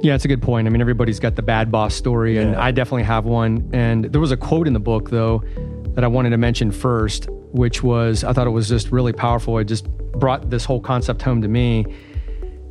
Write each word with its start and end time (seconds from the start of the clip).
Yeah, 0.00 0.14
it's 0.14 0.24
a 0.24 0.28
good 0.28 0.42
point. 0.42 0.66
I 0.66 0.70
mean, 0.70 0.80
everybody's 0.80 1.18
got 1.18 1.34
the 1.34 1.42
bad 1.42 1.72
boss 1.72 1.94
story, 1.94 2.38
and 2.38 2.54
I 2.54 2.70
definitely 2.70 3.02
have 3.02 3.24
one. 3.24 3.68
And 3.72 4.04
there 4.04 4.20
was 4.20 4.30
a 4.30 4.36
quote 4.36 4.66
in 4.68 4.72
the 4.72 4.80
book, 4.80 5.10
though, 5.10 5.42
that 5.94 6.04
I 6.04 6.06
wanted 6.06 6.30
to 6.30 6.38
mention 6.38 6.70
first, 6.70 7.28
which 7.30 7.82
was 7.82 8.22
I 8.22 8.32
thought 8.32 8.46
it 8.46 8.50
was 8.50 8.68
just 8.68 8.92
really 8.92 9.12
powerful. 9.12 9.58
It 9.58 9.64
just 9.64 9.88
brought 9.88 10.50
this 10.50 10.64
whole 10.64 10.80
concept 10.80 11.22
home 11.22 11.42
to 11.42 11.48
me. 11.48 11.84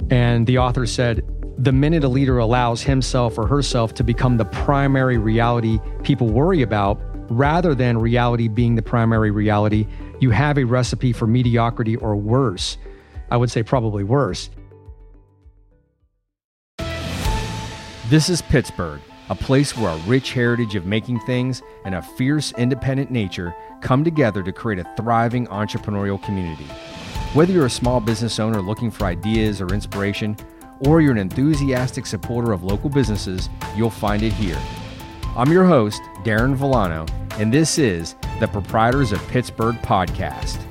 And 0.09 0.47
the 0.47 0.57
author 0.57 0.85
said, 0.85 1.25
The 1.57 1.73
minute 1.73 2.05
a 2.05 2.07
leader 2.07 2.37
allows 2.37 2.81
himself 2.81 3.37
or 3.37 3.45
herself 3.45 3.93
to 3.95 4.03
become 4.03 4.37
the 4.37 4.45
primary 4.45 5.17
reality 5.17 5.79
people 6.03 6.27
worry 6.27 6.61
about, 6.61 7.01
rather 7.29 7.75
than 7.75 7.97
reality 7.97 8.47
being 8.47 8.75
the 8.75 8.81
primary 8.81 9.31
reality, 9.31 9.85
you 10.21 10.29
have 10.29 10.57
a 10.57 10.63
recipe 10.63 11.11
for 11.11 11.27
mediocrity 11.27 11.97
or 11.97 12.15
worse. 12.15 12.77
I 13.29 13.35
would 13.35 13.51
say 13.51 13.63
probably 13.63 14.05
worse. 14.05 14.49
This 18.09 18.29
is 18.29 18.41
Pittsburgh, 18.41 19.01
a 19.27 19.35
place 19.35 19.75
where 19.75 19.91
a 19.91 19.97
rich 20.07 20.31
heritage 20.31 20.75
of 20.75 20.85
making 20.85 21.19
things 21.21 21.61
and 21.83 21.93
a 21.93 22.01
fierce, 22.01 22.53
independent 22.53 23.11
nature 23.11 23.53
come 23.81 24.05
together 24.05 24.41
to 24.43 24.53
create 24.53 24.79
a 24.79 24.89
thriving 24.95 25.45
entrepreneurial 25.47 26.23
community. 26.23 26.63
Whether 27.33 27.51
you're 27.51 27.65
a 27.65 27.69
small 27.69 27.99
business 27.99 28.39
owner 28.39 28.61
looking 28.61 28.91
for 28.91 29.03
ideas 29.03 29.59
or 29.59 29.67
inspiration, 29.73 30.37
or 30.85 31.01
you're 31.01 31.11
an 31.11 31.17
enthusiastic 31.17 32.05
supporter 32.05 32.53
of 32.53 32.63
local 32.63 32.89
businesses, 32.89 33.49
you'll 33.75 33.89
find 33.89 34.23
it 34.23 34.31
here. 34.31 34.57
I'm 35.35 35.51
your 35.51 35.65
host, 35.65 36.01
Darren 36.23 36.55
Villano, 36.55 37.05
and 37.31 37.53
this 37.53 37.77
is 37.77 38.15
the 38.39 38.47
Proprietors 38.47 39.11
of 39.11 39.19
Pittsburgh 39.27 39.75
podcast. 39.81 40.65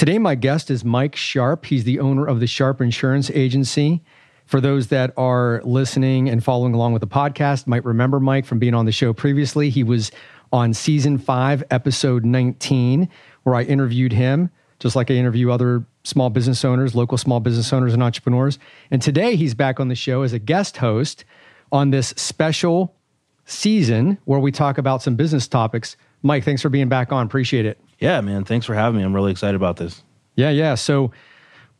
Today, 0.00 0.18
my 0.18 0.34
guest 0.34 0.70
is 0.70 0.82
Mike 0.82 1.14
Sharp. 1.14 1.66
He's 1.66 1.84
the 1.84 2.00
owner 2.00 2.26
of 2.26 2.40
the 2.40 2.46
Sharp 2.46 2.80
Insurance 2.80 3.30
Agency. 3.32 4.02
For 4.46 4.58
those 4.58 4.86
that 4.86 5.12
are 5.18 5.60
listening 5.62 6.30
and 6.30 6.42
following 6.42 6.72
along 6.72 6.94
with 6.94 7.00
the 7.00 7.06
podcast, 7.06 7.66
might 7.66 7.84
remember 7.84 8.18
Mike 8.18 8.46
from 8.46 8.58
being 8.58 8.72
on 8.72 8.86
the 8.86 8.92
show 8.92 9.12
previously. 9.12 9.68
He 9.68 9.84
was 9.84 10.10
on 10.54 10.72
season 10.72 11.18
five, 11.18 11.62
episode 11.70 12.24
19, 12.24 13.10
where 13.42 13.54
I 13.54 13.64
interviewed 13.64 14.14
him, 14.14 14.48
just 14.78 14.96
like 14.96 15.10
I 15.10 15.14
interview 15.16 15.50
other 15.50 15.84
small 16.04 16.30
business 16.30 16.64
owners, 16.64 16.94
local 16.94 17.18
small 17.18 17.40
business 17.40 17.70
owners, 17.70 17.92
and 17.92 18.02
entrepreneurs. 18.02 18.58
And 18.90 19.02
today, 19.02 19.36
he's 19.36 19.52
back 19.52 19.80
on 19.80 19.88
the 19.88 19.94
show 19.94 20.22
as 20.22 20.32
a 20.32 20.38
guest 20.38 20.78
host 20.78 21.26
on 21.72 21.90
this 21.90 22.14
special 22.16 22.96
season 23.44 24.16
where 24.24 24.40
we 24.40 24.50
talk 24.50 24.78
about 24.78 25.02
some 25.02 25.16
business 25.16 25.46
topics. 25.46 25.98
Mike, 26.22 26.42
thanks 26.42 26.62
for 26.62 26.70
being 26.70 26.88
back 26.88 27.12
on. 27.12 27.26
Appreciate 27.26 27.66
it. 27.66 27.78
Yeah, 28.00 28.20
man. 28.22 28.44
Thanks 28.44 28.66
for 28.66 28.74
having 28.74 28.98
me. 28.98 29.04
I'm 29.04 29.14
really 29.14 29.30
excited 29.30 29.54
about 29.54 29.76
this. 29.76 30.02
Yeah, 30.34 30.50
yeah. 30.50 30.74
So 30.74 31.12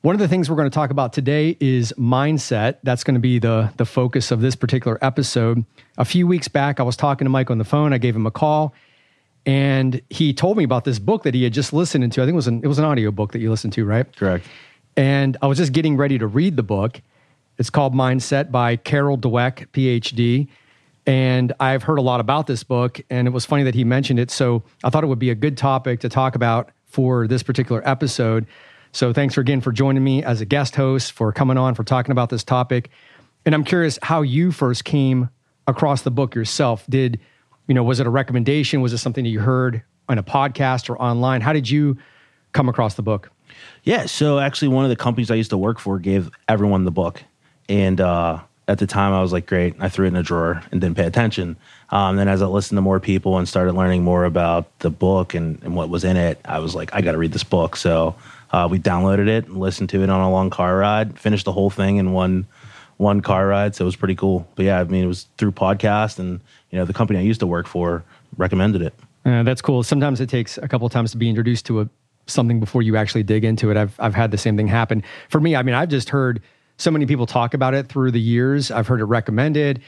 one 0.02 0.14
of 0.14 0.18
the 0.18 0.28
things 0.28 0.48
we're 0.48 0.56
going 0.56 0.70
to 0.70 0.74
talk 0.74 0.90
about 0.90 1.12
today 1.12 1.56
is 1.60 1.92
mindset. 1.98 2.76
That's 2.82 3.04
going 3.04 3.14
to 3.14 3.20
be 3.20 3.38
the 3.38 3.72
the 3.76 3.86
focus 3.86 4.30
of 4.30 4.40
this 4.40 4.54
particular 4.54 4.98
episode. 5.02 5.64
A 5.98 6.04
few 6.04 6.26
weeks 6.26 6.48
back, 6.48 6.78
I 6.78 6.82
was 6.82 6.96
talking 6.96 7.24
to 7.24 7.30
Mike 7.30 7.50
on 7.50 7.58
the 7.58 7.64
phone. 7.64 7.92
I 7.92 7.98
gave 7.98 8.14
him 8.14 8.26
a 8.26 8.30
call, 8.30 8.74
and 9.46 10.00
he 10.10 10.32
told 10.32 10.56
me 10.56 10.64
about 10.64 10.84
this 10.84 10.98
book 10.98 11.22
that 11.24 11.34
he 11.34 11.42
had 11.42 11.52
just 11.52 11.72
listened 11.72 12.10
to. 12.12 12.22
I 12.22 12.24
think 12.24 12.32
it 12.32 12.36
was 12.36 12.46
an 12.46 12.60
it 12.62 12.66
was 12.66 12.78
an 12.78 12.84
audio 12.84 13.10
book 13.10 13.32
that 13.32 13.40
you 13.40 13.50
listened 13.50 13.72
to, 13.74 13.84
right? 13.84 14.14
Correct. 14.16 14.46
And 14.96 15.36
I 15.40 15.46
was 15.46 15.58
just 15.58 15.72
getting 15.72 15.96
ready 15.96 16.18
to 16.18 16.26
read 16.26 16.56
the 16.56 16.62
book. 16.62 17.00
It's 17.58 17.70
called 17.70 17.94
Mindset 17.94 18.50
by 18.50 18.76
Carol 18.76 19.18
Dweck, 19.18 19.66
PhD. 19.68 20.48
And 21.06 21.52
I've 21.58 21.82
heard 21.82 21.98
a 21.98 22.02
lot 22.02 22.20
about 22.20 22.46
this 22.46 22.62
book, 22.62 23.00
and 23.10 23.26
it 23.26 23.30
was 23.30 23.44
funny 23.46 23.62
that 23.64 23.74
he 23.74 23.84
mentioned 23.84 24.18
it. 24.18 24.30
So 24.30 24.62
I 24.84 24.90
thought 24.90 25.02
it 25.02 25.06
would 25.06 25.18
be 25.18 25.30
a 25.30 25.34
good 25.34 25.56
topic 25.56 26.00
to 26.00 26.08
talk 26.08 26.34
about 26.34 26.70
for 26.84 27.26
this 27.26 27.42
particular 27.42 27.86
episode. 27.88 28.46
So 28.92 29.12
thanks 29.12 29.38
again 29.38 29.60
for 29.60 29.72
joining 29.72 30.04
me 30.04 30.22
as 30.22 30.40
a 30.40 30.44
guest 30.44 30.76
host, 30.76 31.12
for 31.12 31.32
coming 31.32 31.56
on, 31.56 31.74
for 31.74 31.84
talking 31.84 32.12
about 32.12 32.28
this 32.28 32.44
topic. 32.44 32.90
And 33.46 33.54
I'm 33.54 33.64
curious 33.64 33.98
how 34.02 34.22
you 34.22 34.52
first 34.52 34.84
came 34.84 35.30
across 35.66 36.02
the 36.02 36.10
book 36.10 36.34
yourself. 36.34 36.84
Did 36.88 37.20
you 37.66 37.74
know? 37.74 37.82
Was 37.82 38.00
it 38.00 38.06
a 38.06 38.10
recommendation? 38.10 38.80
Was 38.80 38.92
it 38.92 38.98
something 38.98 39.24
that 39.24 39.30
you 39.30 39.40
heard 39.40 39.82
on 40.08 40.18
a 40.18 40.22
podcast 40.22 40.90
or 40.90 41.00
online? 41.00 41.40
How 41.40 41.52
did 41.52 41.70
you 41.70 41.96
come 42.52 42.68
across 42.68 42.94
the 42.94 43.02
book? 43.02 43.30
Yeah. 43.84 44.06
So 44.06 44.38
actually, 44.38 44.68
one 44.68 44.84
of 44.84 44.90
the 44.90 44.96
companies 44.96 45.30
I 45.30 45.36
used 45.36 45.50
to 45.50 45.58
work 45.58 45.78
for 45.78 45.98
gave 45.98 46.30
everyone 46.48 46.84
the 46.84 46.90
book, 46.90 47.22
and 47.68 48.00
uh, 48.00 48.40
at 48.70 48.78
the 48.78 48.86
time 48.86 49.12
I 49.12 49.20
was 49.20 49.32
like, 49.32 49.46
great. 49.46 49.74
I 49.80 49.88
threw 49.88 50.04
it 50.04 50.08
in 50.08 50.16
a 50.16 50.22
drawer 50.22 50.62
and 50.70 50.80
didn't 50.80 50.96
pay 50.96 51.04
attention. 51.04 51.56
Um, 51.90 52.14
then 52.14 52.28
as 52.28 52.40
I 52.40 52.46
listened 52.46 52.76
to 52.76 52.82
more 52.82 53.00
people 53.00 53.36
and 53.36 53.48
started 53.48 53.72
learning 53.72 54.04
more 54.04 54.24
about 54.24 54.78
the 54.78 54.90
book 54.90 55.34
and, 55.34 55.60
and 55.64 55.74
what 55.74 55.88
was 55.88 56.04
in 56.04 56.16
it, 56.16 56.38
I 56.44 56.60
was 56.60 56.72
like, 56.72 56.94
I 56.94 57.00
got 57.00 57.12
to 57.12 57.18
read 57.18 57.32
this 57.32 57.42
book. 57.42 57.74
So 57.74 58.14
uh, 58.52 58.68
we 58.70 58.78
downloaded 58.78 59.26
it 59.26 59.48
and 59.48 59.56
listened 59.58 59.90
to 59.90 60.04
it 60.04 60.08
on 60.08 60.20
a 60.20 60.30
long 60.30 60.50
car 60.50 60.76
ride. 60.76 61.18
Finished 61.18 61.46
the 61.46 61.52
whole 61.52 61.68
thing 61.68 61.96
in 61.96 62.12
one 62.12 62.46
one 62.96 63.22
car 63.22 63.48
ride, 63.48 63.74
so 63.74 63.84
it 63.84 63.86
was 63.86 63.96
pretty 63.96 64.14
cool. 64.14 64.46
But 64.54 64.66
yeah, 64.66 64.78
I 64.78 64.84
mean, 64.84 65.02
it 65.02 65.08
was 65.08 65.26
through 65.36 65.52
podcast, 65.52 66.18
and 66.18 66.38
you 66.70 66.78
know, 66.78 66.84
the 66.84 66.92
company 66.92 67.18
I 67.18 67.22
used 67.22 67.40
to 67.40 67.46
work 67.46 67.66
for 67.66 68.04
recommended 68.36 68.82
it. 68.82 68.94
Uh, 69.24 69.42
that's 69.42 69.62
cool. 69.62 69.82
Sometimes 69.82 70.20
it 70.20 70.28
takes 70.28 70.58
a 70.58 70.68
couple 70.68 70.86
of 70.86 70.92
times 70.92 71.10
to 71.12 71.16
be 71.16 71.28
introduced 71.28 71.66
to 71.66 71.80
a, 71.80 71.88
something 72.26 72.60
before 72.60 72.82
you 72.82 72.96
actually 72.96 73.22
dig 73.22 73.42
into 73.42 73.70
it. 73.70 73.76
I've 73.76 73.98
I've 73.98 74.14
had 74.14 74.30
the 74.30 74.38
same 74.38 74.56
thing 74.56 74.68
happen. 74.68 75.02
For 75.28 75.40
me, 75.40 75.56
I 75.56 75.62
mean, 75.62 75.74
I've 75.74 75.88
just 75.88 76.10
heard 76.10 76.40
so 76.80 76.90
many 76.90 77.06
people 77.06 77.26
talk 77.26 77.54
about 77.54 77.74
it 77.74 77.88
through 77.88 78.10
the 78.10 78.20
years. 78.20 78.70
I've 78.70 78.86
heard 78.86 79.00
it 79.00 79.04
recommended. 79.04 79.82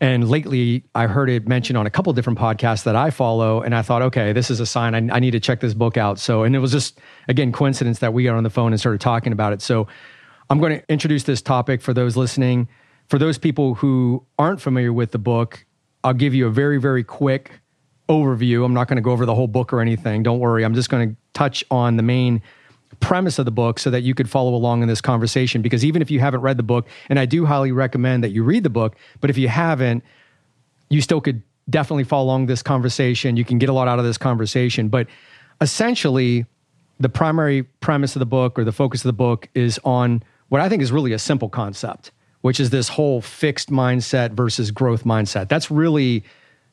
And 0.00 0.28
lately, 0.28 0.84
I 0.94 1.06
heard 1.06 1.30
it 1.30 1.46
mentioned 1.46 1.78
on 1.78 1.86
a 1.86 1.90
couple 1.90 2.12
different 2.12 2.38
podcasts 2.38 2.82
that 2.84 2.96
I 2.96 3.10
follow, 3.10 3.62
and 3.62 3.74
I 3.74 3.82
thought, 3.82 4.02
okay, 4.02 4.32
this 4.32 4.50
is 4.50 4.58
a 4.58 4.66
sign 4.66 4.94
I, 4.94 5.16
I 5.16 5.20
need 5.20 5.30
to 5.30 5.40
check 5.40 5.60
this 5.60 5.72
book 5.72 5.96
out. 5.96 6.18
So, 6.18 6.42
and 6.42 6.56
it 6.56 6.58
was 6.58 6.72
just 6.72 6.98
again 7.28 7.52
coincidence 7.52 8.00
that 8.00 8.12
we 8.12 8.24
got 8.24 8.34
on 8.34 8.42
the 8.42 8.50
phone 8.50 8.72
and 8.72 8.80
started 8.80 9.00
talking 9.00 9.32
about 9.32 9.52
it. 9.52 9.62
So, 9.62 9.86
I'm 10.50 10.58
going 10.58 10.78
to 10.78 10.84
introduce 10.92 11.22
this 11.22 11.40
topic 11.40 11.80
for 11.80 11.94
those 11.94 12.16
listening. 12.16 12.68
For 13.08 13.18
those 13.18 13.38
people 13.38 13.74
who 13.74 14.26
aren't 14.38 14.60
familiar 14.60 14.92
with 14.92 15.12
the 15.12 15.18
book, 15.18 15.64
I'll 16.02 16.12
give 16.12 16.34
you 16.34 16.46
a 16.46 16.50
very, 16.50 16.78
very 16.78 17.04
quick 17.04 17.60
overview. 18.08 18.64
I'm 18.64 18.74
not 18.74 18.88
going 18.88 18.96
to 18.96 19.02
go 19.02 19.12
over 19.12 19.24
the 19.24 19.34
whole 19.34 19.46
book 19.46 19.72
or 19.72 19.80
anything. 19.80 20.22
Don't 20.22 20.40
worry. 20.40 20.64
I'm 20.64 20.74
just 20.74 20.90
going 20.90 21.10
to 21.10 21.16
touch 21.32 21.64
on 21.70 21.96
the 21.96 22.02
main 22.02 22.42
premise 23.00 23.38
of 23.38 23.44
the 23.44 23.50
book 23.50 23.78
so 23.78 23.90
that 23.90 24.02
you 24.02 24.14
could 24.14 24.28
follow 24.28 24.54
along 24.54 24.82
in 24.82 24.88
this 24.88 25.00
conversation. 25.00 25.62
Because 25.62 25.84
even 25.84 26.02
if 26.02 26.10
you 26.10 26.20
haven't 26.20 26.40
read 26.40 26.56
the 26.56 26.62
book, 26.62 26.86
and 27.08 27.18
I 27.18 27.26
do 27.26 27.46
highly 27.46 27.72
recommend 27.72 28.24
that 28.24 28.30
you 28.30 28.42
read 28.42 28.62
the 28.62 28.70
book, 28.70 28.96
but 29.20 29.30
if 29.30 29.38
you 29.38 29.48
haven't, 29.48 30.04
you 30.88 31.00
still 31.00 31.20
could 31.20 31.42
definitely 31.68 32.04
follow 32.04 32.24
along 32.24 32.46
this 32.46 32.62
conversation. 32.62 33.36
You 33.36 33.44
can 33.44 33.58
get 33.58 33.68
a 33.68 33.72
lot 33.72 33.88
out 33.88 33.98
of 33.98 34.04
this 34.04 34.18
conversation. 34.18 34.88
But 34.88 35.06
essentially, 35.60 36.46
the 37.00 37.08
primary 37.08 37.62
premise 37.62 38.14
of 38.14 38.20
the 38.20 38.26
book 38.26 38.58
or 38.58 38.64
the 38.64 38.72
focus 38.72 39.00
of 39.00 39.08
the 39.08 39.14
book 39.14 39.48
is 39.54 39.80
on 39.84 40.22
what 40.48 40.60
I 40.60 40.68
think 40.68 40.82
is 40.82 40.92
really 40.92 41.12
a 41.12 41.18
simple 41.18 41.48
concept, 41.48 42.12
which 42.42 42.60
is 42.60 42.70
this 42.70 42.88
whole 42.88 43.20
fixed 43.20 43.70
mindset 43.70 44.32
versus 44.32 44.70
growth 44.70 45.04
mindset. 45.04 45.48
That's 45.48 45.70
really 45.70 46.22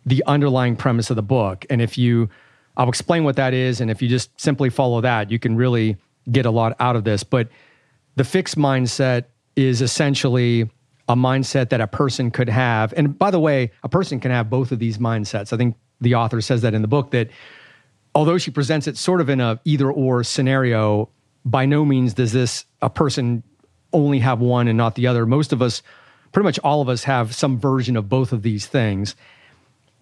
the 0.06 0.24
underlying 0.28 0.76
premise 0.76 1.10
of 1.10 1.16
the 1.16 1.24
book. 1.24 1.66
And 1.70 1.81
if 1.81 1.98
you, 1.98 2.30
I'll 2.78 2.90
explain 2.90 3.24
what 3.24 3.36
that 3.38 3.54
is. 3.54 3.81
And 3.81 3.90
if 3.90 4.02
you 4.02 4.10
just 4.10 4.30
simply 4.40 4.70
follow 4.70 5.02
that, 5.02 5.31
you 5.31 5.40
can 5.40 5.56
really 5.56 5.98
get 6.30 6.46
a 6.46 6.52
lot 6.52 6.76
out 6.80 6.96
of 6.96 7.04
this. 7.04 7.24
But 7.24 7.50
the 8.16 8.24
fixed 8.24 8.58
mindset 8.58 9.26
is 9.56 9.82
essentially 9.82 10.70
a 11.08 11.16
mindset 11.16 11.70
that 11.70 11.82
a 11.82 11.88
person 11.88 12.32
could 12.32 12.50
have. 12.50 12.94
And 12.96 13.18
by 13.18 13.32
the 13.32 13.40
way, 13.40 13.72
a 13.84 13.90
person 13.90 14.20
can 14.20 14.31
have 14.31 14.50
both 14.50 14.72
of 14.72 14.80
these 14.80 14.98
mindsets. 14.98 15.52
I 15.54 15.58
think 15.58 15.76
the 16.00 16.16
author 16.16 16.42
says 16.42 16.62
that 16.62 16.74
in 16.74 16.81
the 16.81 16.88
book 16.88 17.12
that 17.12 17.30
although 18.16 18.38
she 18.38 18.52
presents 18.52 18.88
it 18.88 18.98
sort 18.98 19.22
of 19.22 19.30
in 19.30 19.40
a 19.40 19.60
either 19.66 19.92
or 19.92 20.24
scenario, 20.24 21.10
by 21.46 21.66
no 21.66 21.86
means 21.86 22.14
does 22.14 22.31
this 22.31 22.66
a 22.81 22.90
person 22.90 23.44
only 23.94 24.20
have 24.20 24.40
one 24.40 24.68
and 24.68 24.78
not 24.78 24.96
the 24.96 25.08
other. 25.08 25.26
Most 25.26 25.52
of 25.52 25.62
us, 25.62 25.81
pretty 26.31 26.46
much 26.46 26.60
all 26.60 26.81
of 26.81 26.90
us 26.90 27.04
have 27.04 27.36
some 27.36 27.60
version 27.60 27.98
of 27.98 28.08
both 28.08 28.31
of 28.31 28.42
these 28.42 28.66
things. 28.66 29.16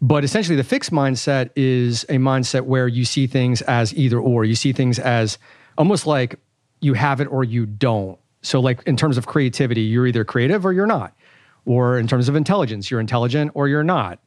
But 0.01 0.23
essentially, 0.23 0.55
the 0.55 0.63
fixed 0.63 0.91
mindset 0.91 1.49
is 1.55 2.03
a 2.03 2.17
mindset 2.17 2.61
where 2.61 2.87
you 2.87 3.03
see 3.03 3.27
things 3.27 3.61
as 3.63 3.93
either 3.95 4.19
or. 4.19 4.45
You 4.45 4.55
see 4.55 4.71
things 4.71 4.97
as 4.97 5.37
almost 5.79 6.05
like 6.05 6.35
you 6.81 6.93
have 6.93 7.21
it 7.21 7.25
or 7.25 7.43
you 7.43 7.65
don't. 7.65 8.19
So, 8.41 8.59
like 8.59 8.83
in 8.83 8.95
terms 8.95 9.17
of 9.17 9.25
creativity, 9.25 9.81
you're 9.81 10.05
either 10.05 10.23
creative 10.23 10.65
or 10.65 10.73
you're 10.73 10.85
not. 10.85 11.15
Or 11.65 11.97
in 11.97 12.07
terms 12.07 12.29
of 12.29 12.35
intelligence, 12.35 12.91
you're 12.91 12.99
intelligent 12.99 13.51
or 13.55 13.67
you're 13.67 13.83
not. 13.83 14.19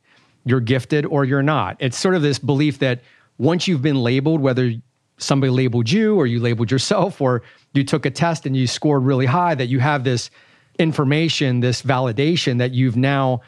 You're 0.44 0.60
gifted 0.60 1.06
or 1.06 1.24
you're 1.24 1.42
not. 1.42 1.76
It's 1.78 1.96
sort 1.96 2.14
of 2.14 2.22
this 2.22 2.38
belief 2.38 2.80
that 2.80 3.00
once 3.38 3.68
you've 3.68 3.82
been 3.82 4.02
labeled, 4.02 4.40
whether 4.40 4.72
somebody 5.18 5.50
labeled 5.50 5.90
you 5.90 6.16
or 6.16 6.26
you 6.26 6.40
labeled 6.40 6.70
yourself 6.70 7.20
or 7.20 7.42
you 7.74 7.84
took 7.84 8.04
a 8.06 8.10
test 8.10 8.44
and 8.44 8.56
you 8.56 8.66
scored 8.66 9.04
really 9.04 9.26
high, 9.26 9.54
that 9.54 9.66
you 9.66 9.78
have 9.78 10.04
this 10.04 10.30
information, 10.78 11.60
this 11.60 11.82
validation 11.82 12.58
that 12.58 12.72
you've 12.72 12.96
now 12.96 13.40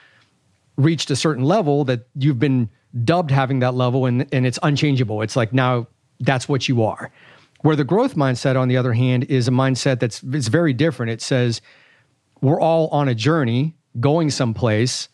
reached 0.76 1.10
a 1.10 1.16
certain 1.16 1.44
level 1.44 1.84
that 1.84 2.06
you've 2.16 2.38
been 2.38 2.68
dubbed 3.04 3.30
having 3.30 3.58
that 3.60 3.74
level 3.74 4.06
and, 4.06 4.26
and 4.32 4.46
it's 4.46 4.58
unchangeable. 4.62 5.22
It's 5.22 5.36
like 5.36 5.52
now 5.52 5.86
that's 6.20 6.48
what 6.48 6.68
you 6.68 6.82
are. 6.82 7.10
Where 7.64 7.76
the 7.76 7.84
growth 7.84 8.14
mindset, 8.14 8.60
on 8.60 8.68
the 8.68 8.76
other 8.76 8.92
hand, 8.92 9.24
is 9.24 9.48
a 9.48 9.50
mindset 9.50 9.98
that's 9.98 10.22
it's 10.22 10.48
very 10.48 10.74
different. 10.74 11.12
It 11.12 11.22
says 11.22 11.62
we're 12.42 12.60
all 12.60 12.88
on 12.88 13.08
a 13.08 13.14
journey 13.14 13.74
going 13.98 14.30
someplace. 14.30 15.08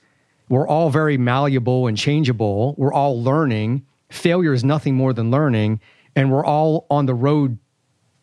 We're 0.49 0.67
all 0.67 0.91
very 0.91 1.17
malleable 1.17 1.87
and 1.87 1.97
changeable. 1.97 2.75
We're 2.77 2.93
all 2.93 3.23
learning. 3.23 3.87
Failure 4.11 4.53
is 4.53 4.65
nothing 4.65 4.97
more 4.97 5.13
than 5.13 5.31
learning. 5.31 5.81
And 6.17 6.33
we're 6.33 6.45
all 6.45 6.89
on 6.91 7.07
the 7.07 7.15
road 7.15 7.57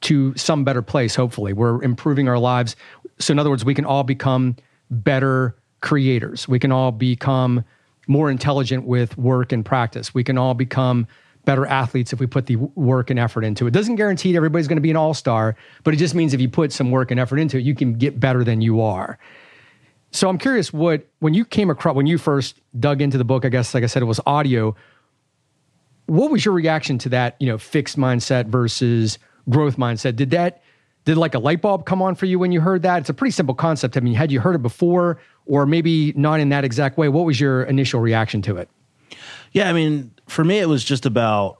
to 0.01 0.35
some 0.35 0.65
better 0.65 0.81
place, 0.81 1.15
hopefully. 1.15 1.53
We're 1.53 1.81
improving 1.81 2.27
our 2.27 2.37
lives. 2.37 2.75
So, 3.19 3.31
in 3.31 3.39
other 3.39 3.49
words, 3.49 3.63
we 3.63 3.75
can 3.75 3.85
all 3.85 4.03
become 4.03 4.57
better 4.91 5.55
creators. 5.79 6.49
We 6.49 6.59
can 6.59 6.73
all 6.73 6.91
become 6.91 7.63
more 8.09 8.29
intelligent 8.29 8.85
with 8.85 9.17
work 9.17 9.53
and 9.53 9.63
practice. 9.63 10.13
We 10.13 10.25
can 10.25 10.37
all 10.37 10.53
become 10.53 11.07
better 11.47 11.65
athletes 11.65 12.11
if 12.11 12.19
we 12.19 12.27
put 12.27 12.45
the 12.45 12.57
work 12.57 13.09
and 13.09 13.17
effort 13.17 13.45
into 13.45 13.65
it. 13.65 13.69
It 13.69 13.73
doesn't 13.73 13.95
guarantee 13.95 14.35
everybody's 14.35 14.67
going 14.67 14.75
to 14.75 14.81
be 14.81 14.91
an 14.91 14.97
all 14.97 15.13
star, 15.13 15.55
but 15.85 15.93
it 15.93 15.97
just 15.97 16.13
means 16.13 16.33
if 16.33 16.41
you 16.41 16.49
put 16.49 16.73
some 16.73 16.91
work 16.91 17.09
and 17.09 17.21
effort 17.21 17.37
into 17.37 17.57
it, 17.57 17.63
you 17.63 17.73
can 17.73 17.93
get 17.93 18.19
better 18.19 18.43
than 18.43 18.59
you 18.59 18.81
are. 18.81 19.17
So 20.11 20.27
I'm 20.27 20.37
curious 20.37 20.73
what, 20.73 21.07
when 21.19 21.33
you 21.33 21.45
came 21.45 21.69
across, 21.69 21.95
when 21.95 22.05
you 22.05 22.17
first 22.17 22.59
dug 22.77 23.01
into 23.01 23.17
the 23.17 23.23
book, 23.23 23.45
I 23.45 23.49
guess, 23.49 23.73
like 23.73 23.85
I 23.85 23.87
said, 23.87 24.01
it 24.01 24.07
was 24.07 24.19
audio. 24.25 24.75
What 26.07 26.31
was 26.31 26.43
your 26.43 26.53
reaction 26.53 26.97
to 26.97 27.09
that, 27.09 27.37
you 27.39 27.47
know, 27.47 27.57
fixed 27.57 27.97
mindset 27.97 28.47
versus 28.47 29.17
growth 29.49 29.77
mindset? 29.77 30.17
Did 30.17 30.31
that, 30.31 30.61
did 31.05 31.15
like 31.15 31.33
a 31.33 31.39
light 31.39 31.61
bulb 31.61 31.85
come 31.85 32.01
on 32.01 32.15
for 32.15 32.25
you 32.25 32.39
when 32.39 32.51
you 32.51 32.59
heard 32.59 32.81
that? 32.81 32.99
It's 32.99 33.09
a 33.09 33.13
pretty 33.13 33.31
simple 33.31 33.55
concept. 33.55 33.95
I 33.95 34.01
mean, 34.01 34.15
had 34.15 34.33
you 34.33 34.41
heard 34.41 34.55
it 34.55 34.61
before 34.61 35.17
or 35.45 35.65
maybe 35.65 36.11
not 36.17 36.41
in 36.41 36.49
that 36.49 36.65
exact 36.65 36.97
way? 36.97 37.07
What 37.07 37.23
was 37.23 37.39
your 37.39 37.63
initial 37.63 38.01
reaction 38.01 38.41
to 38.41 38.57
it? 38.57 38.69
Yeah, 39.53 39.69
I 39.69 39.73
mean, 39.73 40.11
for 40.27 40.43
me, 40.43 40.59
it 40.59 40.67
was 40.67 40.83
just 40.83 41.05
about 41.05 41.57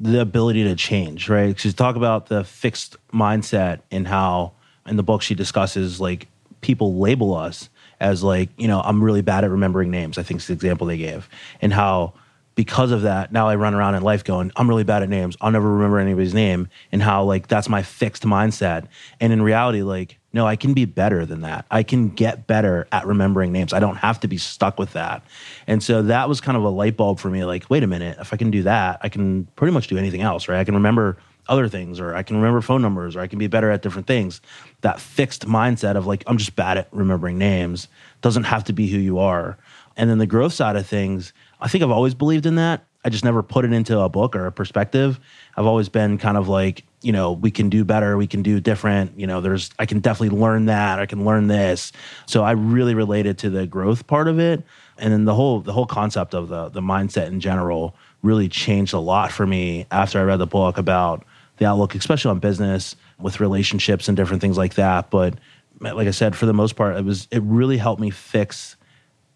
the 0.00 0.20
ability 0.20 0.64
to 0.64 0.74
change, 0.74 1.28
right? 1.28 1.58
She's 1.58 1.74
talk 1.74 1.96
about 1.96 2.26
the 2.26 2.44
fixed 2.44 2.96
mindset 3.12 3.80
and 3.90 4.06
how 4.08 4.52
in 4.86 4.96
the 4.96 5.02
book 5.02 5.22
she 5.22 5.34
discusses 5.34 6.00
like 6.00 6.28
people 6.60 6.98
label 6.98 7.34
us 7.34 7.68
as 8.00 8.22
like, 8.22 8.50
you 8.56 8.68
know, 8.68 8.80
I'm 8.80 9.02
really 9.02 9.22
bad 9.22 9.44
at 9.44 9.50
remembering 9.50 9.90
names. 9.90 10.18
I 10.18 10.22
think 10.22 10.38
it's 10.38 10.48
the 10.48 10.52
example 10.52 10.86
they 10.86 10.96
gave. 10.96 11.28
And 11.60 11.72
how 11.72 12.14
because 12.54 12.90
of 12.90 13.02
that, 13.02 13.32
now 13.32 13.48
I 13.48 13.56
run 13.56 13.74
around 13.74 13.94
in 13.94 14.02
life 14.02 14.24
going, 14.24 14.52
I'm 14.56 14.68
really 14.68 14.84
bad 14.84 15.02
at 15.02 15.08
names. 15.08 15.36
I'll 15.40 15.50
never 15.50 15.70
remember 15.70 15.98
anybody's 15.98 16.34
name. 16.34 16.68
And 16.92 17.02
how 17.02 17.24
like 17.24 17.48
that's 17.48 17.68
my 17.68 17.82
fixed 17.82 18.24
mindset. 18.24 18.86
And 19.20 19.32
in 19.32 19.42
reality, 19.42 19.82
like, 19.82 20.18
no, 20.34 20.48
I 20.48 20.56
can 20.56 20.74
be 20.74 20.84
better 20.84 21.24
than 21.24 21.42
that. 21.42 21.64
I 21.70 21.84
can 21.84 22.08
get 22.08 22.48
better 22.48 22.88
at 22.90 23.06
remembering 23.06 23.52
names. 23.52 23.72
I 23.72 23.78
don't 23.78 23.96
have 23.96 24.18
to 24.20 24.28
be 24.28 24.36
stuck 24.36 24.80
with 24.80 24.92
that. 24.94 25.22
And 25.68 25.80
so 25.80 26.02
that 26.02 26.28
was 26.28 26.40
kind 26.40 26.56
of 26.58 26.64
a 26.64 26.68
light 26.68 26.96
bulb 26.96 27.20
for 27.20 27.30
me. 27.30 27.44
Like, 27.44 27.70
wait 27.70 27.84
a 27.84 27.86
minute, 27.86 28.18
if 28.20 28.34
I 28.34 28.36
can 28.36 28.50
do 28.50 28.64
that, 28.64 28.98
I 29.00 29.08
can 29.08 29.44
pretty 29.54 29.72
much 29.72 29.86
do 29.86 29.96
anything 29.96 30.22
else, 30.22 30.48
right? 30.48 30.58
I 30.58 30.64
can 30.64 30.74
remember 30.74 31.18
other 31.46 31.68
things, 31.68 32.00
or 32.00 32.16
I 32.16 32.24
can 32.24 32.36
remember 32.36 32.60
phone 32.60 32.82
numbers, 32.82 33.14
or 33.14 33.20
I 33.20 33.28
can 33.28 33.38
be 33.38 33.46
better 33.46 33.70
at 33.70 33.82
different 33.82 34.08
things. 34.08 34.40
That 34.80 34.98
fixed 34.98 35.46
mindset 35.46 35.94
of 35.94 36.04
like, 36.04 36.24
I'm 36.26 36.38
just 36.38 36.56
bad 36.56 36.78
at 36.78 36.88
remembering 36.90 37.38
names 37.38 37.86
doesn't 38.20 38.44
have 38.44 38.64
to 38.64 38.72
be 38.72 38.88
who 38.88 38.98
you 38.98 39.20
are. 39.20 39.56
And 39.96 40.10
then 40.10 40.18
the 40.18 40.26
growth 40.26 40.52
side 40.52 40.74
of 40.74 40.84
things, 40.84 41.32
I 41.60 41.68
think 41.68 41.84
I've 41.84 41.92
always 41.92 42.14
believed 42.14 42.46
in 42.46 42.56
that. 42.56 42.84
I 43.04 43.10
just 43.10 43.22
never 43.22 43.42
put 43.42 43.64
it 43.64 43.72
into 43.72 44.00
a 44.00 44.08
book 44.08 44.34
or 44.34 44.46
a 44.46 44.52
perspective. 44.52 45.20
I've 45.56 45.66
always 45.66 45.88
been 45.88 46.18
kind 46.18 46.36
of 46.36 46.48
like, 46.48 46.84
you 47.04 47.12
know, 47.12 47.32
we 47.32 47.50
can 47.50 47.68
do 47.68 47.84
better, 47.84 48.16
we 48.16 48.26
can 48.26 48.42
do 48.42 48.60
different. 48.60 49.18
You 49.18 49.26
know, 49.26 49.42
there's, 49.42 49.70
I 49.78 49.84
can 49.84 50.00
definitely 50.00 50.38
learn 50.38 50.66
that, 50.66 50.98
I 50.98 51.06
can 51.06 51.24
learn 51.24 51.48
this. 51.48 51.92
So 52.26 52.42
I 52.42 52.52
really 52.52 52.94
related 52.94 53.38
to 53.38 53.50
the 53.50 53.66
growth 53.66 54.06
part 54.06 54.26
of 54.26 54.40
it, 54.40 54.62
and 54.96 55.12
then 55.12 55.24
the 55.24 55.34
whole 55.34 55.60
the 55.60 55.72
whole 55.72 55.86
concept 55.86 56.34
of 56.34 56.48
the 56.48 56.70
the 56.70 56.80
mindset 56.80 57.26
in 57.26 57.40
general 57.40 57.94
really 58.22 58.48
changed 58.48 58.94
a 58.94 58.98
lot 58.98 59.30
for 59.30 59.46
me 59.46 59.86
after 59.90 60.18
I 60.18 60.22
read 60.22 60.38
the 60.38 60.46
book 60.46 60.78
about 60.78 61.26
the 61.58 61.66
outlook, 61.66 61.94
especially 61.94 62.30
on 62.30 62.38
business 62.38 62.96
with 63.20 63.38
relationships 63.38 64.08
and 64.08 64.16
different 64.16 64.40
things 64.40 64.56
like 64.56 64.74
that. 64.74 65.10
But 65.10 65.34
like 65.80 66.08
I 66.08 66.12
said, 66.12 66.34
for 66.34 66.46
the 66.46 66.54
most 66.54 66.74
part, 66.74 66.96
it 66.96 67.04
was 67.04 67.28
it 67.30 67.42
really 67.42 67.76
helped 67.76 68.00
me 68.00 68.10
fix 68.10 68.76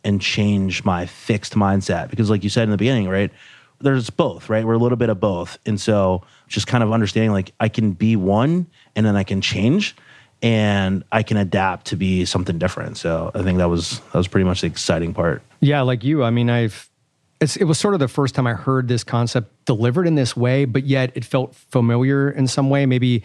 and 0.05 0.21
change 0.23 0.85
my 0.85 1.05
fixed 1.05 1.55
mindset 1.55 2.09
because, 2.09 2.31
like 2.31 2.45
you 2.45 2.51
said 2.51 2.65
in 2.65 2.71
the 2.71 2.77
beginning, 2.77 3.09
right? 3.09 3.31
There's 3.81 4.11
both, 4.11 4.49
right? 4.49 4.65
We're 4.65 4.75
a 4.75 4.79
little 4.79 4.97
bit 4.97 5.09
of 5.09 5.21
both, 5.21 5.59
and 5.65 5.81
so 5.81 6.23
just 6.49 6.67
kind 6.67 6.83
of 6.83 6.93
understanding 6.93 7.33
like 7.33 7.53
I 7.61 7.69
can 7.69 7.93
be 7.93 8.17
one, 8.17 8.67
and 8.97 9.07
then 9.07 9.17
I 9.17 9.23
can 9.23 9.41
change, 9.41 9.95
and 10.43 11.05
I 11.13 11.23
can 11.23 11.37
adapt 11.37 11.87
to 11.87 11.97
be 11.97 12.25
something 12.25 12.59
different. 12.59 12.97
So 12.97 13.31
I 13.35 13.43
think 13.43 13.59
that 13.59 13.69
was 13.69 14.01
that 14.01 14.15
was 14.15 14.29
pretty 14.29 14.45
much 14.45 14.63
the 14.63 14.67
exciting 14.67 15.15
part. 15.15 15.43
Yeah, 15.61 15.83
like 15.83 16.03
you, 16.03 16.25
I 16.25 16.31
mean, 16.31 16.51
I've 16.51 16.89
it 17.41 17.65
was 17.65 17.79
sort 17.79 17.95
of 17.95 18.01
the 18.01 18.09
first 18.09 18.35
time 18.35 18.47
I 18.47 18.55
heard 18.55 18.89
this 18.89 19.05
concept 19.05 19.65
delivered 19.65 20.07
in 20.07 20.17
this 20.17 20.37
way, 20.37 20.65
but 20.65 20.85
yet 20.85 21.13
it 21.15 21.25
felt 21.25 21.55
familiar 21.55 22.31
in 22.31 22.49
some 22.49 22.69
way. 22.69 22.85
Maybe 22.85 23.23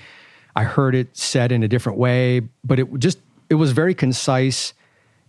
I 0.56 0.64
heard 0.64 0.94
it 0.94 1.18
said 1.18 1.52
in 1.52 1.64
a 1.64 1.68
different 1.68 1.98
way, 1.98 2.42
but 2.64 2.80
it 2.80 2.88
just 3.00 3.20
it 3.50 3.56
was 3.56 3.72
very 3.72 3.96
concise 3.96 4.74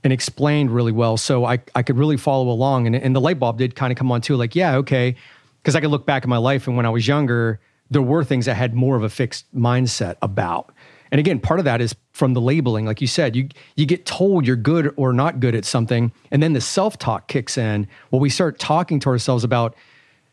and 0.04 0.12
explained 0.12 0.70
really 0.70 0.92
well. 0.92 1.16
So 1.16 1.46
I, 1.46 1.58
I 1.74 1.82
could 1.82 1.96
really 1.96 2.18
follow 2.18 2.50
along. 2.50 2.86
And, 2.86 2.94
and 2.94 3.16
the 3.16 3.20
light 3.20 3.38
bulb 3.38 3.58
did 3.58 3.74
kind 3.74 3.90
of 3.90 3.96
come 3.98 4.12
on 4.12 4.20
too, 4.20 4.36
like, 4.36 4.54
yeah, 4.54 4.76
okay. 4.76 5.16
Because 5.62 5.74
I 5.74 5.80
could 5.80 5.90
look 5.90 6.06
back 6.06 6.22
at 6.22 6.28
my 6.28 6.36
life 6.36 6.68
and 6.68 6.76
when 6.76 6.84
I 6.84 6.90
was 6.90 7.08
younger, 7.08 7.58
there 7.90 8.02
were 8.02 8.22
things 8.22 8.46
I 8.46 8.52
had 8.52 8.74
more 8.74 8.96
of 8.96 9.02
a 9.02 9.08
fixed 9.08 9.52
mindset 9.56 10.16
about. 10.20 10.72
And 11.10 11.18
again, 11.18 11.40
part 11.40 11.58
of 11.58 11.64
that 11.64 11.80
is 11.80 11.94
from 12.12 12.34
the 12.34 12.40
labeling. 12.40 12.86
Like 12.86 13.00
you 13.00 13.06
said, 13.06 13.36
you 13.36 13.48
you 13.76 13.86
get 13.86 14.04
told 14.04 14.46
you're 14.46 14.56
good 14.56 14.92
or 14.96 15.12
not 15.12 15.38
good 15.38 15.54
at 15.54 15.64
something, 15.64 16.10
and 16.32 16.42
then 16.42 16.54
the 16.54 16.60
self-talk 16.60 17.28
kicks 17.28 17.56
in. 17.56 17.86
Well, 18.10 18.20
we 18.20 18.30
start 18.30 18.58
talking 18.58 18.98
to 19.00 19.10
ourselves 19.10 19.44
about 19.44 19.76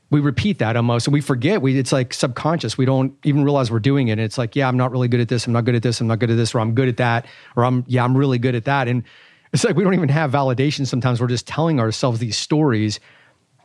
we 0.09 0.19
repeat 0.19 0.59
that 0.59 0.75
almost 0.75 1.07
and 1.07 1.13
we 1.13 1.21
forget 1.21 1.61
we 1.61 1.79
it's 1.79 1.93
like 1.93 2.13
subconscious 2.13 2.77
we 2.77 2.83
don't 2.85 3.15
even 3.23 3.45
realize 3.45 3.71
we're 3.71 3.79
doing 3.79 4.09
it 4.09 4.13
and 4.13 4.21
it's 4.21 4.37
like 4.37 4.57
yeah 4.57 4.67
i'm 4.67 4.75
not 4.75 4.91
really 4.91 5.07
good 5.07 5.21
at 5.21 5.29
this 5.29 5.47
i'm 5.47 5.53
not 5.53 5.63
good 5.63 5.73
at 5.73 5.83
this 5.83 6.01
i'm 6.01 6.07
not 6.07 6.19
good 6.19 6.29
at 6.29 6.35
this 6.35 6.53
or 6.53 6.59
i'm 6.59 6.75
good 6.75 6.89
at 6.89 6.97
that 6.97 7.25
or 7.55 7.63
i'm 7.63 7.85
yeah 7.87 8.03
i'm 8.03 8.15
really 8.15 8.37
good 8.37 8.53
at 8.53 8.65
that 8.65 8.89
and 8.89 9.03
it's 9.53 9.63
like 9.63 9.75
we 9.75 9.83
don't 9.83 9.93
even 9.93 10.09
have 10.09 10.31
validation 10.31 10.87
sometimes. 10.87 11.19
We're 11.19 11.27
just 11.27 11.47
telling 11.47 11.79
ourselves 11.79 12.19
these 12.19 12.37
stories. 12.37 12.99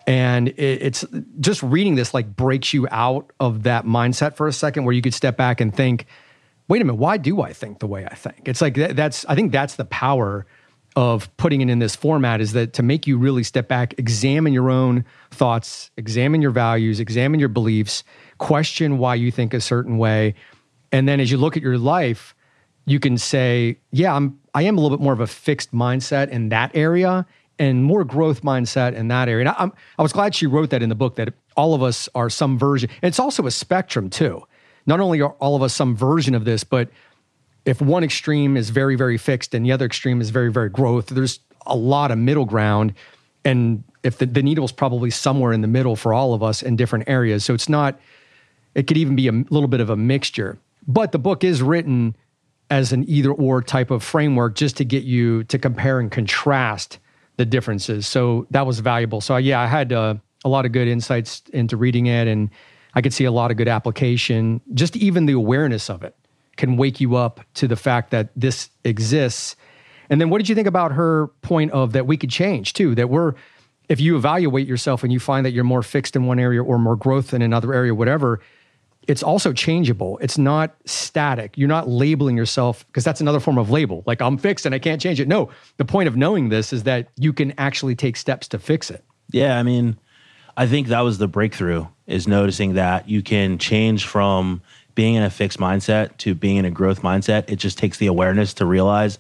And 0.07 0.49
it, 0.49 0.83
it's 0.83 1.05
just 1.41 1.63
reading 1.63 1.95
this 1.95 2.15
like 2.15 2.35
breaks 2.35 2.73
you 2.73 2.87
out 2.91 3.33
of 3.41 3.65
that 3.65 3.85
mindset 3.85 4.37
for 4.37 4.47
a 4.47 4.53
second 4.53 4.85
where 4.85 4.95
you 4.95 5.03
could 5.03 5.15
step 5.15 5.37
back 5.37 5.61
and 5.61 5.75
think 5.75 6.07
wait 6.69 6.83
a 6.83 6.85
minute 6.85 6.99
why 6.99 7.17
do 7.17 7.41
i 7.43 7.53
think 7.53 7.79
the 7.79 7.87
way 7.87 8.07
i 8.07 8.15
think? 8.15 8.49
It's 8.49 8.61
like 8.61 8.75
that, 8.75 8.97
that's 8.97 9.25
i 9.29 9.35
think 9.35 9.53
that's 9.53 9.77
the 9.77 9.85
power 9.85 10.47
of 10.95 11.35
putting 11.37 11.61
it 11.61 11.69
in 11.69 11.79
this 11.79 11.95
format 11.95 12.41
is 12.41 12.53
that 12.53 12.73
to 12.73 12.83
make 12.83 13.07
you 13.07 13.19
really 13.19 13.43
step 13.43 13.69
back 13.69 13.95
examine 13.99 14.53
your 14.53 14.71
own 14.71 15.05
thoughts 15.31 15.91
examine 15.97 16.41
your 16.41 16.51
values 16.51 17.01
examine 17.01 17.41
your 17.41 17.49
beliefs 17.49 18.03
question 18.39 18.99
why 18.99 19.15
you 19.15 19.31
think 19.31 19.55
a 19.55 19.61
certain 19.61 19.99
way. 19.99 20.35
And 20.93 21.09
then 21.09 21.21
as 21.21 21.31
you 21.31 21.37
look 21.37 21.57
at 21.57 21.63
your 21.63 21.79
life 21.79 22.35
you 22.87 23.01
can 23.01 23.19
say 23.19 23.79
yeah 23.91 24.15
i'm 24.15 24.39
I 24.57 24.63
am 24.63 24.79
a 24.79 24.81
little 24.81 24.97
bit 24.97 25.05
more 25.05 25.13
of 25.13 25.21
a 25.21 25.27
fixed 25.27 25.75
mindset 25.75 26.31
in 26.31 26.49
that 26.49 26.71
area 26.75 27.27
and 27.59 27.85
more 27.85 28.05
growth 28.05 28.41
mindset 28.41 28.95
in 28.95 29.09
that 29.09 29.29
area. 29.29 29.41
And 29.43 29.49
I, 29.51 29.71
I 29.99 30.03
was 30.03 30.15
glad 30.15 30.35
she 30.35 30.47
wrote 30.47 30.71
that 30.71 30.83
in 30.83 30.89
the 30.89 30.95
book 30.95 31.17
that 31.17 31.35
all 31.59 31.75
of 31.75 31.83
us 31.83 32.09
are 32.15 32.31
some 32.31 32.59
version. 32.59 32.89
And 33.03 33.09
it's 33.09 33.19
also 33.19 33.47
a 33.47 33.51
spectrum 33.51 34.09
too. 34.09 34.47
Not 34.87 34.99
only 34.99 35.21
are 35.21 35.33
all 35.41 35.57
of 35.57 35.63
us 35.63 35.75
some 35.75 35.95
version 35.95 36.35
of 36.35 36.47
this, 36.47 36.65
but 36.65 36.89
if 37.67 37.83
one 37.83 38.03
extreme 38.03 38.57
is 38.57 38.71
very, 38.71 38.97
very 38.97 39.19
fixed 39.19 39.53
and 39.53 39.63
the 39.63 39.73
other 39.73 39.85
extreme 39.85 40.23
is 40.23 40.31
very, 40.31 40.51
very 40.51 40.71
growth, 40.71 41.09
there's 41.09 41.39
a 41.67 41.77
lot 41.77 42.11
of 42.11 42.17
middle 42.17 42.47
ground. 42.47 42.95
And 43.45 43.85
if 44.05 44.17
the, 44.17 44.25
the 44.25 44.43
needle 44.43 44.65
is 44.65 44.73
probably 44.73 45.11
somewhere 45.11 45.53
in 45.53 45.61
the 45.61 45.69
middle 45.69 45.97
for 45.97 46.15
all 46.15 46.33
of 46.33 46.43
us 46.43 46.63
in 46.63 46.77
different 46.77 47.11
areas. 47.11 47.45
So 47.45 47.53
it's 47.53 47.69
not, 47.69 48.01
it 48.75 48.87
could 48.87 48.97
even 48.97 49.17
be 49.17 49.29
a 49.29 49.33
little 49.33 49.69
bit 49.69 49.81
of 49.81 49.91
a 49.91 49.97
mixture. 49.97 50.59
But 50.89 51.13
the 51.13 51.19
book 51.19 51.45
is 51.45 51.61
written 51.61 52.17
as 52.71 52.93
an 52.93 53.09
either 53.09 53.31
or 53.33 53.63
type 53.63 53.91
of 53.91 54.03
framework 54.03 54.55
just 54.55 54.77
to 54.77 54.85
get 54.85 55.05
you 55.05 55.45
to 55.45 55.59
compare 55.59 56.01
and 56.01 56.11
contrast 56.11 56.99
the 57.37 57.45
differences. 57.45 58.07
So 58.07 58.47
that 58.51 58.67
was 58.67 58.81
valuable. 58.81 59.21
So 59.21 59.37
yeah, 59.37 59.61
I 59.61 59.67
had 59.67 59.93
uh, 59.93 60.15
a 60.45 60.49
lot 60.49 60.67
of 60.67 60.73
good 60.73 60.89
insights 60.89 61.43
into 61.53 61.77
reading 61.77 62.07
it, 62.07 62.27
and 62.27 62.51
I 62.95 63.03
could 63.03 63.13
see 63.13 63.25
a 63.25 63.31
lot 63.31 63.51
of 63.51 63.57
good 63.57 63.69
application. 63.69 64.61
Just 64.75 64.97
even 64.97 65.27
the 65.27 65.35
awareness 65.35 65.91
of 65.91 66.03
it 66.03 66.17
can 66.57 66.77
wake 66.77 67.01
you 67.01 67.17
up 67.17 67.41
to 67.55 67.69
the 67.69 67.77
fact 67.77 68.11
that 68.11 68.31
this 68.35 68.71
exists. 68.85 69.57
And 70.09 70.21
then 70.21 70.31
what 70.31 70.39
did 70.39 70.49
you 70.49 70.55
think 70.55 70.69
about 70.69 70.93
her 70.93 71.29
point 71.43 71.73
of 71.73 71.93
that 71.93 72.07
we 72.07 72.17
could 72.17 72.31
change 72.31 72.73
too? 72.73 72.95
That 72.95 73.11
we're 73.11 73.35
if 73.89 74.01
you 74.01 74.17
evaluate 74.17 74.67
yourself 74.67 75.05
and 75.05 75.13
you 75.13 75.21
find 75.21 75.47
that 75.47 75.53
you're 75.53 75.65
more 75.65 75.83
fixed 75.83 76.17
in 76.17 76.27
one 76.27 76.41
area 76.41 76.63
or 76.63 76.79
more 76.79 76.97
growth 76.97 77.33
in 77.33 77.43
another 77.43 77.73
area, 77.73 77.95
whatever, 77.95 78.41
it's 79.07 79.23
also 79.23 79.53
changeable. 79.53 80.19
It's 80.21 80.39
not 80.39 80.75
static. 80.85 81.57
You're 81.57 81.69
not 81.69 81.89
labeling 81.89 82.37
yourself 82.37 82.87
because 82.87 83.05
that's 83.05 83.21
another 83.21 83.41
form 83.41 83.59
of 83.59 83.71
label. 83.71 84.03
Like 84.07 84.21
I'm 84.21 84.39
fixed 84.39 84.67
and 84.67 84.75
I 84.75 84.79
can't 84.79 85.01
change 85.01 85.21
it. 85.21 85.29
No, 85.29 85.51
the 85.77 85.85
point 85.85 86.09
of 86.09 86.17
knowing 86.17 86.49
this 86.49 86.73
is 86.73 86.83
that 86.85 87.09
you 87.17 87.33
can 87.33 87.55
actually 87.59 87.95
take 87.95 88.17
steps 88.17 88.49
to 88.49 88.59
fix 88.59 88.91
it. 88.91 89.05
Yeah, 89.31 89.59
I 89.59 89.63
mean, 89.63 89.97
I 90.57 90.67
think 90.67 90.89
that 90.89 91.01
was 91.01 91.19
the 91.19 91.29
breakthrough 91.29 91.87
is 92.07 92.27
noticing 92.27 92.75
that 92.75 93.09
you 93.09 93.23
can 93.23 93.59
change 93.59 94.07
from 94.07 94.63
being 94.95 95.15
in 95.15 95.23
a 95.23 95.31
fixed 95.31 95.59
mindset 95.59 96.17
to 96.19 96.35
being 96.35 96.57
in 96.57 96.65
a 96.65 96.71
growth 96.71 97.03
mindset. 97.03 97.45
It 97.49 97.57
just 97.57 97.79
takes 97.79 97.99
the 97.99 98.07
awareness 98.07 98.55
to 98.55 98.67
realize, 98.67 99.19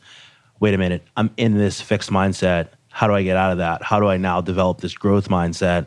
wait 0.58 0.74
a 0.74 0.78
minute, 0.78 1.02
I'm 1.16 1.30
in 1.36 1.58
this 1.58 1.80
fixed 1.80 2.10
mindset. 2.10 2.68
How 2.88 3.06
do 3.06 3.12
I 3.12 3.22
get 3.22 3.36
out 3.36 3.52
of 3.52 3.58
that? 3.58 3.82
How 3.82 4.00
do 4.00 4.06
I 4.06 4.16
now 4.16 4.40
develop 4.40 4.80
this 4.80 4.94
growth 4.94 5.28
mindset? 5.28 5.86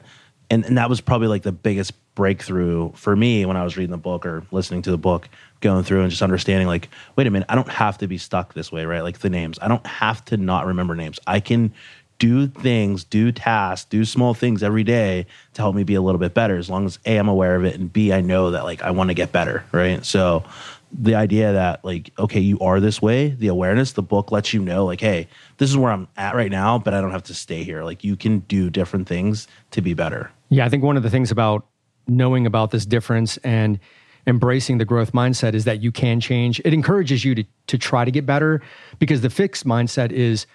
And, 0.51 0.63
and 0.65 0.77
that 0.77 0.89
was 0.89 1.01
probably 1.01 1.27
like 1.27 1.43
the 1.43 1.51
biggest 1.51 1.93
breakthrough 2.19 2.91
for 2.95 3.15
me 3.15 3.45
when 3.45 3.55
I 3.55 3.63
was 3.63 3.77
reading 3.77 3.93
the 3.93 3.97
book 3.97 4.25
or 4.25 4.43
listening 4.51 4.81
to 4.81 4.91
the 4.91 4.97
book, 4.97 5.29
going 5.61 5.85
through 5.85 6.01
and 6.01 6.09
just 6.09 6.21
understanding 6.21 6.67
like, 6.67 6.89
wait 7.15 7.27
a 7.27 7.31
minute, 7.31 7.45
I 7.47 7.55
don't 7.55 7.69
have 7.69 7.97
to 7.99 8.09
be 8.09 8.17
stuck 8.17 8.53
this 8.53 8.73
way, 8.73 8.83
right? 8.83 8.99
Like 8.99 9.19
the 9.19 9.29
names. 9.29 9.57
I 9.61 9.69
don't 9.69 9.87
have 9.87 10.25
to 10.25 10.35
not 10.35 10.65
remember 10.65 10.95
names. 10.95 11.17
I 11.27 11.39
can 11.39 11.73
do 12.17 12.47
things, 12.47 13.05
do 13.05 13.31
tasks, 13.31 13.87
do 13.89 14.03
small 14.03 14.33
things 14.33 14.63
every 14.63 14.83
day 14.83 15.27
to 15.53 15.61
help 15.61 15.75
me 15.75 15.85
be 15.85 15.95
a 15.95 16.01
little 16.01 16.19
bit 16.19 16.33
better. 16.33 16.57
As 16.57 16.69
long 16.69 16.85
as 16.85 16.99
A, 17.05 17.15
I'm 17.15 17.29
aware 17.29 17.55
of 17.55 17.63
it, 17.63 17.79
and 17.79 17.91
B, 17.91 18.11
I 18.11 18.19
know 18.19 18.51
that 18.51 18.65
like 18.65 18.81
I 18.81 18.91
want 18.91 19.11
to 19.11 19.13
get 19.13 19.31
better, 19.31 19.63
right? 19.71 20.05
So 20.05 20.43
the 20.91 21.15
idea 21.15 21.53
that 21.53 21.85
like, 21.85 22.11
okay, 22.19 22.41
you 22.41 22.59
are 22.59 22.81
this 22.81 23.01
way, 23.01 23.29
the 23.29 23.47
awareness, 23.47 23.93
the 23.93 24.01
book 24.01 24.29
lets 24.29 24.53
you 24.53 24.61
know, 24.61 24.83
like, 24.83 24.99
hey, 24.99 25.29
this 25.57 25.69
is 25.69 25.77
where 25.77 25.93
I'm 25.93 26.09
at 26.17 26.35
right 26.35 26.51
now, 26.51 26.79
but 26.79 26.93
I 26.93 26.99
don't 26.99 27.11
have 27.11 27.23
to 27.23 27.33
stay 27.33 27.63
here. 27.63 27.85
Like 27.85 28.03
you 28.03 28.17
can 28.17 28.39
do 28.39 28.69
different 28.69 29.07
things 29.07 29.47
to 29.71 29.81
be 29.81 29.93
better. 29.93 30.31
Yeah, 30.49 30.65
I 30.65 30.69
think 30.69 30.83
one 30.83 30.97
of 30.97 31.03
the 31.03 31.09
things 31.09 31.31
about 31.31 31.65
knowing 32.09 32.45
about 32.45 32.71
this 32.71 32.85
difference 32.85 33.37
and 33.37 33.79
embracing 34.27 34.77
the 34.77 34.85
growth 34.85 35.13
mindset 35.13 35.53
is 35.53 35.65
that 35.65 35.81
you 35.81 35.91
can 35.91 36.19
change. 36.19 36.61
It 36.65 36.73
encourages 36.73 37.23
you 37.23 37.35
to 37.35 37.43
to 37.67 37.77
try 37.77 38.05
to 38.05 38.11
get 38.11 38.25
better 38.25 38.61
because 38.99 39.21
the 39.21 39.29
fixed 39.29 39.65
mindset 39.65 40.11
is 40.11 40.45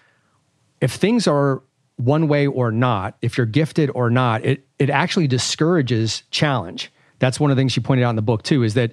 if 0.80 0.92
things 0.92 1.26
are 1.26 1.62
one 1.96 2.28
way 2.28 2.46
or 2.46 2.72
not, 2.72 3.16
if 3.22 3.38
you're 3.38 3.46
gifted 3.46 3.90
or 3.94 4.10
not, 4.10 4.44
it 4.44 4.66
it 4.78 4.90
actually 4.90 5.26
discourages 5.26 6.22
challenge. 6.30 6.92
That's 7.18 7.40
one 7.40 7.50
of 7.50 7.56
the 7.56 7.60
things 7.60 7.76
you 7.76 7.82
pointed 7.82 8.04
out 8.04 8.10
in 8.10 8.16
the 8.16 8.22
book 8.22 8.42
too 8.42 8.62
is 8.62 8.74
that 8.74 8.92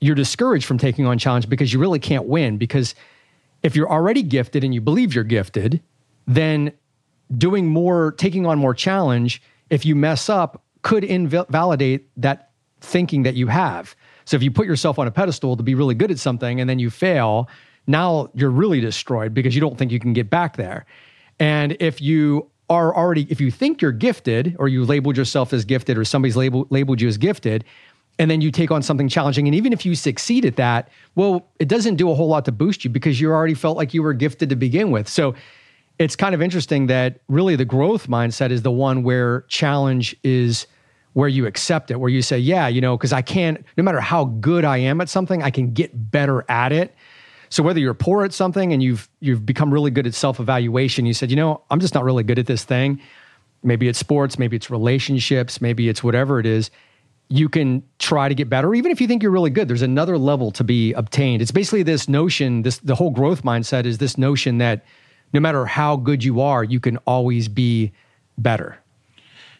you're 0.00 0.14
discouraged 0.14 0.66
from 0.66 0.78
taking 0.78 1.06
on 1.06 1.18
challenge 1.18 1.48
because 1.48 1.72
you 1.72 1.78
really 1.78 1.98
can't 1.98 2.26
win 2.26 2.58
because 2.58 2.94
if 3.62 3.74
you're 3.74 3.90
already 3.90 4.22
gifted 4.22 4.62
and 4.62 4.74
you 4.74 4.80
believe 4.80 5.14
you're 5.14 5.24
gifted, 5.24 5.82
then 6.26 6.72
doing 7.36 7.66
more, 7.66 8.12
taking 8.12 8.46
on 8.46 8.58
more 8.58 8.74
challenge, 8.74 9.42
if 9.70 9.84
you 9.84 9.96
mess 9.96 10.28
up, 10.28 10.62
could 10.86 11.02
invalidate 11.02 12.08
that 12.16 12.50
thinking 12.80 13.24
that 13.24 13.34
you 13.34 13.48
have. 13.48 13.96
So 14.24 14.36
if 14.36 14.42
you 14.44 14.52
put 14.52 14.68
yourself 14.68 15.00
on 15.00 15.08
a 15.08 15.10
pedestal 15.10 15.56
to 15.56 15.62
be 15.64 15.74
really 15.74 15.96
good 15.96 16.12
at 16.12 16.18
something 16.20 16.60
and 16.60 16.70
then 16.70 16.78
you 16.78 16.90
fail, 16.90 17.48
now 17.88 18.28
you're 18.34 18.52
really 18.52 18.80
destroyed 18.80 19.34
because 19.34 19.52
you 19.56 19.60
don't 19.60 19.76
think 19.76 19.90
you 19.90 19.98
can 19.98 20.12
get 20.12 20.30
back 20.30 20.56
there. 20.56 20.86
And 21.40 21.76
if 21.80 22.00
you 22.00 22.48
are 22.70 22.94
already, 22.94 23.26
if 23.28 23.40
you 23.40 23.50
think 23.50 23.82
you're 23.82 23.90
gifted 23.90 24.54
or 24.60 24.68
you 24.68 24.84
labeled 24.84 25.16
yourself 25.16 25.52
as 25.52 25.64
gifted 25.64 25.98
or 25.98 26.04
somebody's 26.04 26.36
label, 26.36 26.68
labeled 26.70 27.00
you 27.00 27.08
as 27.08 27.18
gifted, 27.18 27.64
and 28.20 28.30
then 28.30 28.40
you 28.40 28.52
take 28.52 28.70
on 28.70 28.80
something 28.80 29.08
challenging, 29.08 29.48
and 29.48 29.56
even 29.56 29.72
if 29.72 29.84
you 29.84 29.96
succeed 29.96 30.44
at 30.44 30.54
that, 30.54 30.88
well, 31.16 31.48
it 31.58 31.66
doesn't 31.66 31.96
do 31.96 32.12
a 32.12 32.14
whole 32.14 32.28
lot 32.28 32.44
to 32.44 32.52
boost 32.52 32.84
you 32.84 32.90
because 32.90 33.20
you 33.20 33.32
already 33.32 33.54
felt 33.54 33.76
like 33.76 33.92
you 33.92 34.04
were 34.04 34.14
gifted 34.14 34.50
to 34.50 34.56
begin 34.56 34.92
with. 34.92 35.08
So 35.08 35.34
it's 35.98 36.14
kind 36.14 36.32
of 36.32 36.40
interesting 36.40 36.86
that 36.86 37.18
really 37.28 37.56
the 37.56 37.64
growth 37.64 38.06
mindset 38.06 38.52
is 38.52 38.62
the 38.62 38.70
one 38.70 39.02
where 39.02 39.40
challenge 39.48 40.14
is 40.22 40.68
where 41.16 41.30
you 41.30 41.46
accept 41.46 41.90
it, 41.90 41.98
where 41.98 42.10
you 42.10 42.20
say, 42.20 42.38
yeah, 42.38 42.68
you 42.68 42.78
know, 42.78 42.94
because 42.94 43.10
I 43.10 43.22
can't, 43.22 43.64
no 43.78 43.82
matter 43.82 44.00
how 44.00 44.26
good 44.26 44.66
I 44.66 44.76
am 44.76 45.00
at 45.00 45.08
something, 45.08 45.42
I 45.42 45.48
can 45.48 45.72
get 45.72 46.10
better 46.10 46.44
at 46.50 46.72
it. 46.72 46.94
So 47.48 47.62
whether 47.62 47.80
you're 47.80 47.94
poor 47.94 48.22
at 48.26 48.34
something 48.34 48.70
and 48.70 48.82
you've 48.82 49.08
you've 49.20 49.46
become 49.46 49.72
really 49.72 49.90
good 49.90 50.06
at 50.06 50.12
self-evaluation, 50.12 51.06
you 51.06 51.14
said, 51.14 51.30
you 51.30 51.36
know, 51.36 51.62
I'm 51.70 51.80
just 51.80 51.94
not 51.94 52.04
really 52.04 52.22
good 52.22 52.38
at 52.38 52.44
this 52.44 52.64
thing. 52.64 53.00
Maybe 53.62 53.88
it's 53.88 53.98
sports, 53.98 54.38
maybe 54.38 54.56
it's 54.56 54.68
relationships, 54.68 55.58
maybe 55.58 55.88
it's 55.88 56.04
whatever 56.04 56.38
it 56.38 56.44
is. 56.44 56.70
You 57.30 57.48
can 57.48 57.82
try 57.98 58.28
to 58.28 58.34
get 58.34 58.50
better, 58.50 58.74
even 58.74 58.92
if 58.92 59.00
you 59.00 59.06
think 59.06 59.22
you're 59.22 59.32
really 59.32 59.48
good. 59.48 59.68
There's 59.68 59.80
another 59.80 60.18
level 60.18 60.50
to 60.50 60.64
be 60.64 60.92
obtained. 60.92 61.40
It's 61.40 61.50
basically 61.50 61.82
this 61.82 62.10
notion, 62.10 62.60
this 62.60 62.76
the 62.76 62.94
whole 62.94 63.10
growth 63.10 63.42
mindset 63.42 63.86
is 63.86 63.96
this 63.96 64.18
notion 64.18 64.58
that 64.58 64.84
no 65.32 65.40
matter 65.40 65.64
how 65.64 65.96
good 65.96 66.22
you 66.22 66.42
are, 66.42 66.62
you 66.62 66.78
can 66.78 66.98
always 67.06 67.48
be 67.48 67.92
better. 68.36 68.76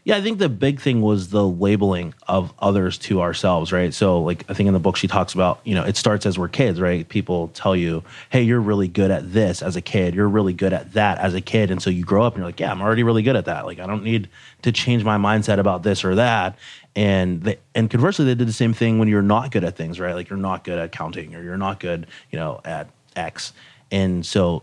Yeah, 0.06 0.16
I 0.16 0.22
think 0.22 0.38
the 0.38 0.48
big 0.48 0.80
thing 0.80 1.02
was 1.02 1.30
the 1.30 1.44
labeling 1.44 2.14
of 2.28 2.54
others 2.60 2.96
to 2.98 3.20
ourselves, 3.20 3.72
right? 3.72 3.92
So, 3.92 4.20
like, 4.22 4.44
I 4.48 4.54
think 4.54 4.68
in 4.68 4.72
the 4.72 4.78
book 4.78 4.94
she 4.94 5.08
talks 5.08 5.34
about, 5.34 5.58
you 5.64 5.74
know, 5.74 5.82
it 5.82 5.96
starts 5.96 6.24
as 6.26 6.38
we're 6.38 6.46
kids, 6.46 6.80
right? 6.80 7.08
People 7.08 7.48
tell 7.48 7.74
you, 7.74 8.04
hey, 8.30 8.42
you're 8.42 8.60
really 8.60 8.86
good 8.86 9.10
at 9.10 9.32
this 9.32 9.62
as 9.62 9.74
a 9.74 9.80
kid. 9.80 10.14
You're 10.14 10.28
really 10.28 10.52
good 10.52 10.72
at 10.72 10.92
that 10.92 11.18
as 11.18 11.34
a 11.34 11.40
kid. 11.40 11.72
And 11.72 11.82
so 11.82 11.90
you 11.90 12.04
grow 12.04 12.22
up 12.22 12.34
and 12.34 12.40
you're 12.40 12.46
like, 12.46 12.60
yeah, 12.60 12.70
I'm 12.70 12.80
already 12.80 13.02
really 13.02 13.24
good 13.24 13.34
at 13.34 13.46
that. 13.46 13.66
Like, 13.66 13.80
I 13.80 13.86
don't 13.88 14.04
need 14.04 14.28
to 14.62 14.70
change 14.70 15.02
my 15.02 15.16
mindset 15.16 15.58
about 15.58 15.82
this 15.82 16.04
or 16.04 16.14
that. 16.14 16.56
And 16.94 17.42
they, 17.42 17.58
and 17.74 17.90
conversely, 17.90 18.26
they 18.26 18.36
did 18.36 18.46
the 18.46 18.52
same 18.52 18.74
thing 18.74 19.00
when 19.00 19.08
you're 19.08 19.22
not 19.22 19.50
good 19.50 19.64
at 19.64 19.74
things, 19.74 19.98
right? 19.98 20.14
Like, 20.14 20.30
you're 20.30 20.38
not 20.38 20.62
good 20.62 20.78
at 20.78 20.92
counting 20.92 21.34
or 21.34 21.42
you're 21.42 21.56
not 21.56 21.80
good, 21.80 22.06
you 22.30 22.38
know, 22.38 22.60
at 22.64 22.88
X. 23.16 23.52
And 23.90 24.24
so 24.24 24.62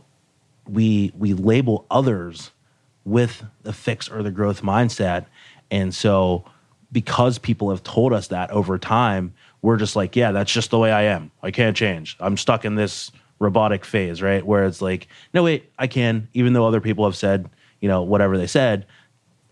we 0.70 1.12
we 1.18 1.34
label 1.34 1.86
others 1.92 2.52
with 3.06 3.44
the 3.64 3.74
fix 3.74 4.10
or 4.10 4.24
the 4.24 4.32
growth 4.32 4.62
mindset 4.62 5.26
and 5.74 5.94
so, 5.94 6.46
because 6.92 7.40
people 7.40 7.72
have 7.72 7.82
told 7.82 8.14
us 8.14 8.28
that 8.28 8.52
over 8.52 8.78
time, 8.78 9.34
we're 9.64 9.78
just 9.78 9.96
like, 9.96 10.16
yeah, 10.16 10.32
that's 10.32 10.52
just 10.52 10.70
the 10.70 10.78
way 10.78 10.92
I 10.92 11.06
am. 11.06 11.32
I 11.42 11.50
can't 11.50 11.76
change. 11.76 12.16
I'm 12.20 12.38
stuck 12.38 12.64
in 12.64 12.76
this 12.76 13.12
robotic 13.40 13.84
phase, 13.84 14.22
right? 14.22 14.46
Where 14.46 14.66
it's 14.66 14.84
like, 14.84 15.08
no, 15.34 15.42
wait, 15.42 15.72
I 15.80 15.88
can, 15.88 16.28
even 16.36 16.54
though 16.54 16.68
other 16.68 16.80
people 16.80 17.06
have 17.06 17.16
said, 17.16 17.50
you 17.82 17.90
know, 17.90 18.04
whatever 18.04 18.38
they 18.38 18.46
said, 18.46 18.86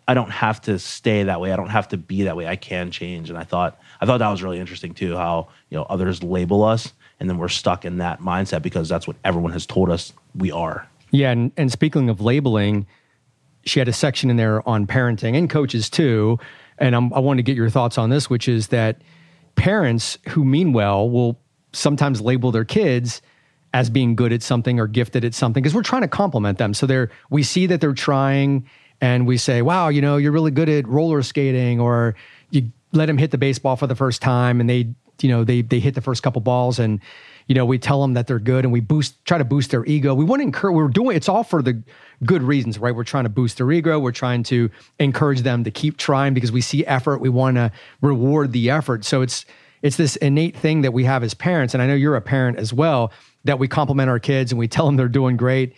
I 0.08 0.14
don't 0.14 0.30
have 0.30 0.62
to 0.62 0.78
stay 0.78 1.24
that 1.24 1.42
way. 1.42 1.52
I 1.52 1.56
don't 1.56 1.70
have 1.70 1.88
to 1.88 1.98
be 1.98 2.22
that 2.24 2.38
way. 2.38 2.46
I 2.46 2.56
can 2.56 2.92
change. 2.92 3.32
And 3.32 3.40
I 3.40 3.44
thought, 3.44 3.82
I 4.00 4.06
thought 4.06 4.20
that 4.20 4.30
was 4.30 4.44
really 4.44 4.60
interesting 4.60 4.94
too, 4.94 5.16
how, 5.16 5.48
you 5.72 5.78
know, 5.78 5.88
others 5.90 6.22
label 6.22 6.64
us 6.64 6.94
and 7.20 7.28
then 7.28 7.40
we're 7.40 7.48
stuck 7.48 7.84
in 7.84 7.98
that 7.98 8.20
mindset 8.20 8.62
because 8.62 8.88
that's 8.88 9.08
what 9.08 9.16
everyone 9.24 9.54
has 9.54 9.66
told 9.66 9.90
us 9.90 10.14
we 10.36 10.52
are. 10.52 10.88
Yeah. 11.10 11.32
And, 11.32 11.52
and 11.58 11.72
speaking 11.72 12.10
of 12.10 12.22
labeling, 12.22 12.86
she 13.66 13.80
had 13.80 13.88
a 13.88 13.94
section 13.94 14.30
in 14.30 14.38
there 14.38 14.68
on 14.68 14.88
parenting 14.88 15.38
and 15.38 15.50
coaches 15.50 15.90
too. 15.90 16.40
And 16.78 16.96
I'm, 16.96 17.14
i 17.14 17.20
want 17.20 17.38
to 17.38 17.44
get 17.44 17.56
your 17.56 17.70
thoughts 17.70 17.98
on 17.98 18.10
this, 18.10 18.30
which 18.30 18.48
is 18.48 18.70
that 18.70 19.02
parents 19.56 20.18
who 20.30 20.44
mean 20.44 20.74
well 20.74 21.10
will 21.10 21.40
sometimes 21.74 22.22
label 22.22 22.52
their 22.52 22.66
kids 22.66 23.22
as 23.74 23.90
being 23.90 24.16
good 24.16 24.34
at 24.34 24.42
something 24.42 24.80
or 24.80 24.88
gifted 24.88 25.24
at 25.24 25.34
something 25.34 25.62
because 25.62 25.74
we're 25.74 25.84
trying 25.84 26.02
to 26.02 26.08
compliment 26.08 26.58
them. 26.58 26.74
So 26.74 26.86
they're 26.86 27.10
we 27.30 27.44
see 27.44 27.68
that 27.68 27.80
they're 27.80 27.94
trying 27.94 28.68
and 29.00 29.26
we 29.26 29.38
say, 29.38 29.62
"Wow, 29.62 29.90
you 29.90 30.02
know, 30.02 30.18
you're 30.18 30.32
really 30.32 30.52
good 30.52 30.70
at 30.70 30.88
roller 30.88 31.22
skating," 31.22 31.80
or 31.80 32.16
you 32.50 32.72
let 32.92 33.06
them 33.06 33.18
hit 33.18 33.32
the 33.32 33.38
baseball 33.38 33.76
for 33.76 33.88
the 33.88 33.96
first 33.96 34.22
time 34.22 34.60
and 34.60 34.70
they, 34.70 34.90
you 35.22 35.30
know, 35.30 35.44
they 35.44 35.62
they 35.62 35.80
hit 35.80 35.96
the 35.96 36.02
first 36.02 36.24
couple 36.24 36.42
balls 36.42 36.80
and 36.80 37.00
you 37.48 37.56
know, 37.56 37.66
we 37.66 37.78
tell 37.78 38.02
them 38.02 38.14
that 38.14 38.28
they're 38.28 38.40
good 38.40 38.66
and 38.66 38.72
we 38.72 38.80
boost 38.80 39.24
try 39.26 39.38
to 39.38 39.46
boost 39.46 39.72
their 39.72 39.86
ego. 39.86 40.14
We 40.14 40.26
want 40.26 40.40
to 40.40 40.44
encourage 40.44 40.76
we're 40.76 40.88
doing 40.88 41.16
it's 41.18 41.30
all 41.30 41.44
for 41.44 41.62
the 41.62 41.82
good 42.26 42.44
reasons, 42.44 42.80
right? 42.80 42.96
We're 42.96 43.04
trying 43.04 43.24
to 43.24 43.30
boost 43.30 43.58
their 43.58 43.72
ego. 43.72 44.00
We're 44.00 44.12
trying 44.12 44.44
to 44.44 44.70
encourage 45.00 45.42
them 45.42 45.64
to 45.64 45.72
keep 45.72 45.98
trying 45.98 46.34
because 46.34 46.52
we 46.52 46.62
see 46.62 46.86
effort. 46.86 47.20
We 47.20 47.30
want 47.30 47.58
to 47.58 47.72
reward 48.02 48.52
the 48.52 48.70
effort. 48.70 49.06
So 49.06 49.22
it's 49.22 49.46
it's 49.82 49.98
this 49.98 50.16
innate 50.18 50.56
thing 50.56 50.82
that 50.82 50.94
we 50.94 51.06
have 51.06 51.24
as 51.24 51.34
parents, 51.34 51.74
and 51.74 51.82
I 51.82 51.88
know 51.88 51.96
you're 51.96 52.16
a 52.16 52.22
parent 52.22 52.60
as 52.60 52.72
well, 52.72 53.12
that 53.46 53.58
we 53.58 53.68
compliment 53.68 54.10
our 54.10 54.20
kids 54.20 54.52
and 54.52 54.60
we 54.60 54.68
tell 54.68 54.86
them 54.86 54.96
they're 54.96 55.08
doing 55.08 55.38
great. 55.38 55.74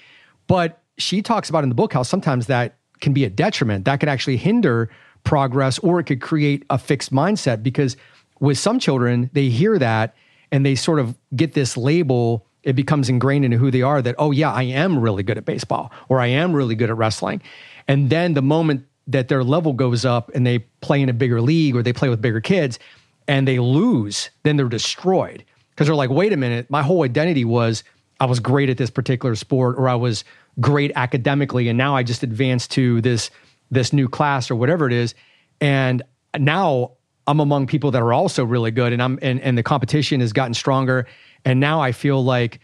But 0.48 0.82
she 0.98 1.22
talks 1.22 1.50
about 1.50 1.63
in 1.63 1.70
the 1.70 1.75
book 1.75 1.93
how 1.93 2.03
sometimes 2.03 2.48
that 2.48 2.75
can 3.00 3.13
be 3.13 3.24
a 3.24 3.29
detriment. 3.29 3.86
That 3.86 4.00
could 4.00 4.10
actually 4.10 4.38
hinder 4.38 4.89
progress 5.24 5.79
or 5.79 6.00
it 6.00 6.03
could 6.03 6.22
create 6.22 6.65
a 6.70 6.77
fixed 6.77 7.13
mindset 7.13 7.63
because 7.63 7.96
with 8.39 8.58
some 8.58 8.79
children, 8.79 9.29
they 9.34 9.48
hear 9.50 9.79
that 9.79 10.15
and 10.53 10.65
they 10.65 10.75
sort 10.75 11.00
of 11.00 11.17
get 11.36 11.53
this 11.53 11.75
label 11.75 12.48
it 12.63 12.74
becomes 12.74 13.10
ingrained 13.10 13.43
into 13.45 13.57
who 13.57 13.69
they 13.69 13.81
are 13.81 14.01
that, 14.01 14.15
oh, 14.17 14.31
yeah, 14.31 14.51
I 14.51 14.63
am 14.63 14.98
really 14.98 15.22
good 15.22 15.38
at 15.38 15.45
baseball 15.45 15.91
or 16.07 16.19
I 16.19 16.27
am 16.27 16.53
really 16.53 16.75
good 16.75 16.89
at 16.89 16.95
wrestling. 16.95 17.41
And 17.88 18.10
then 18.10 18.33
the 18.33 18.41
moment 18.41 18.86
that 19.07 19.27
their 19.27 19.43
level 19.43 19.74
goes 19.74 20.05
up 20.05 20.31
and 20.33 20.48
they 20.48 20.60
play 20.79 21.01
in 21.01 21.10
a 21.10 21.13
bigger 21.13 21.41
league 21.41 21.75
or 21.75 21.83
they 21.83 21.91
play 21.91 22.07
with 22.07 22.22
bigger 22.22 22.39
kids 22.39 22.79
and 23.27 23.45
they 23.45 23.60
lose, 23.60 24.29
then 24.43 24.55
they're 24.55 24.69
destroyed 24.69 25.43
because 25.72 25.88
they're 25.88 25.95
like, 25.95 26.10
wait 26.10 26.31
a 26.31 26.38
minute, 26.38 26.69
my 26.69 26.81
whole 26.81 27.03
identity 27.03 27.43
was 27.43 27.83
I 28.22 28.25
was 28.25 28.39
great 28.39 28.69
at 28.69 28.77
this 28.77 28.89
particular 28.89 29.36
sport 29.36 29.77
or 29.77 29.89
I 29.89 29.95
was 29.95 30.24
great 30.62 30.93
academically 30.95 31.67
and 31.67 31.77
now 31.77 31.98
I 31.98 32.03
just 32.03 32.24
advanced 32.24 32.72
to 32.72 33.01
this 33.01 33.29
this 33.72 33.91
new 33.91 34.07
class 34.07 34.51
or 34.51 34.55
whatever 34.55 34.88
it 34.88 34.93
is 34.93 35.15
and 35.60 36.03
now 36.38 36.91
I'm 37.25 37.39
among 37.39 37.67
people 37.67 37.91
that 37.91 38.01
are 38.01 38.13
also 38.13 38.43
really 38.43 38.71
good 38.71 38.93
and 38.93 39.01
I'm 39.01 39.17
and, 39.21 39.39
and 39.41 39.57
the 39.57 39.63
competition 39.63 40.19
has 40.19 40.33
gotten 40.33 40.53
stronger 40.53 41.07
and 41.45 41.59
now 41.59 41.81
I 41.81 41.91
feel 41.91 42.23
like 42.23 42.59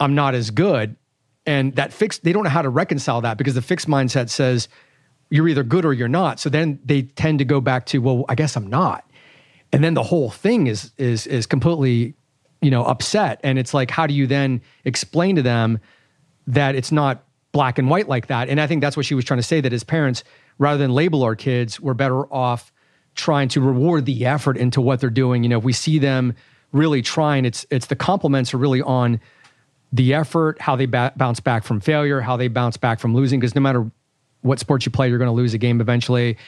I'm 0.00 0.14
not 0.14 0.34
as 0.34 0.50
good. 0.50 0.96
And 1.46 1.74
that 1.76 1.92
fixed, 1.92 2.24
they 2.24 2.32
don't 2.32 2.44
know 2.44 2.50
how 2.50 2.62
to 2.62 2.68
reconcile 2.68 3.20
that 3.22 3.36
because 3.36 3.54
the 3.54 3.62
fixed 3.62 3.88
mindset 3.88 4.30
says 4.30 4.68
you're 5.30 5.48
either 5.48 5.64
good 5.64 5.84
or 5.84 5.92
you're 5.92 6.08
not. 6.08 6.38
So 6.38 6.48
then 6.48 6.78
they 6.84 7.02
tend 7.02 7.38
to 7.40 7.44
go 7.44 7.60
back 7.60 7.86
to, 7.86 7.98
well, 7.98 8.24
I 8.28 8.34
guess 8.34 8.56
I'm 8.56 8.66
not. 8.66 9.08
And 9.72 9.82
then 9.82 9.94
the 9.94 10.02
whole 10.02 10.30
thing 10.30 10.66
is 10.66 10.92
is 10.98 11.26
is 11.26 11.46
completely, 11.46 12.14
you 12.60 12.70
know, 12.70 12.84
upset. 12.84 13.40
And 13.42 13.58
it's 13.58 13.72
like, 13.72 13.90
how 13.90 14.06
do 14.06 14.12
you 14.12 14.26
then 14.26 14.60
explain 14.84 15.36
to 15.36 15.42
them 15.42 15.80
that 16.46 16.74
it's 16.74 16.92
not 16.92 17.24
black 17.52 17.78
and 17.78 17.88
white 17.88 18.08
like 18.08 18.26
that? 18.26 18.50
And 18.50 18.60
I 18.60 18.66
think 18.66 18.82
that's 18.82 18.96
what 18.96 19.06
she 19.06 19.14
was 19.14 19.24
trying 19.24 19.38
to 19.38 19.46
say 19.46 19.62
that 19.62 19.72
as 19.72 19.82
parents, 19.82 20.24
rather 20.58 20.76
than 20.76 20.92
label 20.92 21.22
our 21.22 21.34
kids, 21.34 21.80
we're 21.80 21.94
better 21.94 22.30
off 22.32 22.70
trying 23.14 23.48
to 23.48 23.60
reward 23.60 24.06
the 24.06 24.26
effort 24.26 24.56
into 24.56 24.80
what 24.80 25.00
they're 25.00 25.10
doing. 25.10 25.42
You 25.42 25.48
know, 25.48 25.58
if 25.58 25.64
we 25.64 25.72
see 25.72 25.98
them 25.98 26.34
really 26.72 27.02
trying. 27.02 27.44
It's 27.44 27.64
it's 27.70 27.86
the 27.86 27.96
compliments 27.96 28.52
are 28.52 28.58
really 28.58 28.82
on 28.82 29.20
the 29.92 30.14
effort, 30.14 30.60
how 30.60 30.74
they 30.74 30.86
ba- 30.86 31.12
bounce 31.16 31.40
back 31.40 31.64
from 31.64 31.80
failure, 31.80 32.20
how 32.20 32.36
they 32.36 32.48
bounce 32.48 32.76
back 32.76 32.98
from 32.98 33.14
losing. 33.14 33.38
Because 33.38 33.54
no 33.54 33.60
matter 33.60 33.90
what 34.40 34.58
sport 34.58 34.84
you 34.84 34.90
play, 34.90 35.08
you're 35.08 35.18
going 35.18 35.28
to 35.28 35.32
lose 35.32 35.54
a 35.54 35.58
game 35.58 35.80
eventually. 35.80 36.38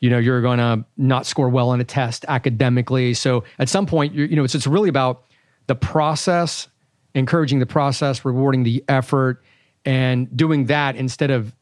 You 0.00 0.10
know, 0.10 0.18
you're 0.18 0.40
going 0.40 0.58
to 0.58 0.84
not 0.96 1.26
score 1.26 1.48
well 1.48 1.70
on 1.70 1.80
a 1.80 1.84
test 1.84 2.24
academically. 2.28 3.12
So 3.14 3.44
at 3.58 3.68
some 3.68 3.86
point, 3.86 4.14
you 4.14 4.36
know, 4.36 4.44
it's 4.44 4.54
it's 4.54 4.66
really 4.66 4.88
about 4.88 5.24
the 5.66 5.74
process, 5.74 6.68
encouraging 7.14 7.58
the 7.58 7.66
process, 7.66 8.24
rewarding 8.24 8.62
the 8.62 8.84
effort, 8.88 9.42
and 9.84 10.34
doing 10.36 10.66
that 10.66 10.96
instead 10.96 11.30
of 11.30 11.54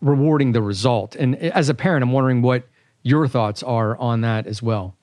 rewarding 0.00 0.52
the 0.52 0.62
result. 0.62 1.14
And 1.16 1.36
as 1.36 1.68
a 1.68 1.74
parent, 1.74 2.02
I'm 2.02 2.12
wondering 2.12 2.42
what 2.42 2.66
your 3.02 3.28
thoughts 3.28 3.62
are 3.62 3.96
on 3.96 4.20
that 4.22 4.46
as 4.46 4.62
well. 4.62 4.94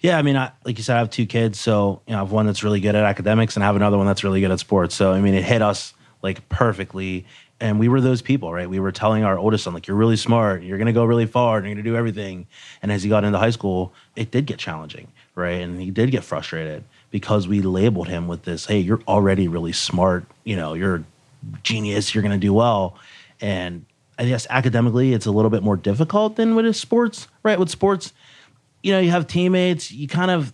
Yeah, 0.00 0.18
I 0.18 0.22
mean, 0.22 0.36
I, 0.36 0.52
like 0.64 0.76
you 0.76 0.84
said, 0.84 0.96
I 0.96 0.98
have 0.98 1.10
two 1.10 1.24
kids, 1.24 1.58
so 1.58 2.02
you 2.06 2.12
know, 2.12 2.18
I 2.18 2.20
have 2.20 2.30
one 2.30 2.46
that's 2.46 2.62
really 2.62 2.80
good 2.80 2.94
at 2.94 3.04
academics, 3.04 3.56
and 3.56 3.64
I 3.64 3.66
have 3.66 3.76
another 3.76 3.96
one 3.96 4.06
that's 4.06 4.22
really 4.22 4.40
good 4.40 4.50
at 4.50 4.60
sports. 4.60 4.94
So 4.94 5.12
I 5.12 5.20
mean, 5.20 5.34
it 5.34 5.44
hit 5.44 5.62
us 5.62 5.94
like 6.22 6.46
perfectly, 6.50 7.24
and 7.60 7.78
we 7.78 7.88
were 7.88 8.00
those 8.00 8.20
people, 8.20 8.52
right? 8.52 8.68
We 8.68 8.80
were 8.80 8.92
telling 8.92 9.24
our 9.24 9.38
oldest 9.38 9.64
son, 9.64 9.72
like, 9.72 9.86
"You're 9.86 9.96
really 9.96 10.16
smart, 10.16 10.62
you're 10.62 10.76
gonna 10.76 10.92
go 10.92 11.04
really 11.04 11.26
far, 11.26 11.56
and 11.56 11.66
you're 11.66 11.74
gonna 11.74 11.84
do 11.84 11.96
everything." 11.96 12.46
And 12.82 12.92
as 12.92 13.02
he 13.02 13.08
got 13.08 13.24
into 13.24 13.38
high 13.38 13.50
school, 13.50 13.94
it 14.14 14.30
did 14.30 14.44
get 14.44 14.58
challenging, 14.58 15.08
right? 15.34 15.62
And 15.62 15.80
he 15.80 15.90
did 15.90 16.10
get 16.10 16.22
frustrated 16.22 16.84
because 17.10 17.48
we 17.48 17.62
labeled 17.62 18.08
him 18.08 18.28
with 18.28 18.42
this, 18.42 18.66
"Hey, 18.66 18.80
you're 18.80 19.00
already 19.08 19.48
really 19.48 19.72
smart, 19.72 20.26
you 20.44 20.56
know, 20.56 20.74
you're 20.74 20.96
a 20.96 21.04
genius, 21.62 22.14
you're 22.14 22.22
gonna 22.22 22.36
do 22.36 22.52
well," 22.52 22.96
and 23.40 23.86
I 24.18 24.26
guess 24.26 24.46
academically, 24.50 25.12
it's 25.12 25.26
a 25.26 25.30
little 25.30 25.50
bit 25.50 25.62
more 25.62 25.76
difficult 25.76 26.36
than 26.36 26.54
with 26.54 26.74
sports, 26.76 27.28
right? 27.42 27.58
With 27.58 27.70
sports 27.70 28.12
you 28.84 28.92
know, 28.92 29.00
you 29.00 29.10
have 29.10 29.26
teammates, 29.26 29.90
you 29.90 30.06
kind 30.06 30.30
of 30.30 30.52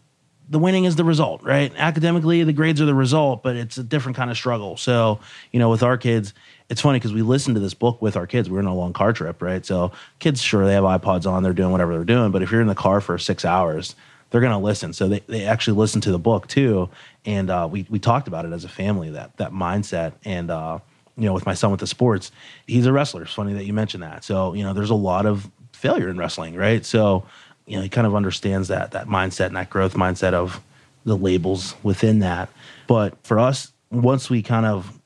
the 0.49 0.59
winning 0.59 0.85
is 0.85 0.97
the 0.97 1.05
result, 1.05 1.43
right? 1.43 1.73
Academically, 1.77 2.43
the 2.45 2.53
grades 2.53 2.81
are 2.81 2.85
the 2.85 2.95
result, 2.95 3.43
but 3.43 3.57
it's 3.57 3.77
a 3.77 3.85
different 3.85 4.17
kind 4.17 4.31
of 4.31 4.37
struggle. 4.37 4.77
So, 4.77 5.21
you 5.53 5.59
know, 5.59 5.69
with 5.69 5.83
our 5.83 5.99
kids, 5.99 6.33
it's 6.69 6.81
funny 6.81 6.99
because 6.99 7.13
we 7.13 7.23
listened 7.23 7.57
to 7.57 7.61
this 7.61 7.75
book 7.75 8.01
with 8.01 8.17
our 8.17 8.27
kids. 8.27 8.49
We 8.49 8.55
were 8.55 8.61
in 8.61 8.67
a 8.67 8.75
long 8.75 8.93
car 8.93 9.13
trip, 9.13 9.43
right? 9.43 9.65
So, 9.67 9.93
kids, 10.21 10.41
sure, 10.41 10.65
they 10.65 10.73
have 10.73 10.85
iPods 10.85 11.31
on, 11.31 11.43
they're 11.43 11.53
doing 11.53 11.71
whatever 11.71 11.93
they're 11.93 12.05
doing. 12.05 12.31
But 12.31 12.43
if 12.43 12.51
you're 12.51 12.61
in 12.61 12.69
the 12.69 12.75
car 12.75 13.01
for 13.01 13.19
six 13.19 13.45
hours, 13.45 13.95
they're 14.31 14.41
going 14.41 14.53
to 14.53 14.59
listen. 14.59 14.93
So, 14.93 15.09
they, 15.09 15.21
they 15.27 15.45
actually 15.45 15.77
listen 15.77 16.01
to 16.03 16.13
the 16.13 16.19
book 16.19 16.49
too. 16.49 16.89
And 17.25 17.51
uh, 17.51 17.69
we, 17.71 17.87
we 17.89 17.99
talked 18.01 18.27
about 18.27 18.45
it 18.45 18.53
as 18.53 18.65
a 18.65 18.69
family, 18.69 19.11
that, 19.11 19.37
that 19.37 19.53
mindset. 19.53 20.15
And, 20.25 20.51
uh, 20.51 20.79
you 21.21 21.27
know, 21.27 21.35
with 21.35 21.45
my 21.45 21.55
son 21.55 21.71
with 21.71 21.81
the 21.81 21.87
sports, 21.87 22.33
he's 22.67 22.87
a 22.87 22.93
wrestler. 22.93 23.23
It's 23.23 23.35
funny 23.35 23.53
that 23.53 23.67
you 23.67 23.75
mentioned 23.75 24.03
that. 24.03 24.25
So, 24.25 24.55
you 24.55 24.65
know, 24.65 24.73
there's 24.73 24.91
a 24.91 24.95
lot 24.95 25.27
of 25.27 25.51
failure 25.73 26.09
in 26.09 26.17
wrestling, 26.17 26.55
right? 26.55 26.85
So, 26.85 27.27
you 27.67 27.77
know, 27.77 27.83
he 27.83 27.91
kind 27.91 28.07
of 28.07 28.15
understands 28.15 28.69
that 28.69 28.93
that 28.93 29.07
mindset 29.07 29.47
and 29.47 29.57
that 29.57 29.69
growth 29.69 29.95
mindset 29.95 30.33
of 30.33 30.63
the 31.05 31.17
labels 31.17 31.75
within 31.83 32.21
that. 32.21 32.49
But 32.87 33.15
for 33.23 33.39
us, 33.39 33.73
once 33.91 34.31
we 34.31 34.43
kind 34.43 34.65
of 34.65 34.99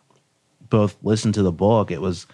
both 0.70 0.96
listened 1.02 1.34
to 1.34 1.42
the 1.42 1.52
book, 1.52 1.90
it 1.90 2.00
was 2.00 2.26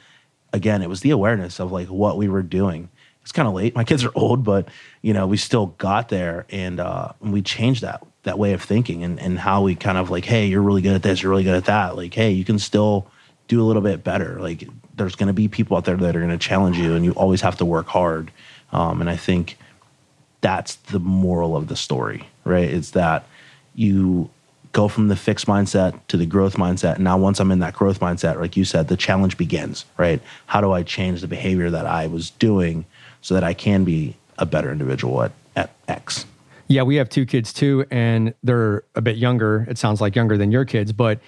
again, 0.53 0.83
it 0.83 0.89
was 0.89 1.01
the 1.01 1.11
awareness 1.11 1.59
of 1.59 1.73
like 1.73 1.89
what 1.89 2.19
we 2.19 2.29
were 2.29 2.43
doing. 2.43 2.91
It's 3.23 3.33
kind 3.33 3.49
of 3.49 3.55
late. 3.55 3.75
My 3.75 3.85
kids 3.91 4.05
are 4.05 4.13
old, 4.15 4.45
but 4.45 4.69
you 5.01 5.15
know, 5.15 5.27
we 5.27 5.39
still 5.39 5.67
got 5.79 6.11
there 6.11 6.45
and 6.51 6.81
uh, 6.81 7.13
we 7.21 7.41
changed 7.41 7.83
that 7.83 8.07
that 8.25 8.39
way 8.39 8.53
of 8.53 8.63
thinking 8.63 9.03
and, 9.03 9.19
and 9.19 9.39
how 9.39 9.63
we 9.63 9.75
kind 9.75 9.97
of 9.97 10.11
like, 10.11 10.27
hey, 10.27 10.45
you're 10.45 10.61
really 10.61 10.83
good 10.83 10.95
at 10.95 11.03
this, 11.03 11.23
you're 11.23 11.31
really 11.31 11.45
good 11.45 11.57
at 11.57 11.65
that. 11.65 11.97
Like, 11.97 12.13
hey, 12.13 12.31
you 12.31 12.45
can 12.45 12.59
still 12.59 13.11
do 13.51 13.61
a 13.61 13.65
little 13.65 13.83
bit 13.83 14.05
better. 14.05 14.41
Like 14.41 14.69
there's 14.97 15.17
gonna 15.17 15.33
be 15.33 15.49
people 15.49 15.77
out 15.77 15.85
there 15.85 15.97
that 15.97 16.17
are 16.17 16.21
gonna 16.21 16.39
challenge 16.39 16.79
you 16.79 16.95
and 16.95 17.05
you 17.05 17.11
always 17.13 17.41
have 17.41 17.57
to 17.59 17.65
work 17.65 17.89
hard. 17.89 18.31
Um, 18.73 19.01
and 19.01 19.11
I 19.11 19.17
think 19.17 19.59
that's 20.41 20.77
the 20.77 21.01
moral 21.01 21.57
of 21.57 21.67
the 21.67 21.75
story, 21.75 22.29
right? 22.45 22.71
It's 22.71 22.93
that 22.93 23.27
you 23.75 24.31
go 24.71 24.87
from 24.87 25.09
the 25.09 25.17
fixed 25.17 25.47
mindset 25.47 25.99
to 26.07 26.17
the 26.17 26.27
growth 26.27 26.55
mindset. 26.55 26.95
And 26.95 27.05
now, 27.05 27.19
once 27.19 27.41
I'm 27.41 27.51
in 27.51 27.59
that 27.59 27.75
growth 27.75 27.99
mindset, 27.99 28.39
like 28.39 28.57
you 28.57 28.65
said, 28.65 28.87
the 28.87 28.97
challenge 28.97 29.37
begins, 29.37 29.85
right? 29.97 30.23
How 30.47 30.61
do 30.61 30.71
I 30.71 30.85
change 30.85 31.21
the 31.21 31.27
behavior 31.27 31.71
that 31.71 31.87
I 31.87 32.07
was 32.07 32.31
doing 32.31 32.85
so 33.21 33.35
that 33.35 33.43
I 33.43 33.53
can 33.53 33.83
be 33.83 34.17
a 34.39 34.47
better 34.47 34.71
individual 34.71 35.23
at, 35.23 35.33
at 35.57 35.71
X? 35.89 36.25
Yeah, 36.69 36.83
we 36.83 36.95
have 36.97 37.09
two 37.09 37.27
kids 37.27 37.53
too, 37.53 37.85
and 37.91 38.33
they're 38.45 38.85
a 38.95 39.01
bit 39.01 39.17
younger. 39.17 39.67
It 39.69 39.77
sounds 39.77 40.01
like 40.01 40.15
younger 40.15 40.39
than 40.39 40.53
your 40.53 40.65
kids, 40.65 40.93
but 40.93 41.19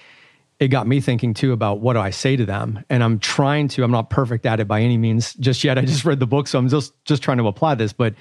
it 0.63 0.69
got 0.69 0.87
me 0.87 1.01
thinking 1.01 1.33
too 1.33 1.51
about 1.51 1.81
what 1.81 1.93
do 1.93 1.99
I 1.99 2.09
say 2.09 2.35
to 2.35 2.45
them. 2.45 2.83
And 2.89 3.03
I'm 3.03 3.19
trying 3.19 3.67
to, 3.69 3.83
I'm 3.83 3.91
not 3.91 4.09
perfect 4.09 4.45
at 4.45 4.59
it 4.59 4.67
by 4.67 4.81
any 4.81 4.97
means 4.97 5.33
just 5.35 5.63
yet. 5.63 5.77
I 5.77 5.81
just 5.81 6.05
read 6.05 6.19
the 6.19 6.27
book, 6.27 6.47
so 6.47 6.57
I'm 6.57 6.69
just 6.69 6.93
just 7.05 7.21
trying 7.21 7.37
to 7.37 7.47
apply 7.47 7.75
this. 7.75 7.93
But 7.93 8.15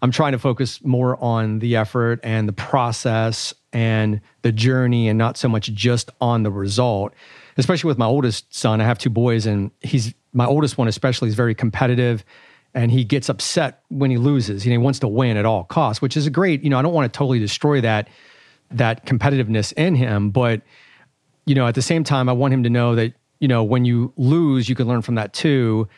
I'm 0.00 0.10
trying 0.10 0.32
to 0.32 0.38
focus 0.38 0.82
more 0.82 1.22
on 1.22 1.58
the 1.58 1.76
effort 1.76 2.20
and 2.22 2.48
the 2.48 2.52
process 2.52 3.54
and 3.72 4.20
the 4.42 4.52
journey 4.52 5.08
and 5.08 5.18
not 5.18 5.36
so 5.36 5.48
much 5.48 5.72
just 5.72 6.10
on 6.20 6.42
the 6.42 6.50
result. 6.50 7.12
Especially 7.56 7.88
with 7.88 7.98
my 7.98 8.06
oldest 8.06 8.52
son, 8.52 8.80
I 8.80 8.84
have 8.84 8.98
two 8.98 9.10
boys, 9.10 9.46
and 9.46 9.70
he's 9.80 10.14
my 10.32 10.46
oldest 10.46 10.78
one, 10.78 10.88
especially, 10.88 11.28
is 11.28 11.34
very 11.34 11.54
competitive 11.54 12.24
and 12.76 12.90
he 12.90 13.04
gets 13.04 13.28
upset 13.28 13.82
when 13.88 14.10
he 14.10 14.16
loses. 14.16 14.66
You 14.66 14.70
know, 14.70 14.80
he 14.80 14.84
wants 14.84 14.98
to 14.98 15.08
win 15.08 15.36
at 15.36 15.46
all 15.46 15.62
costs, 15.62 16.02
which 16.02 16.16
is 16.16 16.26
a 16.26 16.30
great, 16.30 16.64
you 16.64 16.70
know, 16.70 16.78
I 16.78 16.82
don't 16.82 16.92
want 16.92 17.12
to 17.12 17.16
totally 17.16 17.38
destroy 17.38 17.80
that 17.82 18.08
that 18.70 19.06
competitiveness 19.06 19.72
in 19.74 19.94
him, 19.94 20.30
but 20.30 20.62
you 21.46 21.54
know, 21.54 21.66
at 21.66 21.74
the 21.74 21.82
same 21.82 22.04
time, 22.04 22.28
I 22.28 22.32
want 22.32 22.54
him 22.54 22.62
to 22.62 22.70
know 22.70 22.94
that, 22.94 23.12
you 23.40 23.48
know, 23.48 23.62
when 23.62 23.84
you 23.84 24.12
lose, 24.16 24.68
you 24.68 24.74
can 24.74 24.86
learn 24.86 25.02
from 25.02 25.16
that 25.16 25.32
too. 25.32 25.88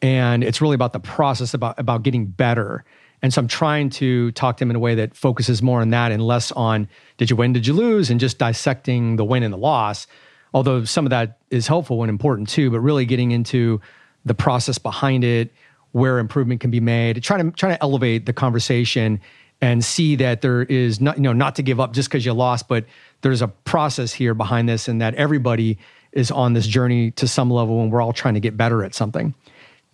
And 0.00 0.44
it's 0.44 0.60
really 0.60 0.74
about 0.74 0.92
the 0.92 1.00
process 1.00 1.54
about 1.54 1.78
about 1.78 2.02
getting 2.02 2.26
better 2.26 2.84
and 3.22 3.32
so 3.34 3.40
I'm 3.40 3.48
trying 3.48 3.90
to 3.90 4.30
talk 4.32 4.56
to 4.58 4.64
him 4.64 4.70
in 4.70 4.76
a 4.76 4.80
way 4.80 4.94
that 4.94 5.14
focuses 5.14 5.62
more 5.62 5.80
on 5.80 5.90
that 5.90 6.12
and 6.12 6.22
less 6.22 6.52
on 6.52 6.88
did 7.16 7.30
you 7.30 7.36
win, 7.36 7.52
did 7.52 7.66
you 7.66 7.74
lose, 7.74 8.10
and 8.10 8.20
just 8.20 8.38
dissecting 8.38 9.16
the 9.16 9.24
win 9.24 9.42
and 9.42 9.52
the 9.52 9.58
loss. 9.58 10.06
Although 10.54 10.84
some 10.84 11.04
of 11.04 11.10
that 11.10 11.38
is 11.50 11.66
helpful 11.66 12.02
and 12.02 12.10
important 12.10 12.48
too, 12.48 12.70
but 12.70 12.80
really 12.80 13.04
getting 13.04 13.32
into 13.32 13.80
the 14.24 14.34
process 14.34 14.78
behind 14.78 15.24
it, 15.24 15.52
where 15.92 16.18
improvement 16.18 16.60
can 16.60 16.70
be 16.70 16.80
made, 16.80 17.22
trying 17.22 17.50
to 17.50 17.56
trying 17.56 17.74
to 17.74 17.82
elevate 17.82 18.26
the 18.26 18.32
conversation 18.32 19.20
and 19.60 19.84
see 19.84 20.14
that 20.14 20.42
there 20.42 20.62
is 20.62 21.00
not 21.00 21.16
you 21.16 21.22
know 21.22 21.32
not 21.32 21.56
to 21.56 21.62
give 21.62 21.80
up 21.80 21.92
just 21.92 22.08
because 22.08 22.24
you 22.24 22.32
lost, 22.32 22.68
but 22.68 22.84
there's 23.22 23.42
a 23.42 23.48
process 23.48 24.12
here 24.12 24.34
behind 24.34 24.68
this, 24.68 24.88
and 24.88 25.00
that 25.00 25.14
everybody 25.14 25.78
is 26.12 26.30
on 26.30 26.52
this 26.52 26.66
journey 26.66 27.10
to 27.12 27.28
some 27.28 27.50
level, 27.50 27.82
and 27.82 27.92
we're 27.92 28.00
all 28.00 28.12
trying 28.12 28.34
to 28.34 28.40
get 28.40 28.56
better 28.56 28.84
at 28.84 28.94
something. 28.94 29.34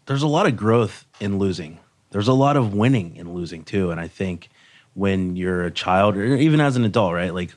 There's 0.07 0.23
a 0.23 0.29
lot 0.29 0.47
of 0.47 0.57
growth 0.57 1.07
in 1.21 1.39
losing 1.39 1.79
there's 2.15 2.29
a 2.29 2.33
lot 2.33 2.57
of 2.57 2.75
winning 2.75 3.17
in 3.17 3.35
losing 3.35 3.65
too. 3.65 3.91
And 3.91 3.99
I 3.99 4.07
think 4.07 4.49
when 4.95 5.35
you're 5.35 5.65
a 5.65 5.71
child 5.73 6.17
or 6.17 6.25
even 6.25 6.61
as 6.61 6.77
an 6.77 6.85
adult, 6.85 7.13
right? 7.13 7.35
Like 7.35 7.53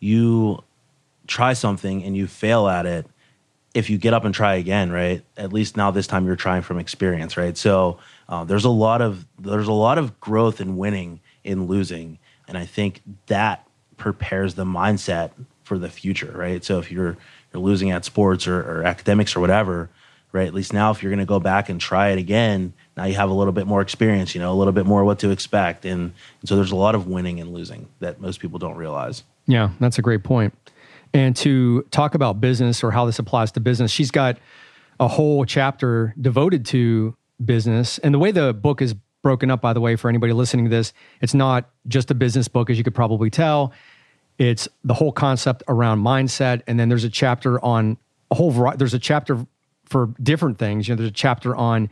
you 0.00 0.64
try 1.26 1.52
something 1.52 2.02
and 2.02 2.16
you 2.16 2.26
fail 2.26 2.68
at 2.68 2.86
it. 2.86 3.06
If 3.74 3.90
you 3.90 3.98
get 3.98 4.14
up 4.14 4.24
and 4.24 4.34
try 4.34 4.54
again, 4.54 4.90
right? 4.90 5.22
At 5.36 5.52
least 5.52 5.76
now 5.76 5.90
this 5.90 6.06
time 6.06 6.24
you're 6.24 6.36
trying 6.36 6.62
from 6.62 6.78
experience, 6.78 7.36
right? 7.36 7.54
So 7.54 7.98
uh, 8.30 8.44
there's 8.44 8.64
a 8.64 8.70
lot 8.70 9.02
of 9.02 9.26
there's 9.38 9.68
a 9.68 9.72
lot 9.74 9.98
of 9.98 10.18
growth 10.20 10.62
in 10.62 10.78
winning 10.78 11.20
in 11.44 11.66
losing, 11.66 12.18
and 12.48 12.56
I 12.56 12.64
think 12.64 13.02
that 13.26 13.67
prepares 13.98 14.54
the 14.54 14.64
mindset 14.64 15.32
for 15.64 15.76
the 15.78 15.90
future, 15.90 16.32
right? 16.34 16.64
So 16.64 16.78
if 16.78 16.90
you're 16.90 17.16
you're 17.52 17.62
losing 17.62 17.90
at 17.90 18.04
sports 18.04 18.46
or, 18.46 18.60
or 18.60 18.84
academics 18.84 19.36
or 19.36 19.40
whatever, 19.40 19.90
right? 20.32 20.46
At 20.46 20.54
least 20.54 20.72
now, 20.72 20.90
if 20.90 21.02
you're 21.02 21.10
going 21.10 21.18
to 21.18 21.26
go 21.26 21.40
back 21.40 21.68
and 21.68 21.80
try 21.80 22.08
it 22.08 22.18
again, 22.18 22.74
now 22.96 23.04
you 23.04 23.14
have 23.14 23.30
a 23.30 23.34
little 23.34 23.52
bit 23.52 23.66
more 23.66 23.80
experience, 23.80 24.34
you 24.34 24.40
know, 24.40 24.52
a 24.52 24.56
little 24.56 24.72
bit 24.72 24.86
more 24.86 25.04
what 25.04 25.18
to 25.20 25.30
expect. 25.30 25.84
And, 25.84 26.12
and 26.40 26.48
so 26.48 26.56
there's 26.56 26.72
a 26.72 26.76
lot 26.76 26.94
of 26.94 27.06
winning 27.06 27.40
and 27.40 27.52
losing 27.52 27.88
that 28.00 28.20
most 28.20 28.40
people 28.40 28.58
don't 28.58 28.76
realize. 28.76 29.24
Yeah, 29.46 29.70
that's 29.80 29.98
a 29.98 30.02
great 30.02 30.24
point. 30.24 30.54
And 31.14 31.34
to 31.36 31.82
talk 31.90 32.14
about 32.14 32.40
business 32.40 32.84
or 32.84 32.90
how 32.90 33.06
this 33.06 33.18
applies 33.18 33.52
to 33.52 33.60
business, 33.60 33.90
she's 33.90 34.10
got 34.10 34.38
a 35.00 35.08
whole 35.08 35.46
chapter 35.46 36.14
devoted 36.20 36.66
to 36.66 37.16
business. 37.42 37.98
And 37.98 38.12
the 38.12 38.18
way 38.18 38.30
the 38.30 38.52
book 38.52 38.82
is 38.82 38.94
broken 39.22 39.50
up, 39.50 39.60
by 39.60 39.72
the 39.72 39.80
way, 39.80 39.96
for 39.96 40.08
anybody 40.08 40.32
listening 40.32 40.66
to 40.66 40.70
this, 40.70 40.92
it's 41.20 41.34
not 41.34 41.70
just 41.86 42.10
a 42.10 42.14
business 42.14 42.48
book, 42.48 42.70
as 42.70 42.78
you 42.78 42.84
could 42.84 42.94
probably 42.94 43.30
tell. 43.30 43.72
It's 44.38 44.68
the 44.84 44.94
whole 44.94 45.12
concept 45.12 45.62
around 45.68 46.00
mindset. 46.00 46.62
And 46.66 46.78
then 46.78 46.88
there's 46.88 47.04
a 47.04 47.10
chapter 47.10 47.62
on 47.64 47.98
a 48.30 48.34
whole 48.34 48.50
variety, 48.50 48.78
there's 48.78 48.94
a 48.94 48.98
chapter 48.98 49.44
for 49.84 50.12
different 50.22 50.58
things. 50.58 50.86
You 50.86 50.94
know, 50.94 50.98
there's 50.98 51.10
a 51.10 51.12
chapter 51.12 51.56
on 51.56 51.88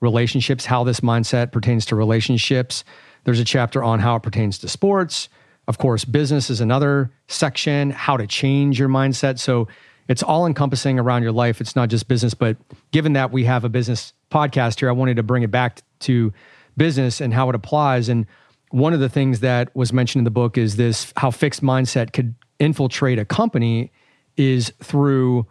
relationships, 0.00 0.64
how 0.64 0.84
this 0.84 1.00
mindset 1.00 1.52
pertains 1.52 1.84
to 1.86 1.96
relationships. 1.96 2.84
There's 3.24 3.40
a 3.40 3.44
chapter 3.44 3.82
on 3.82 3.98
how 3.98 4.16
it 4.16 4.22
pertains 4.22 4.58
to 4.58 4.68
sports. 4.68 5.28
Of 5.68 5.78
course, 5.78 6.04
business 6.04 6.48
is 6.48 6.60
another 6.60 7.10
section, 7.28 7.90
how 7.90 8.16
to 8.16 8.26
change 8.26 8.78
your 8.78 8.88
mindset. 8.88 9.38
So 9.38 9.68
it's 10.08 10.22
all 10.22 10.46
encompassing 10.46 10.98
around 10.98 11.22
your 11.22 11.32
life. 11.32 11.60
It's 11.60 11.76
not 11.76 11.88
just 11.88 12.08
business, 12.08 12.34
but 12.34 12.56
given 12.90 13.12
that 13.12 13.30
we 13.30 13.44
have 13.44 13.64
a 13.64 13.68
business 13.68 14.12
podcast 14.30 14.80
here, 14.80 14.88
I 14.88 14.92
wanted 14.92 15.16
to 15.16 15.22
bring 15.22 15.42
it 15.42 15.50
back 15.50 15.82
to 16.00 16.32
business 16.80 17.20
and 17.20 17.34
how 17.34 17.50
it 17.50 17.54
applies. 17.54 18.08
And 18.08 18.24
one 18.70 18.94
of 18.94 19.00
the 19.00 19.10
things 19.10 19.40
that 19.40 19.68
was 19.76 19.92
mentioned 19.92 20.20
in 20.20 20.24
the 20.24 20.30
book 20.30 20.56
is 20.56 20.76
this 20.76 21.12
how 21.18 21.30
fixed 21.30 21.62
mindset 21.62 22.14
could 22.14 22.34
infiltrate 22.58 23.18
a 23.18 23.26
company 23.26 23.92
is 24.38 24.72
through 24.82 25.46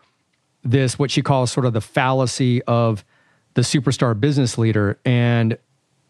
this 0.63 0.97
what 0.97 1.11
she 1.11 1.21
calls 1.21 1.51
sort 1.51 1.67
of 1.67 1.73
the 1.73 1.81
fallacy 1.81 2.63
of 2.63 3.05
the 3.53 3.61
superstar 3.61 4.19
business 4.19 4.57
leader 4.57 4.99
and 5.05 5.55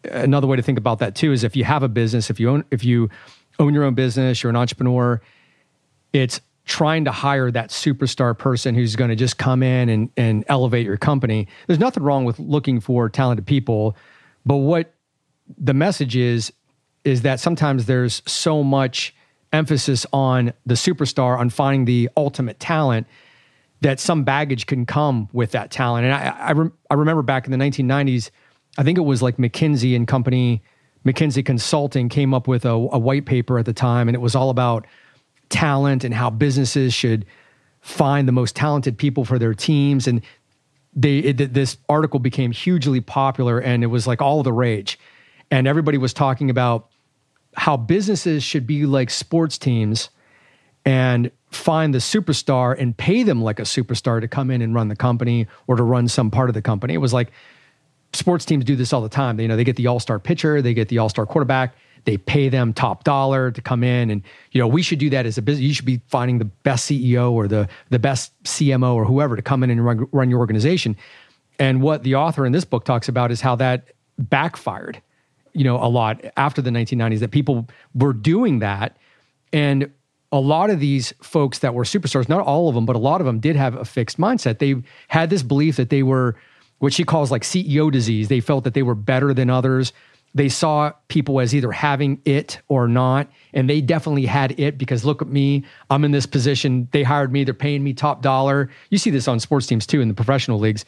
another 0.04 0.46
way 0.46 0.56
to 0.56 0.62
think 0.62 0.78
about 0.78 1.00
that 1.00 1.14
too 1.14 1.32
is 1.32 1.44
if 1.44 1.54
you 1.54 1.64
have 1.64 1.82
a 1.82 1.88
business 1.88 2.30
if 2.30 2.40
you 2.40 2.48
own 2.48 2.64
if 2.70 2.82
you 2.82 3.10
own 3.58 3.74
your 3.74 3.84
own 3.84 3.94
business 3.94 4.42
you're 4.42 4.50
an 4.50 4.56
entrepreneur 4.56 5.20
it's 6.14 6.40
trying 6.64 7.04
to 7.04 7.12
hire 7.12 7.50
that 7.50 7.68
superstar 7.68 8.36
person 8.36 8.74
who's 8.74 8.96
going 8.96 9.10
to 9.10 9.16
just 9.16 9.36
come 9.36 9.62
in 9.62 9.88
and, 9.88 10.10
and 10.16 10.44
elevate 10.48 10.86
your 10.86 10.96
company 10.96 11.46
there's 11.66 11.78
nothing 11.78 12.02
wrong 12.02 12.24
with 12.24 12.38
looking 12.38 12.80
for 12.80 13.08
talented 13.10 13.46
people 13.46 13.94
but 14.46 14.56
what 14.56 14.94
the 15.58 15.74
message 15.74 16.16
is 16.16 16.52
is 17.02 17.22
that 17.22 17.40
sometimes 17.40 17.86
there's 17.86 18.22
so 18.26 18.62
much 18.62 19.14
emphasis 19.52 20.04
on 20.12 20.52
the 20.66 20.74
superstar 20.74 21.38
on 21.38 21.48
finding 21.48 21.86
the 21.86 22.10
ultimate 22.16 22.60
talent 22.60 23.06
that 23.80 23.98
some 23.98 24.24
baggage 24.24 24.66
can 24.66 24.84
come 24.84 25.28
with 25.32 25.52
that 25.52 25.70
talent. 25.70 26.04
And 26.04 26.14
I, 26.14 26.48
I, 26.48 26.52
rem- 26.52 26.72
I 26.90 26.94
remember 26.94 27.22
back 27.22 27.46
in 27.46 27.50
the 27.50 27.56
1990s, 27.56 28.30
I 28.78 28.82
think 28.82 28.98
it 28.98 29.02
was 29.02 29.22
like 29.22 29.38
McKinsey 29.38 29.96
and 29.96 30.06
Company, 30.06 30.62
McKinsey 31.04 31.44
Consulting 31.44 32.08
came 32.08 32.34
up 32.34 32.46
with 32.46 32.64
a, 32.64 32.70
a 32.70 32.98
white 32.98 33.24
paper 33.24 33.58
at 33.58 33.64
the 33.64 33.72
time, 33.72 34.08
and 34.08 34.14
it 34.14 34.20
was 34.20 34.34
all 34.34 34.50
about 34.50 34.86
talent 35.48 36.04
and 36.04 36.14
how 36.14 36.30
businesses 36.30 36.92
should 36.92 37.24
find 37.80 38.28
the 38.28 38.32
most 38.32 38.54
talented 38.54 38.98
people 38.98 39.24
for 39.24 39.38
their 39.38 39.54
teams. 39.54 40.06
And 40.06 40.20
they 40.94 41.18
it, 41.18 41.54
this 41.54 41.78
article 41.88 42.20
became 42.20 42.52
hugely 42.52 43.00
popular, 43.00 43.58
and 43.58 43.82
it 43.82 43.88
was 43.88 44.06
like 44.06 44.20
all 44.20 44.42
the 44.42 44.52
rage, 44.52 44.98
and 45.50 45.66
everybody 45.66 45.98
was 45.98 46.12
talking 46.12 46.50
about 46.50 46.88
how 47.54 47.76
businesses 47.76 48.42
should 48.42 48.66
be 48.66 48.86
like 48.86 49.10
sports 49.10 49.58
teams 49.58 50.10
and 50.84 51.30
find 51.50 51.92
the 51.92 51.98
superstar 51.98 52.78
and 52.78 52.96
pay 52.96 53.22
them 53.22 53.42
like 53.42 53.58
a 53.58 53.64
superstar 53.64 54.20
to 54.20 54.28
come 54.28 54.50
in 54.50 54.62
and 54.62 54.74
run 54.74 54.88
the 54.88 54.96
company 54.96 55.46
or 55.66 55.76
to 55.76 55.82
run 55.82 56.08
some 56.08 56.30
part 56.30 56.48
of 56.48 56.54
the 56.54 56.62
company. 56.62 56.94
It 56.94 56.98
was 56.98 57.12
like 57.12 57.32
sports 58.12 58.44
teams 58.44 58.64
do 58.64 58.76
this 58.76 58.92
all 58.92 59.02
the 59.02 59.08
time. 59.08 59.36
They, 59.36 59.44
you 59.44 59.48
know, 59.48 59.56
they 59.56 59.64
get 59.64 59.76
the 59.76 59.88
all-star 59.88 60.18
pitcher, 60.18 60.62
they 60.62 60.74
get 60.74 60.88
the 60.88 60.98
all-star 60.98 61.26
quarterback, 61.26 61.74
they 62.04 62.16
pay 62.16 62.48
them 62.48 62.72
top 62.72 63.04
dollar 63.04 63.50
to 63.50 63.60
come 63.60 63.84
in 63.84 64.10
and 64.10 64.22
you 64.52 64.60
know, 64.60 64.68
we 64.68 64.82
should 64.82 64.98
do 64.98 65.10
that 65.10 65.26
as 65.26 65.36
a 65.36 65.42
business. 65.42 65.62
You 65.62 65.74
should 65.74 65.84
be 65.84 66.00
finding 66.08 66.38
the 66.38 66.44
best 66.44 66.90
CEO 66.90 67.32
or 67.32 67.46
the 67.46 67.68
the 67.90 67.98
best 67.98 68.32
CMO 68.44 68.94
or 68.94 69.04
whoever 69.04 69.36
to 69.36 69.42
come 69.42 69.62
in 69.62 69.70
and 69.70 69.84
run, 69.84 70.08
run 70.12 70.30
your 70.30 70.38
organization. 70.38 70.96
And 71.58 71.82
what 71.82 72.04
the 72.04 72.14
author 72.14 72.46
in 72.46 72.52
this 72.52 72.64
book 72.64 72.84
talks 72.84 73.08
about 73.08 73.30
is 73.30 73.42
how 73.42 73.54
that 73.56 73.88
backfired, 74.18 75.02
you 75.52 75.64
know, 75.64 75.76
a 75.76 75.88
lot 75.88 76.24
after 76.36 76.62
the 76.62 76.70
1990s 76.70 77.20
that 77.20 77.30
people 77.30 77.68
were 77.94 78.12
doing 78.12 78.60
that 78.60 78.96
and 79.52 79.90
a 80.32 80.38
lot 80.38 80.70
of 80.70 80.78
these 80.78 81.12
folks 81.20 81.58
that 81.60 81.74
were 81.74 81.84
superstars, 81.84 82.28
not 82.28 82.40
all 82.40 82.68
of 82.68 82.74
them, 82.74 82.86
but 82.86 82.94
a 82.94 83.00
lot 83.00 83.20
of 83.20 83.26
them 83.26 83.40
did 83.40 83.56
have 83.56 83.74
a 83.74 83.84
fixed 83.84 84.18
mindset. 84.18 84.58
They 84.58 84.76
had 85.08 85.28
this 85.28 85.42
belief 85.42 85.76
that 85.76 85.90
they 85.90 86.02
were 86.02 86.36
what 86.78 86.92
she 86.92 87.04
calls 87.04 87.30
like 87.30 87.42
CEO 87.42 87.90
disease. 87.90 88.28
They 88.28 88.40
felt 88.40 88.64
that 88.64 88.74
they 88.74 88.82
were 88.82 88.94
better 88.94 89.34
than 89.34 89.50
others. 89.50 89.92
They 90.32 90.48
saw 90.48 90.92
people 91.08 91.40
as 91.40 91.54
either 91.54 91.72
having 91.72 92.22
it 92.24 92.60
or 92.68 92.86
not. 92.86 93.28
And 93.52 93.68
they 93.68 93.80
definitely 93.80 94.26
had 94.26 94.58
it 94.58 94.78
because 94.78 95.04
look 95.04 95.20
at 95.20 95.28
me, 95.28 95.64
I'm 95.90 96.04
in 96.04 96.12
this 96.12 96.26
position. 96.26 96.88
They 96.92 97.02
hired 97.02 97.32
me, 97.32 97.42
they're 97.42 97.52
paying 97.52 97.82
me 97.82 97.92
top 97.92 98.22
dollar. 98.22 98.70
You 98.90 98.98
see 98.98 99.10
this 99.10 99.26
on 99.26 99.40
sports 99.40 99.66
teams 99.66 99.86
too 99.86 100.00
in 100.00 100.08
the 100.08 100.14
professional 100.14 100.60
leagues. 100.60 100.84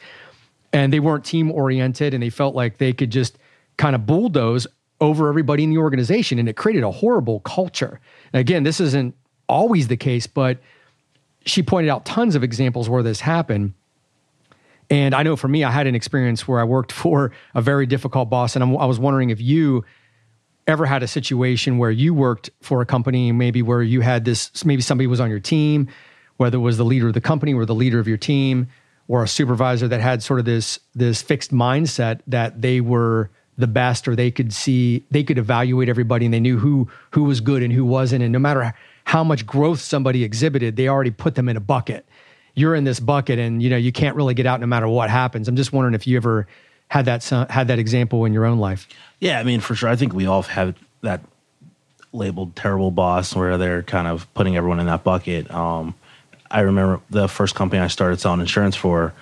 And 0.71 0.91
they 0.91 1.01
weren't 1.01 1.25
team 1.25 1.51
oriented 1.51 2.13
and 2.13 2.23
they 2.23 2.29
felt 2.29 2.55
like 2.55 2.77
they 2.77 2.93
could 2.93 3.11
just 3.11 3.37
kind 3.77 3.95
of 3.95 4.05
bulldoze 4.05 4.67
over 5.01 5.27
everybody 5.27 5.63
in 5.63 5.69
the 5.69 5.77
organization. 5.77 6.39
And 6.39 6.47
it 6.47 6.55
created 6.55 6.83
a 6.83 6.91
horrible 6.91 7.39
culture. 7.41 7.99
And 8.31 8.39
again, 8.39 8.63
this 8.63 8.79
isn't 8.79 9.15
always 9.47 9.87
the 9.87 9.97
case, 9.97 10.27
but 10.27 10.59
she 11.45 11.61
pointed 11.61 11.89
out 11.89 12.05
tons 12.05 12.35
of 12.35 12.43
examples 12.43 12.89
where 12.89 13.03
this 13.03 13.19
happened. 13.19 13.73
And 14.89 15.13
I 15.13 15.23
know 15.23 15.35
for 15.35 15.47
me, 15.47 15.63
I 15.63 15.71
had 15.71 15.87
an 15.87 15.95
experience 15.95 16.47
where 16.47 16.59
I 16.59 16.63
worked 16.63 16.91
for 17.03 17.31
a 17.53 17.61
very 17.61 17.85
difficult 17.85 18.29
boss. 18.29 18.55
And 18.55 18.63
I'm, 18.63 18.77
i 18.77 18.85
was 18.85 18.99
wondering 18.99 19.29
if 19.29 19.41
you 19.41 19.83
ever 20.65 20.85
had 20.85 21.03
a 21.03 21.07
situation 21.07 21.77
where 21.77 21.91
you 21.91 22.13
worked 22.13 22.49
for 22.61 22.81
a 22.81 22.85
company, 22.85 23.31
maybe 23.33 23.61
where 23.61 23.81
you 23.81 23.99
had 24.01 24.23
this, 24.23 24.63
maybe 24.63 24.81
somebody 24.81 25.07
was 25.07 25.19
on 25.19 25.29
your 25.29 25.41
team, 25.41 25.89
whether 26.37 26.57
it 26.57 26.61
was 26.61 26.77
the 26.77 26.85
leader 26.85 27.07
of 27.07 27.13
the 27.13 27.21
company 27.21 27.53
or 27.53 27.65
the 27.65 27.75
leader 27.75 27.99
of 27.99 28.07
your 28.07 28.17
team 28.17 28.67
or 29.09 29.23
a 29.23 29.27
supervisor 29.27 29.89
that 29.89 29.99
had 29.99 30.23
sort 30.23 30.39
of 30.39 30.45
this, 30.45 30.79
this 30.95 31.21
fixed 31.21 31.51
mindset 31.51 32.21
that 32.27 32.61
they 32.61 32.79
were 32.79 33.29
the 33.57 33.67
best 33.67 34.07
or 34.07 34.15
they 34.15 34.31
could 34.31 34.53
see, 34.53 35.03
they 35.11 35.23
could 35.23 35.37
evaluate 35.37 35.89
everybody 35.89 36.25
and 36.25 36.33
they 36.33 36.39
knew 36.39 36.57
who, 36.57 36.87
who 37.11 37.23
was 37.23 37.41
good 37.41 37.61
and 37.63 37.71
who 37.71 37.85
wasn't. 37.85 38.23
And 38.23 38.31
no 38.31 38.39
matter 38.39 38.73
how 39.05 39.23
much 39.23 39.45
growth 39.45 39.79
somebody 39.79 40.23
exhibited, 40.23 40.75
they 40.75 40.87
already 40.87 41.11
put 41.11 41.35
them 41.35 41.49
in 41.49 41.57
a 41.57 41.59
bucket. 41.59 42.05
You're 42.55 42.75
in 42.75 42.83
this 42.83 42.99
bucket, 42.99 43.39
and 43.39 43.63
you 43.63 43.69
know 43.69 43.77
you 43.77 43.91
can't 43.91 44.15
really 44.15 44.35
get 44.35 44.45
out 44.45 44.59
no 44.59 44.67
matter 44.67 44.87
what 44.87 45.09
happens. 45.09 45.47
I'm 45.47 45.55
just 45.55 45.73
wondering 45.73 45.95
if 45.95 46.05
you 46.05 46.17
ever 46.17 46.47
had 46.87 47.05
that 47.05 47.23
had 47.49 47.67
that 47.69 47.79
example 47.79 48.25
in 48.25 48.33
your 48.33 48.45
own 48.45 48.59
life. 48.59 48.87
Yeah, 49.19 49.39
I 49.39 49.43
mean, 49.43 49.59
for 49.59 49.73
sure. 49.73 49.89
I 49.89 49.95
think 49.95 50.13
we 50.13 50.27
all 50.27 50.43
have 50.43 50.75
that 51.01 51.21
labeled 52.11 52.55
terrible 52.55 52.91
boss 52.91 53.35
where 53.35 53.57
they're 53.57 53.81
kind 53.81 54.07
of 54.07 54.31
putting 54.35 54.55
everyone 54.55 54.79
in 54.79 54.85
that 54.85 55.03
bucket. 55.03 55.49
Um, 55.51 55.95
I 56.51 56.59
remember 56.59 57.01
the 57.09 57.27
first 57.27 57.55
company 57.55 57.81
I 57.81 57.87
started 57.87 58.19
selling 58.19 58.41
insurance 58.41 58.75
for. 58.75 59.13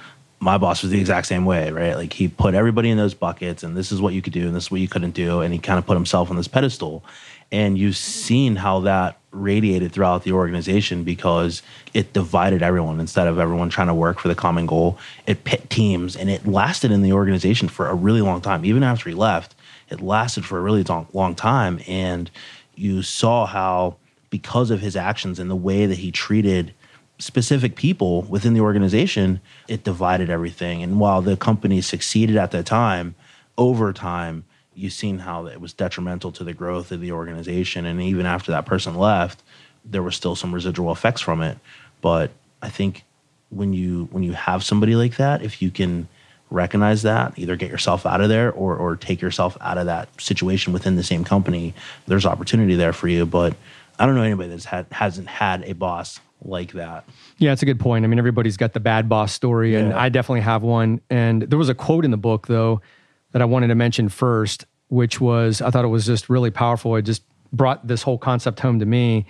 My 0.44 0.58
boss 0.58 0.82
was 0.82 0.92
the 0.92 1.00
exact 1.00 1.28
same 1.28 1.46
way, 1.46 1.72
right? 1.72 1.96
Like 1.96 2.12
he 2.12 2.28
put 2.28 2.56
everybody 2.56 2.90
in 2.90 2.98
those 2.98 3.14
buckets, 3.14 3.62
and 3.62 3.78
this 3.78 3.92
is 3.92 4.02
what 4.02 4.14
you 4.14 4.22
could 4.22 4.34
do, 4.34 4.48
and 4.48 4.56
this 4.56 4.66
is 4.66 4.72
what 4.72 4.82
you 4.82 4.88
couldn't 4.88 5.12
do, 5.12 5.42
and 5.42 5.54
he 5.54 5.60
kind 5.60 5.78
of 5.78 5.86
put 5.86 5.94
himself 5.94 6.32
on 6.32 6.36
this 6.36 6.48
pedestal. 6.48 7.04
And 7.52 7.78
you've 7.78 7.98
seen 7.98 8.56
how 8.56 8.80
that 8.82 9.18
radiated 9.32 9.92
throughout 9.92 10.24
the 10.24 10.32
organization 10.32 11.04
because 11.04 11.62
it 11.94 12.14
divided 12.14 12.62
everyone 12.62 13.00
instead 13.00 13.28
of 13.28 13.40
everyone 13.40 13.70
trying 13.70 13.88
to 13.88 13.94
work 13.94 14.20
for 14.20 14.30
the 14.30 14.36
common 14.36 14.66
goal. 14.66 14.98
It 15.28 15.44
pit 15.44 15.70
teams 15.70 16.16
and 16.16 16.30
it 16.30 16.48
lasted 16.48 16.92
in 16.92 17.02
the 17.02 17.14
organization 17.14 17.70
for 17.70 17.88
a 17.88 17.94
really 17.94 18.22
long 18.22 18.42
time. 18.42 18.66
Even 18.66 18.84
after 18.84 19.10
he 19.10 19.16
left, 19.16 19.56
it 19.90 20.02
lasted 20.02 20.46
for 20.46 20.58
a 20.58 20.62
really 20.62 20.84
long, 20.84 21.08
long 21.14 21.36
time. 21.36 21.82
And 21.88 22.32
you 22.76 23.02
saw 23.04 23.46
how, 23.46 23.98
because 24.30 24.72
of 24.72 24.80
his 24.80 24.96
actions 24.96 25.38
and 25.38 25.50
the 25.50 25.56
way 25.56 25.86
that 25.86 25.98
he 25.98 26.12
treated 26.12 26.74
specific 27.22 27.76
people 27.76 28.24
within 28.24 28.54
the 28.54 28.62
organization, 28.62 29.42
it 29.68 29.84
divided 29.84 30.30
everything. 30.30 30.82
And 30.82 31.00
while 31.00 31.22
the 31.22 31.38
company 31.38 31.82
succeeded 31.82 32.36
at 32.36 32.52
the 32.52 32.64
time, 32.64 33.16
over 33.58 33.94
time, 33.94 34.44
you've 34.74 34.94
seen 34.94 35.20
how 35.20 35.46
it 35.46 35.62
was 35.62 35.74
detrimental 35.74 36.32
to 36.34 36.44
the 36.44 36.54
growth 36.54 36.92
of 36.92 37.00
the 37.00 37.12
organization. 37.12 37.86
And 37.86 38.02
even 38.02 38.26
after 38.26 38.52
that 38.52 38.66
person 38.66 38.96
left, 38.96 39.44
there 39.86 40.02
was 40.02 40.16
still 40.16 40.36
some 40.36 40.54
residual 40.54 40.92
effects 40.92 41.22
from 41.22 41.42
it. 41.42 41.58
But 42.02 42.32
I 42.62 42.70
think 42.70 43.04
when 43.50 43.74
you 43.74 44.08
when 44.12 44.24
you 44.24 44.34
have 44.34 44.64
somebody 44.64 44.96
like 44.96 45.18
that, 45.18 45.44
if 45.44 45.62
you 45.62 45.70
can 45.70 46.08
recognize 46.50 47.04
that, 47.04 47.38
either 47.38 47.56
get 47.56 47.70
yourself 47.70 48.06
out 48.06 48.22
of 48.22 48.30
there 48.30 48.52
or 48.52 48.76
or 48.76 48.96
take 48.96 49.22
yourself 49.22 49.58
out 49.62 49.78
of 49.78 49.86
that 49.86 50.10
situation 50.20 50.74
within 50.74 50.96
the 50.96 51.04
same 51.04 51.24
company, 51.24 51.76
there's 52.08 52.26
opportunity 52.26 52.76
there 52.76 52.94
for 52.94 53.08
you. 53.08 53.26
But 53.26 53.56
I 54.00 54.06
don't 54.08 54.16
know 54.16 54.24
anybody 54.24 54.50
that's 54.50 54.66
had 54.66 54.88
hasn't 54.92 55.28
had 55.28 55.64
a 55.66 55.74
boss 55.74 56.20
like 56.42 56.74
that. 56.74 57.06
Yeah, 57.38 57.54
it's 57.54 57.62
a 57.62 57.66
good 57.66 57.80
point. 57.80 58.06
I 58.06 58.08
mean, 58.08 58.20
everybody's 58.20 58.58
got 58.58 58.74
the 58.74 58.80
bad 58.80 59.08
boss 59.08 59.32
story, 59.32 59.76
and. 59.76 59.94
I 59.94 60.10
definitely 60.10 60.42
have 60.42 60.64
one. 60.64 61.02
And 61.10 61.44
there 61.44 61.60
was 61.60 61.70
a 61.70 61.76
quote 61.76 62.06
in 62.06 62.12
the 62.12 62.18
book 62.18 62.48
though 62.48 62.82
that 63.32 63.42
I 63.42 63.46
wanted 63.46 63.68
to 63.68 63.76
mention 63.76 64.10
first, 64.10 64.66
which 64.88 65.22
was 65.22 65.62
I 65.62 65.70
thought 65.70 65.86
it 65.86 65.90
was 65.90 66.06
just 66.06 66.30
really 66.30 66.52
powerful. 66.52 66.96
It 66.96 67.04
just 67.04 67.24
brought 67.54 67.88
this 67.88 68.02
whole 68.02 68.18
concept 68.18 68.60
home 68.60 68.80
to 68.80 68.86
me. 68.86 69.26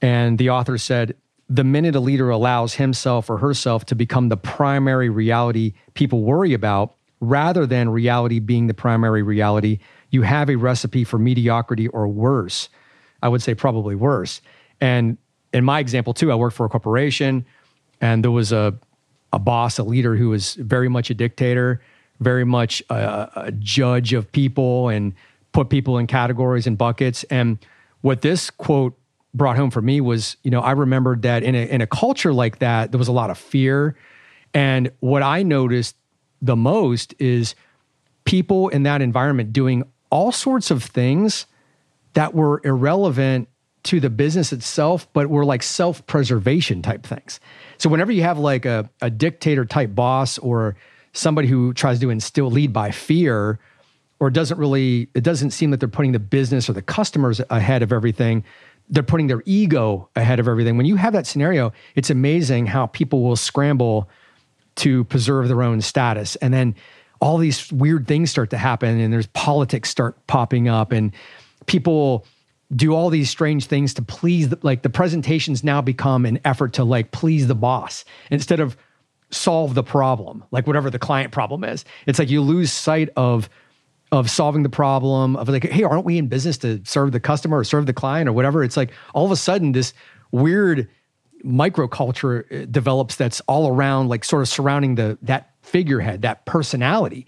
And 0.00 0.38
the 0.38 0.50
author 0.50 0.78
said, 0.78 1.16
the 1.48 1.64
minute 1.64 1.94
a 1.94 2.00
leader 2.00 2.30
allows 2.30 2.74
himself 2.74 3.28
or 3.28 3.38
herself 3.38 3.84
to 3.86 3.94
become 3.94 4.28
the 4.28 4.36
primary 4.36 5.10
reality 5.10 5.74
people 5.94 6.22
worry 6.22 6.54
about, 6.54 6.94
rather 7.20 7.66
than 7.66 7.88
reality 7.88 8.38
being 8.38 8.66
the 8.66 8.74
primary 8.74 9.22
reality, 9.22 9.78
you 10.10 10.22
have 10.22 10.48
a 10.48 10.56
recipe 10.56 11.04
for 11.04 11.18
mediocrity 11.18 11.88
or 11.88 12.08
worse. 12.08 12.68
I 13.22 13.28
would 13.28 13.42
say 13.42 13.54
probably 13.54 13.94
worse. 13.94 14.40
And 14.80 15.18
in 15.54 15.64
my 15.64 15.80
example, 15.80 16.12
too, 16.12 16.30
I 16.30 16.34
worked 16.34 16.56
for 16.56 16.66
a 16.66 16.68
corporation 16.68 17.46
and 18.00 18.22
there 18.22 18.30
was 18.30 18.52
a, 18.52 18.74
a 19.32 19.38
boss, 19.38 19.78
a 19.78 19.82
leader 19.84 20.16
who 20.16 20.28
was 20.28 20.54
very 20.54 20.88
much 20.90 21.08
a 21.08 21.14
dictator 21.14 21.80
very 22.20 22.44
much 22.44 22.82
a, 22.90 23.30
a 23.36 23.52
judge 23.52 24.12
of 24.12 24.30
people 24.32 24.88
and 24.88 25.14
put 25.52 25.68
people 25.68 25.98
in 25.98 26.06
categories 26.06 26.66
and 26.66 26.76
buckets. 26.78 27.24
And 27.24 27.58
what 28.00 28.22
this 28.22 28.50
quote 28.50 28.98
brought 29.32 29.56
home 29.56 29.70
for 29.70 29.82
me 29.82 30.00
was, 30.00 30.36
you 30.42 30.50
know, 30.50 30.60
I 30.60 30.72
remembered 30.72 31.22
that 31.22 31.42
in 31.42 31.54
a 31.54 31.68
in 31.68 31.80
a 31.80 31.86
culture 31.86 32.32
like 32.32 32.58
that, 32.58 32.92
there 32.92 32.98
was 32.98 33.08
a 33.08 33.12
lot 33.12 33.30
of 33.30 33.38
fear. 33.38 33.96
And 34.52 34.90
what 35.00 35.22
I 35.22 35.42
noticed 35.42 35.96
the 36.40 36.56
most 36.56 37.14
is 37.18 37.54
people 38.24 38.68
in 38.68 38.84
that 38.84 39.02
environment 39.02 39.52
doing 39.52 39.84
all 40.10 40.30
sorts 40.30 40.70
of 40.70 40.82
things 40.82 41.46
that 42.12 42.34
were 42.34 42.60
irrelevant 42.64 43.48
to 43.84 44.00
the 44.00 44.10
business 44.10 44.52
itself, 44.52 45.06
but 45.12 45.28
were 45.28 45.44
like 45.44 45.62
self-preservation 45.62 46.82
type 46.82 47.04
things. 47.04 47.38
So 47.78 47.88
whenever 47.88 48.12
you 48.12 48.22
have 48.22 48.38
like 48.38 48.64
a, 48.64 48.90
a 49.00 49.10
dictator 49.10 49.64
type 49.64 49.94
boss 49.94 50.38
or 50.38 50.76
somebody 51.12 51.48
who 51.48 51.72
tries 51.72 52.00
to 52.00 52.10
instill 52.10 52.50
lead 52.50 52.72
by 52.72 52.90
fear 52.90 53.58
or 54.20 54.30
doesn't 54.30 54.58
really 54.58 55.08
it 55.14 55.22
doesn't 55.22 55.50
seem 55.50 55.70
that 55.70 55.80
they're 55.80 55.88
putting 55.88 56.12
the 56.12 56.18
business 56.18 56.68
or 56.68 56.72
the 56.72 56.82
customers 56.82 57.40
ahead 57.50 57.82
of 57.82 57.92
everything 57.92 58.44
they're 58.90 59.02
putting 59.02 59.28
their 59.28 59.42
ego 59.46 60.08
ahead 60.16 60.38
of 60.38 60.48
everything 60.48 60.76
when 60.76 60.86
you 60.86 60.96
have 60.96 61.12
that 61.12 61.26
scenario 61.26 61.72
it's 61.94 62.10
amazing 62.10 62.66
how 62.66 62.86
people 62.86 63.22
will 63.22 63.36
scramble 63.36 64.08
to 64.76 65.04
preserve 65.04 65.48
their 65.48 65.62
own 65.62 65.80
status 65.80 66.36
and 66.36 66.52
then 66.52 66.74
all 67.20 67.38
these 67.38 67.72
weird 67.72 68.06
things 68.06 68.30
start 68.30 68.50
to 68.50 68.58
happen 68.58 69.00
and 69.00 69.12
there's 69.12 69.28
politics 69.28 69.88
start 69.88 70.14
popping 70.26 70.68
up 70.68 70.90
and 70.90 71.12
people 71.66 72.26
do 72.74 72.94
all 72.94 73.10
these 73.10 73.30
strange 73.30 73.66
things 73.66 73.94
to 73.94 74.02
please 74.02 74.48
the, 74.48 74.58
like 74.62 74.82
the 74.82 74.90
presentations 74.90 75.62
now 75.62 75.80
become 75.80 76.26
an 76.26 76.40
effort 76.44 76.74
to 76.74 76.84
like 76.84 77.10
please 77.12 77.46
the 77.46 77.54
boss 77.54 78.04
instead 78.30 78.60
of 78.60 78.76
solve 79.30 79.74
the 79.74 79.82
problem, 79.82 80.44
like 80.50 80.66
whatever 80.66 80.90
the 80.90 80.98
client 80.98 81.32
problem 81.32 81.64
is. 81.64 81.84
It's 82.06 82.18
like 82.18 82.30
you 82.30 82.40
lose 82.40 82.72
sight 82.72 83.10
of 83.16 83.48
of 84.12 84.30
solving 84.30 84.62
the 84.62 84.68
problem 84.68 85.34
of 85.34 85.48
like, 85.48 85.64
hey, 85.64 85.82
aren't 85.82 86.04
we 86.04 86.18
in 86.18 86.28
business 86.28 86.56
to 86.58 86.80
serve 86.84 87.10
the 87.10 87.18
customer 87.18 87.58
or 87.58 87.64
serve 87.64 87.86
the 87.86 87.92
client 87.92 88.28
or 88.28 88.32
whatever? 88.32 88.62
It's 88.62 88.76
like 88.76 88.92
all 89.12 89.24
of 89.24 89.32
a 89.32 89.36
sudden 89.36 89.72
this 89.72 89.92
weird 90.30 90.88
microculture 91.44 92.62
uh, 92.62 92.66
develops 92.70 93.16
that's 93.16 93.40
all 93.42 93.68
around, 93.68 94.08
like 94.08 94.24
sort 94.24 94.42
of 94.42 94.48
surrounding 94.48 94.94
the 94.94 95.18
that 95.22 95.50
figurehead, 95.62 96.22
that 96.22 96.44
personality. 96.46 97.26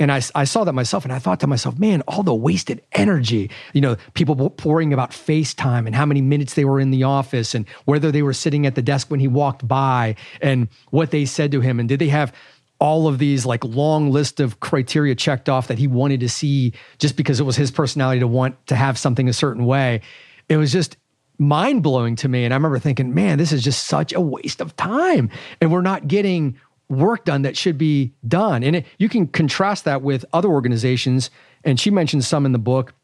And 0.00 0.10
I, 0.10 0.20
I 0.34 0.44
saw 0.44 0.64
that 0.64 0.72
myself 0.72 1.04
and 1.04 1.12
I 1.12 1.20
thought 1.20 1.40
to 1.40 1.46
myself, 1.46 1.78
man, 1.78 2.02
all 2.02 2.24
the 2.24 2.34
wasted 2.34 2.82
energy, 2.92 3.50
you 3.72 3.80
know, 3.80 3.96
people 4.14 4.50
pouring 4.50 4.92
about 4.92 5.12
FaceTime 5.12 5.86
and 5.86 5.94
how 5.94 6.04
many 6.04 6.20
minutes 6.20 6.54
they 6.54 6.64
were 6.64 6.80
in 6.80 6.90
the 6.90 7.04
office 7.04 7.54
and 7.54 7.66
whether 7.84 8.10
they 8.10 8.22
were 8.22 8.32
sitting 8.32 8.66
at 8.66 8.74
the 8.74 8.82
desk 8.82 9.10
when 9.10 9.20
he 9.20 9.28
walked 9.28 9.66
by 9.66 10.16
and 10.40 10.68
what 10.90 11.12
they 11.12 11.24
said 11.24 11.52
to 11.52 11.60
him. 11.60 11.78
And 11.78 11.88
did 11.88 12.00
they 12.00 12.08
have 12.08 12.32
all 12.80 13.06
of 13.06 13.18
these 13.18 13.46
like 13.46 13.64
long 13.64 14.10
list 14.10 14.40
of 14.40 14.58
criteria 14.58 15.14
checked 15.14 15.48
off 15.48 15.68
that 15.68 15.78
he 15.78 15.86
wanted 15.86 16.20
to 16.20 16.28
see 16.28 16.72
just 16.98 17.16
because 17.16 17.38
it 17.38 17.44
was 17.44 17.56
his 17.56 17.70
personality 17.70 18.18
to 18.18 18.26
want 18.26 18.66
to 18.66 18.74
have 18.74 18.98
something 18.98 19.28
a 19.28 19.32
certain 19.32 19.64
way? 19.64 20.00
It 20.48 20.56
was 20.56 20.72
just 20.72 20.96
mind 21.38 21.84
blowing 21.84 22.16
to 22.16 22.28
me. 22.28 22.44
And 22.44 22.52
I 22.52 22.56
remember 22.56 22.80
thinking, 22.80 23.14
man, 23.14 23.38
this 23.38 23.52
is 23.52 23.62
just 23.62 23.86
such 23.86 24.12
a 24.12 24.20
waste 24.20 24.60
of 24.60 24.74
time. 24.76 25.30
And 25.60 25.70
we're 25.72 25.82
not 25.82 26.08
getting 26.08 26.58
work 26.88 27.24
done 27.24 27.42
that 27.42 27.56
should 27.56 27.78
be 27.78 28.12
done. 28.26 28.62
And 28.62 28.76
it, 28.76 28.86
you 28.98 29.08
can 29.08 29.26
contrast 29.26 29.84
that 29.84 30.02
with 30.02 30.24
other 30.32 30.48
organizations. 30.48 31.30
And 31.64 31.78
she 31.80 31.90
mentions 31.90 32.26
some 32.26 32.46
in 32.46 32.52
the 32.52 32.58
book 32.58 32.94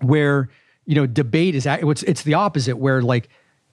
where, 0.00 0.48
you 0.86 0.94
know, 0.94 1.06
debate 1.06 1.54
is, 1.54 1.66
it's, 1.66 2.02
it's 2.02 2.22
the 2.22 2.34
opposite, 2.34 2.76
where 2.76 3.02
like, 3.02 3.28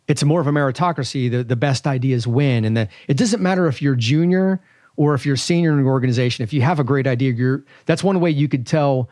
it's 0.07 0.23
more 0.23 0.41
of 0.41 0.47
a 0.47 0.51
meritocracy. 0.51 1.29
The, 1.29 1.43
the 1.43 1.55
best 1.55 1.87
ideas 1.87 2.25
win. 2.27 2.65
And 2.65 2.77
the, 2.77 2.89
it 3.07 3.17
doesn't 3.17 3.41
matter 3.41 3.67
if 3.67 3.81
you're 3.81 3.95
junior 3.95 4.61
or 4.95 5.13
if 5.13 5.25
you're 5.25 5.35
senior 5.35 5.71
in 5.71 5.79
an 5.79 5.85
organization. 5.85 6.43
If 6.43 6.53
you 6.53 6.61
have 6.61 6.79
a 6.79 6.83
great 6.83 7.07
idea, 7.07 7.31
you're, 7.31 7.63
that's 7.85 8.03
one 8.03 8.19
way 8.19 8.29
you 8.29 8.47
could 8.47 8.67
tell 8.67 9.09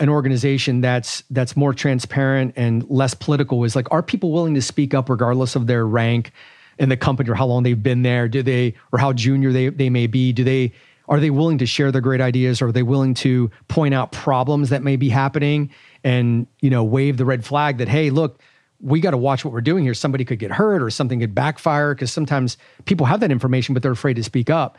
an 0.00 0.08
organization 0.08 0.80
that's 0.80 1.24
that's 1.30 1.56
more 1.56 1.74
transparent 1.74 2.54
and 2.56 2.88
less 2.88 3.14
political 3.14 3.64
is 3.64 3.74
like 3.74 3.90
are 3.90 4.02
people 4.02 4.30
willing 4.30 4.54
to 4.54 4.62
speak 4.62 4.94
up 4.94 5.10
regardless 5.10 5.56
of 5.56 5.66
their 5.66 5.84
rank 5.86 6.30
in 6.78 6.88
the 6.88 6.96
company 6.96 7.28
or 7.30 7.34
how 7.34 7.46
long 7.46 7.62
they've 7.62 7.82
been 7.82 8.02
there? 8.02 8.28
Do 8.28 8.42
they, 8.42 8.74
or 8.92 8.98
how 8.98 9.12
junior 9.12 9.52
they, 9.52 9.68
they 9.68 9.90
may 9.90 10.06
be? 10.06 10.32
Do 10.32 10.44
they, 10.44 10.72
are 11.08 11.20
they 11.20 11.30
willing 11.30 11.58
to 11.58 11.66
share 11.66 11.90
their 11.90 12.00
great 12.00 12.20
ideas? 12.20 12.60
Or 12.60 12.68
are 12.68 12.72
they 12.72 12.82
willing 12.82 13.14
to 13.14 13.50
point 13.68 13.94
out 13.94 14.12
problems 14.12 14.70
that 14.70 14.82
may 14.82 14.96
be 14.96 15.08
happening 15.08 15.70
and, 16.04 16.46
you 16.60 16.70
know, 16.70 16.84
wave 16.84 17.16
the 17.16 17.24
red 17.24 17.44
flag 17.44 17.78
that, 17.78 17.88
hey, 17.88 18.10
look, 18.10 18.40
we 18.80 19.00
got 19.00 19.10
to 19.10 19.16
watch 19.16 19.44
what 19.44 19.52
we're 19.52 19.60
doing 19.60 19.82
here. 19.82 19.94
Somebody 19.94 20.24
could 20.24 20.38
get 20.38 20.52
hurt 20.52 20.82
or 20.82 20.90
something 20.90 21.18
could 21.18 21.34
backfire 21.34 21.94
because 21.94 22.12
sometimes 22.12 22.56
people 22.84 23.06
have 23.06 23.20
that 23.20 23.32
information, 23.32 23.74
but 23.74 23.82
they're 23.82 23.92
afraid 23.92 24.14
to 24.14 24.22
speak 24.22 24.50
up. 24.50 24.76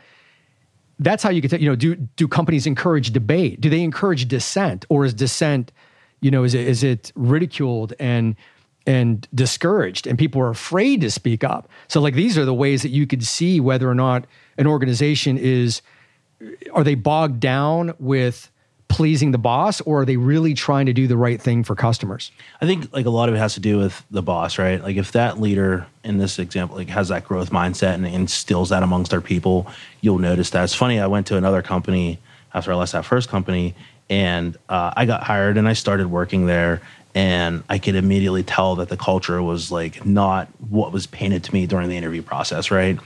That's 0.98 1.22
how 1.22 1.30
you 1.30 1.42
to, 1.42 1.60
you 1.60 1.68
know, 1.68 1.76
do, 1.76 1.96
do 1.96 2.28
companies 2.28 2.66
encourage 2.66 3.10
debate? 3.12 3.60
Do 3.60 3.68
they 3.68 3.82
encourage 3.82 4.28
dissent 4.28 4.86
or 4.88 5.04
is 5.04 5.14
dissent, 5.14 5.72
you 6.20 6.30
know, 6.30 6.44
is 6.44 6.54
it, 6.54 6.66
is 6.66 6.82
it 6.82 7.12
ridiculed 7.14 7.92
and, 7.98 8.36
and 8.86 9.28
discouraged 9.34 10.06
and 10.06 10.18
people 10.18 10.40
are 10.40 10.48
afraid 10.48 11.00
to 11.02 11.10
speak 11.10 11.44
up. 11.44 11.68
So 11.88 12.00
like 12.00 12.14
these 12.14 12.38
are 12.38 12.44
the 12.44 12.54
ways 12.54 12.82
that 12.82 12.90
you 12.90 13.06
could 13.06 13.24
see 13.24 13.60
whether 13.60 13.88
or 13.88 13.94
not 13.94 14.26
an 14.58 14.66
organization 14.66 15.36
is 15.38 15.82
are 16.72 16.84
they 16.84 16.94
bogged 16.94 17.40
down 17.40 17.92
with 17.98 18.50
pleasing 18.88 19.30
the 19.30 19.38
boss 19.38 19.80
or 19.82 20.02
are 20.02 20.04
they 20.04 20.16
really 20.16 20.52
trying 20.52 20.86
to 20.86 20.92
do 20.92 21.06
the 21.06 21.16
right 21.16 21.40
thing 21.40 21.62
for 21.62 21.76
customers? 21.76 22.32
I 22.60 22.66
think 22.66 22.92
like 22.92 23.06
a 23.06 23.10
lot 23.10 23.28
of 23.28 23.34
it 23.34 23.38
has 23.38 23.54
to 23.54 23.60
do 23.60 23.78
with 23.78 24.04
the 24.10 24.22
boss, 24.22 24.58
right? 24.58 24.82
Like 24.82 24.96
if 24.96 25.12
that 25.12 25.40
leader 25.40 25.86
in 26.02 26.18
this 26.18 26.38
example 26.38 26.76
like 26.76 26.88
has 26.88 27.08
that 27.08 27.24
growth 27.24 27.50
mindset 27.50 27.94
and 27.94 28.06
instills 28.06 28.70
that 28.70 28.82
amongst 28.82 29.12
their 29.12 29.20
people, 29.20 29.70
you'll 30.00 30.18
notice 30.18 30.50
that. 30.50 30.64
It's 30.64 30.74
funny, 30.74 30.98
I 30.98 31.06
went 31.06 31.28
to 31.28 31.36
another 31.36 31.62
company 31.62 32.18
after 32.52 32.72
I 32.72 32.74
left 32.74 32.92
that 32.92 33.04
first 33.04 33.28
company 33.28 33.76
and 34.10 34.56
uh, 34.68 34.92
I 34.96 35.06
got 35.06 35.22
hired 35.22 35.56
and 35.56 35.68
I 35.68 35.72
started 35.72 36.08
working 36.08 36.46
there 36.46 36.82
and 37.14 37.64
I 37.68 37.78
could 37.78 37.96
immediately 37.96 38.42
tell 38.42 38.76
that 38.76 38.88
the 38.88 38.96
culture 38.96 39.42
was 39.42 39.72
like 39.72 40.04
not 40.06 40.48
what 40.68 40.92
was 40.92 41.06
painted 41.06 41.44
to 41.44 41.52
me 41.52 41.66
during 41.66 41.88
the 41.88 41.96
interview 41.96 42.22
process, 42.22 42.70
right? 42.70 42.98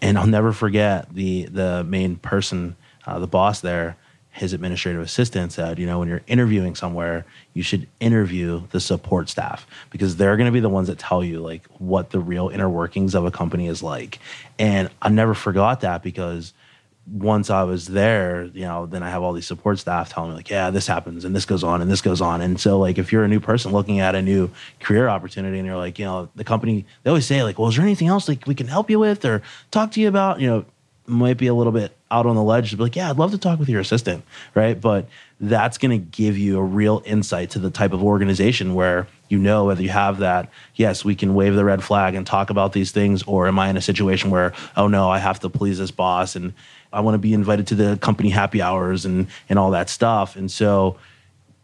And 0.00 0.18
I'll 0.18 0.26
never 0.26 0.52
forget 0.52 1.12
the 1.12 1.46
the 1.46 1.84
main 1.84 2.16
person, 2.16 2.76
uh, 3.06 3.18
the 3.18 3.26
boss 3.26 3.60
there, 3.60 3.96
his 4.38 4.52
administrative 4.52 5.02
assistant 5.02 5.52
said, 5.52 5.78
you 5.78 5.86
know, 5.86 5.98
when 5.98 6.08
you're 6.08 6.22
interviewing 6.28 6.74
somewhere, 6.74 7.26
you 7.54 7.62
should 7.62 7.88
interview 7.98 8.62
the 8.70 8.80
support 8.80 9.28
staff 9.28 9.66
because 9.90 10.16
they're 10.16 10.36
going 10.36 10.46
to 10.46 10.52
be 10.52 10.60
the 10.60 10.68
ones 10.68 10.86
that 10.86 10.98
tell 10.98 11.24
you 11.24 11.40
like 11.40 11.66
what 11.78 12.10
the 12.10 12.20
real 12.20 12.48
inner 12.48 12.68
workings 12.68 13.14
of 13.14 13.24
a 13.24 13.30
company 13.30 13.66
is 13.66 13.82
like. 13.82 14.20
And 14.58 14.90
I 15.02 15.08
never 15.08 15.34
forgot 15.34 15.80
that 15.80 16.02
because 16.02 16.52
once 17.12 17.50
I 17.50 17.62
was 17.62 17.86
there, 17.86 18.44
you 18.52 18.62
know, 18.62 18.86
then 18.86 19.02
I 19.02 19.10
have 19.10 19.22
all 19.22 19.32
these 19.32 19.46
support 19.46 19.78
staff 19.78 20.12
telling 20.12 20.30
me 20.30 20.36
like, 20.36 20.50
yeah, 20.50 20.70
this 20.70 20.86
happens 20.86 21.24
and 21.24 21.34
this 21.34 21.46
goes 21.46 21.64
on 21.64 21.80
and 21.80 21.90
this 21.90 22.00
goes 22.00 22.20
on. 22.20 22.40
And 22.40 22.60
so 22.60 22.78
like 22.78 22.98
if 22.98 23.12
you're 23.12 23.24
a 23.24 23.28
new 23.28 23.40
person 23.40 23.72
looking 23.72 24.00
at 24.00 24.14
a 24.14 24.22
new 24.22 24.50
career 24.80 25.08
opportunity 25.08 25.58
and 25.58 25.66
you're 25.66 25.76
like, 25.76 25.98
you 25.98 26.04
know, 26.04 26.28
the 26.34 26.44
company 26.44 26.84
they 27.02 27.10
always 27.10 27.26
say 27.26 27.42
like, 27.42 27.58
well, 27.58 27.68
is 27.68 27.76
there 27.76 27.84
anything 27.84 28.08
else 28.08 28.28
like 28.28 28.46
we 28.46 28.54
can 28.54 28.66
help 28.66 28.90
you 28.90 28.98
with 28.98 29.24
or 29.24 29.42
talk 29.70 29.92
to 29.92 30.00
you 30.00 30.08
about? 30.08 30.40
You 30.40 30.48
know, 30.48 30.64
might 31.06 31.38
be 31.38 31.46
a 31.46 31.54
little 31.54 31.72
bit 31.72 31.96
out 32.10 32.26
on 32.26 32.36
the 32.36 32.42
ledge 32.42 32.70
to 32.70 32.76
be 32.76 32.82
like, 32.82 32.96
yeah, 32.96 33.10
I'd 33.10 33.16
love 33.16 33.30
to 33.30 33.38
talk 33.38 33.58
with 33.58 33.68
your 33.68 33.80
assistant, 33.80 34.24
right? 34.54 34.78
But 34.78 35.08
that's 35.40 35.78
going 35.78 35.90
to 35.90 36.04
give 36.04 36.36
you 36.36 36.58
a 36.58 36.62
real 36.62 37.02
insight 37.04 37.50
to 37.50 37.58
the 37.58 37.70
type 37.70 37.92
of 37.92 38.02
organization 38.02 38.74
where 38.74 39.06
you 39.28 39.38
know 39.38 39.66
whether 39.66 39.82
you 39.82 39.88
have 39.88 40.18
that 40.18 40.50
yes 40.74 41.04
we 41.04 41.14
can 41.14 41.34
wave 41.34 41.54
the 41.54 41.64
red 41.64 41.82
flag 41.82 42.14
and 42.14 42.26
talk 42.26 42.50
about 42.50 42.72
these 42.72 42.90
things 42.90 43.22
or 43.22 43.46
am 43.46 43.58
i 43.58 43.68
in 43.68 43.76
a 43.76 43.80
situation 43.80 44.30
where 44.30 44.52
oh 44.76 44.88
no 44.88 45.08
i 45.08 45.18
have 45.18 45.38
to 45.38 45.48
please 45.48 45.78
this 45.78 45.92
boss 45.92 46.34
and 46.34 46.52
I 46.92 47.00
want 47.00 47.14
to 47.14 47.18
be 47.18 47.34
invited 47.34 47.66
to 47.68 47.74
the 47.74 47.96
company 47.98 48.30
happy 48.30 48.62
hours 48.62 49.04
and 49.04 49.26
and 49.48 49.58
all 49.58 49.72
that 49.72 49.88
stuff. 49.88 50.36
And 50.36 50.50
so, 50.50 50.96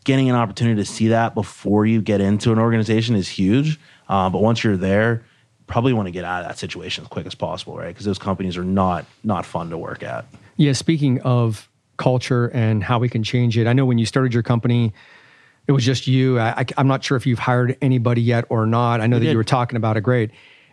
getting 0.04 0.28
an 0.28 0.36
opportunity 0.36 0.80
to 0.82 0.84
see 0.84 1.08
that 1.08 1.34
before 1.34 1.86
you 1.86 2.02
get 2.02 2.20
into 2.20 2.52
an 2.52 2.58
organization 2.58 3.14
is 3.14 3.28
huge. 3.28 3.80
Uh, 4.08 4.28
but 4.28 4.42
once 4.42 4.62
you're 4.62 4.76
there, 4.76 5.24
probably 5.66 5.92
want 5.92 6.06
to 6.06 6.12
get 6.12 6.24
out 6.24 6.42
of 6.42 6.48
that 6.48 6.58
situation 6.58 7.04
as 7.04 7.08
quick 7.08 7.26
as 7.26 7.34
possible, 7.34 7.76
right? 7.76 7.88
Because 7.88 8.04
those 8.04 8.18
companies 8.18 8.56
are 8.56 8.64
not 8.64 9.06
not 9.22 9.46
fun 9.46 9.70
to 9.70 9.78
work 9.78 10.02
at. 10.02 10.26
Yeah. 10.56 10.72
Speaking 10.72 11.20
of 11.22 11.68
culture 11.96 12.48
and 12.48 12.82
how 12.82 12.98
we 12.98 13.08
can 13.08 13.22
change 13.22 13.56
it, 13.58 13.66
I 13.66 13.72
know 13.72 13.86
when 13.86 13.98
you 13.98 14.06
started 14.06 14.34
your 14.34 14.42
company. 14.42 14.92
It 15.66 15.72
was 15.72 15.84
just 15.84 16.06
you. 16.06 16.38
I, 16.38 16.66
am 16.76 16.86
not 16.86 17.02
sure 17.02 17.16
if 17.16 17.26
you've 17.26 17.38
hired 17.38 17.78
anybody 17.80 18.20
yet 18.20 18.44
or 18.50 18.66
not. 18.66 19.00
I 19.00 19.06
know 19.06 19.16
we 19.16 19.20
that 19.20 19.24
did. 19.26 19.32
you 19.32 19.38
were 19.38 19.44
talking 19.44 19.76
about 19.76 19.96
it. 19.96 20.02
Great. 20.02 20.30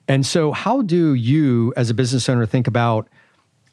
And 0.08 0.26
so, 0.26 0.52
how 0.52 0.82
do 0.82 1.14
you, 1.14 1.74
as 1.78 1.90
a 1.90 1.94
business 1.94 2.28
owner, 2.28 2.46
think 2.46 2.68
about 2.68 3.08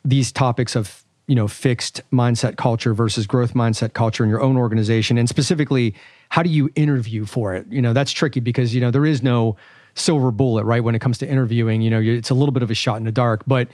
these 0.04 0.30
topics 0.30 0.76
of 0.76 1.04
you 1.26 1.34
know 1.34 1.46
fixed 1.46 2.00
mindset 2.10 2.56
culture 2.56 2.94
versus 2.94 3.26
growth 3.26 3.54
mindset 3.54 3.92
culture 3.92 4.24
in 4.24 4.30
your 4.30 4.40
own 4.40 4.56
organization 4.56 5.18
and 5.18 5.28
specifically 5.28 5.94
how 6.30 6.42
do 6.42 6.48
you 6.50 6.70
interview 6.74 7.24
for 7.24 7.54
it 7.54 7.66
you 7.68 7.80
know 7.80 7.92
that's 7.92 8.10
tricky 8.10 8.40
because 8.40 8.74
you 8.74 8.80
know 8.80 8.90
there 8.90 9.06
is 9.06 9.22
no 9.22 9.56
silver 9.94 10.30
bullet 10.30 10.64
right 10.64 10.82
when 10.82 10.94
it 10.94 11.00
comes 11.00 11.18
to 11.18 11.28
interviewing 11.28 11.82
you 11.82 11.90
know 11.90 12.00
it's 12.00 12.30
a 12.30 12.34
little 12.34 12.52
bit 12.52 12.62
of 12.62 12.70
a 12.70 12.74
shot 12.74 12.96
in 12.96 13.04
the 13.04 13.12
dark 13.12 13.42
but 13.46 13.68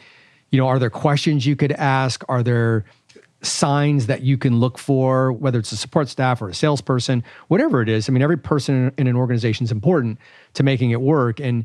you 0.51 0.59
know 0.59 0.67
are 0.67 0.79
there 0.79 0.91
questions 0.91 1.47
you 1.47 1.55
could 1.55 1.73
ask 1.73 2.25
are 2.29 2.43
there 2.43 2.85
signs 3.45 4.07
that 4.07 4.23
you 4.23 4.39
can 4.39 4.59
look 4.59 4.79
for 4.79 5.33
whether 5.33 5.59
it's 5.59 5.73
a 5.73 5.77
support 5.77 6.09
staff 6.09 6.41
or 6.41 6.49
a 6.49 6.55
salesperson 6.55 7.23
whatever 7.49 7.83
it 7.83 7.89
is 7.89 8.09
i 8.09 8.13
mean 8.13 8.23
every 8.23 8.39
person 8.39 8.93
in 8.97 9.07
an 9.07 9.17
organization 9.17 9.65
is 9.65 9.73
important 9.73 10.19
to 10.55 10.63
making 10.63 10.91
it 10.91 11.01
work 11.01 11.41
and 11.41 11.65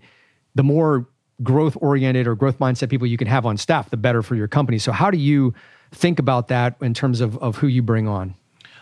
the 0.56 0.63
more 0.63 1.08
growth 1.44 1.78
oriented 1.82 2.28
or 2.28 2.36
growth 2.36 2.60
mindset 2.60 2.89
people 2.89 3.08
you 3.08 3.18
can 3.18 3.28
have 3.28 3.46
on 3.46 3.58
staff, 3.58 3.89
the 3.89 3.98
better 3.98 4.22
for 4.22 4.36
your 4.36 4.48
company. 4.48 4.78
So, 4.78 4.92
how 4.92 5.12
do 5.12 5.18
you 5.18 5.54
think 5.92 6.20
about 6.20 6.50
that 6.50 6.76
in 6.82 6.94
terms 6.94 7.22
of, 7.22 7.38
of 7.38 7.58
who 7.58 7.68
you 7.68 7.82
bring 7.82 8.08
on? 8.08 8.36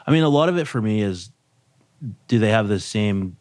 I 0.05 0.11
mean, 0.11 0.23
a 0.23 0.29
lot 0.29 0.49
of 0.49 0.57
it 0.57 0.67
for 0.67 0.81
me 0.81 1.01
is 1.01 1.29
do 2.27 2.39
they 2.39 2.49
have 2.49 2.67
the 2.67 2.79
same 2.79 3.37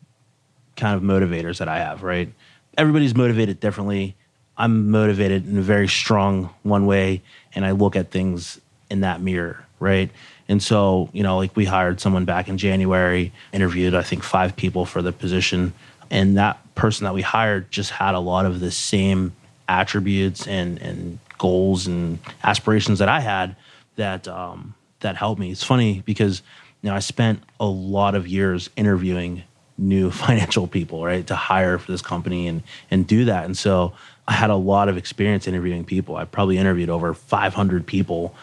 kind 0.77 0.97
of 0.97 1.03
motivators 1.03 1.59
that 1.59 1.69
I 1.69 1.79
have, 1.79 2.03
right? 2.03 2.33
Everybody's 2.77 3.15
motivated 3.15 3.61
differently. 3.61 4.17
I'm 4.59 4.91
motivated 4.91 5.47
in 5.47 5.59
a 5.59 5.63
very 5.63 5.89
strong 5.89 6.51
one 6.63 6.87
way, 6.87 7.23
and 7.55 7.65
I 7.65 7.73
look 7.73 7.97
at 7.97 8.11
things 8.11 8.61
in 8.91 9.01
that 9.01 9.21
mirror, 9.21 9.65
right? 9.81 10.11
And 10.49 10.63
so, 10.63 11.11
you 11.13 11.23
know, 11.23 11.37
like 11.37 11.57
we 11.57 11.65
hired 11.65 12.01
someone 12.01 12.25
back 12.25 12.49
in 12.49 12.57
January, 12.57 13.33
interviewed, 13.53 13.95
I 13.95 14.03
think, 14.03 14.23
five 14.23 14.55
people 14.57 14.87
for 14.87 15.03
the 15.03 15.13
position 15.13 15.73
and 16.11 16.37
that 16.37 16.59
person 16.75 17.05
that 17.05 17.15
we 17.15 17.23
hired 17.23 17.71
just 17.71 17.91
had 17.91 18.15
a 18.15 18.21
lot 18.21 18.47
of 18.47 18.61
the 18.61 18.71
same 18.71 19.33
attributes 19.69 20.47
and 20.47 20.79
and 20.79 21.19
goals 21.39 21.87
and 21.87 22.19
aspirations 22.45 22.99
that 23.01 23.09
I 23.09 23.21
had 23.21 23.57
that 23.97 24.29
um, 24.29 24.75
that 25.01 25.17
helped 25.17 25.41
me. 25.41 25.51
It's 25.51 25.65
funny 25.65 26.03
because 26.05 26.43
you 26.83 26.91
know 26.91 26.97
I 26.97 27.01
spent 27.01 27.43
a 27.59 27.67
lot 27.67 28.15
of 28.15 28.27
years 28.27 28.71
interviewing 28.77 29.43
new 29.79 30.11
financial 30.13 30.67
people, 30.67 31.05
right, 31.05 31.27
to 31.27 31.37
hire 31.37 31.79
for 31.79 31.91
this 31.91 32.03
company 32.03 32.47
and 32.47 32.63
and 32.91 33.07
do 33.07 33.25
that. 33.27 33.45
And 33.45 33.57
so 33.57 33.93
I 34.29 34.33
had 34.33 34.51
a 34.51 34.57
lot 34.57 34.89
of 34.89 34.97
experience 34.97 35.47
interviewing 35.47 35.85
people. 35.85 36.17
I 36.17 36.25
probably 36.25 36.59
interviewed 36.59 36.91
over 36.91 37.15
500 37.15 37.87
people 37.87 38.35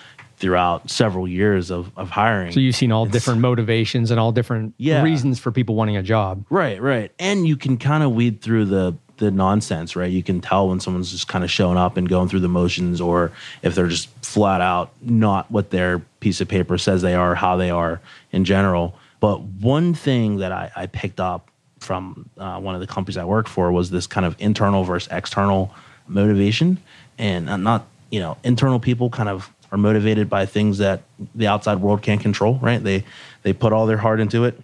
throughout 0.43 0.89
several 0.89 1.25
years 1.25 1.71
of, 1.71 1.89
of 1.95 2.09
hiring. 2.09 2.51
So 2.51 2.59
you've 2.59 2.75
seen 2.75 2.91
all 2.91 3.05
it's, 3.05 3.13
different 3.13 3.39
motivations 3.39 4.11
and 4.11 4.19
all 4.19 4.33
different 4.33 4.73
yeah. 4.77 5.01
reasons 5.01 5.39
for 5.39 5.53
people 5.53 5.75
wanting 5.75 5.95
a 5.95 6.03
job. 6.03 6.45
Right, 6.49 6.81
right. 6.81 7.13
And 7.17 7.47
you 7.47 7.55
can 7.55 7.77
kind 7.77 8.03
of 8.03 8.11
weed 8.11 8.41
through 8.41 8.65
the 8.65 8.97
the 9.17 9.31
nonsense, 9.31 9.95
right? 9.95 10.11
You 10.11 10.23
can 10.23 10.41
tell 10.41 10.67
when 10.67 10.81
someone's 10.81 11.11
just 11.11 11.29
kind 11.29 11.45
of 11.45 11.51
showing 11.51 11.77
up 11.77 11.95
and 11.95 12.09
going 12.09 12.27
through 12.27 12.41
the 12.41 12.49
motions 12.49 12.99
or 12.99 13.31
if 13.61 13.73
they're 13.73 13.87
just 13.87 14.09
flat 14.25 14.59
out 14.59 14.91
not 15.01 15.49
what 15.49 15.69
their 15.69 15.99
piece 16.19 16.41
of 16.41 16.49
paper 16.49 16.77
says 16.77 17.01
they 17.03 17.13
are, 17.13 17.35
how 17.35 17.55
they 17.55 17.69
are 17.69 18.01
in 18.31 18.43
general. 18.43 18.97
But 19.21 19.41
one 19.41 19.93
thing 19.93 20.37
that 20.37 20.51
I, 20.51 20.71
I 20.75 20.87
picked 20.87 21.21
up 21.21 21.51
from 21.79 22.27
uh, 22.37 22.59
one 22.59 22.75
of 22.75 22.81
the 22.81 22.87
companies 22.87 23.15
I 23.15 23.23
worked 23.23 23.47
for 23.47 23.71
was 23.71 23.91
this 23.91 24.07
kind 24.07 24.25
of 24.25 24.35
internal 24.39 24.83
versus 24.83 25.09
external 25.09 25.73
motivation 26.07 26.79
and 27.17 27.45
not 27.63 27.87
you 28.09 28.19
know 28.19 28.35
internal 28.43 28.79
people 28.79 29.09
kind 29.09 29.29
of 29.29 29.52
are 29.73 29.77
motivated 29.77 30.29
by 30.29 30.45
things 30.45 30.77
that 30.77 31.01
the 31.33 31.47
outside 31.47 31.81
world 31.81 32.01
can't 32.01 32.21
control 32.21 32.59
right 32.61 32.83
they 32.83 33.03
they 33.41 33.51
put 33.51 33.73
all 33.73 33.87
their 33.87 33.97
heart 33.97 34.19
into 34.19 34.45
it 34.45 34.57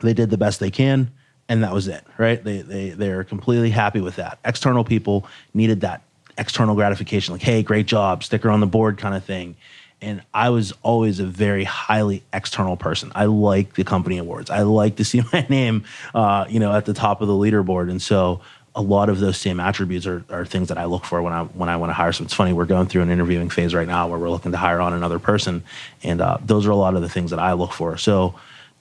they 0.00 0.14
did 0.14 0.30
the 0.30 0.38
best 0.38 0.58
they 0.58 0.70
can 0.70 1.10
and 1.48 1.62
that 1.62 1.72
was 1.72 1.86
it 1.86 2.02
right 2.16 2.42
they 2.42 2.62
they 2.62 2.90
they're 2.90 3.22
completely 3.22 3.70
happy 3.70 4.00
with 4.00 4.16
that 4.16 4.38
external 4.44 4.82
people 4.82 5.26
needed 5.52 5.82
that 5.82 6.02
external 6.38 6.74
gratification 6.74 7.32
like 7.32 7.42
hey 7.42 7.62
great 7.62 7.86
job 7.86 8.24
sticker 8.24 8.50
on 8.50 8.60
the 8.60 8.66
board 8.66 8.96
kind 8.96 9.14
of 9.14 9.22
thing 9.22 9.54
and 10.02 10.22
I 10.34 10.50
was 10.50 10.72
always 10.82 11.20
a 11.20 11.24
very 11.24 11.64
highly 11.64 12.22
external 12.30 12.76
person. 12.76 13.10
I 13.14 13.24
like 13.24 13.76
the 13.76 13.84
company 13.84 14.18
awards. 14.18 14.50
I 14.50 14.60
like 14.60 14.96
to 14.96 15.06
see 15.06 15.22
my 15.32 15.46
name, 15.48 15.84
uh, 16.14 16.44
you 16.50 16.60
know, 16.60 16.70
at 16.74 16.84
the 16.84 16.92
top 16.92 17.22
of 17.22 17.28
the 17.28 17.34
leaderboard. 17.34 17.90
And 17.90 18.00
so 18.00 18.42
a 18.76 18.82
lot 18.82 19.08
of 19.08 19.18
those 19.18 19.38
same 19.38 19.58
attributes 19.58 20.06
are, 20.06 20.22
are 20.28 20.44
things 20.44 20.68
that 20.68 20.76
I 20.76 20.84
look 20.84 21.06
for 21.06 21.22
when 21.22 21.32
I 21.32 21.44
when 21.44 21.70
I 21.70 21.76
want 21.76 21.90
to 21.90 21.94
hire. 21.94 22.12
So 22.12 22.22
it's 22.24 22.34
funny 22.34 22.52
we're 22.52 22.66
going 22.66 22.86
through 22.86 23.02
an 23.02 23.10
interviewing 23.10 23.48
phase 23.48 23.74
right 23.74 23.88
now 23.88 24.06
where 24.06 24.18
we're 24.18 24.30
looking 24.30 24.52
to 24.52 24.58
hire 24.58 24.80
on 24.80 24.92
another 24.92 25.18
person, 25.18 25.64
and 26.02 26.20
uh, 26.20 26.36
those 26.44 26.66
are 26.66 26.70
a 26.70 26.76
lot 26.76 26.94
of 26.94 27.00
the 27.02 27.08
things 27.08 27.30
that 27.30 27.40
I 27.40 27.54
look 27.54 27.72
for. 27.72 27.96
So 27.96 28.34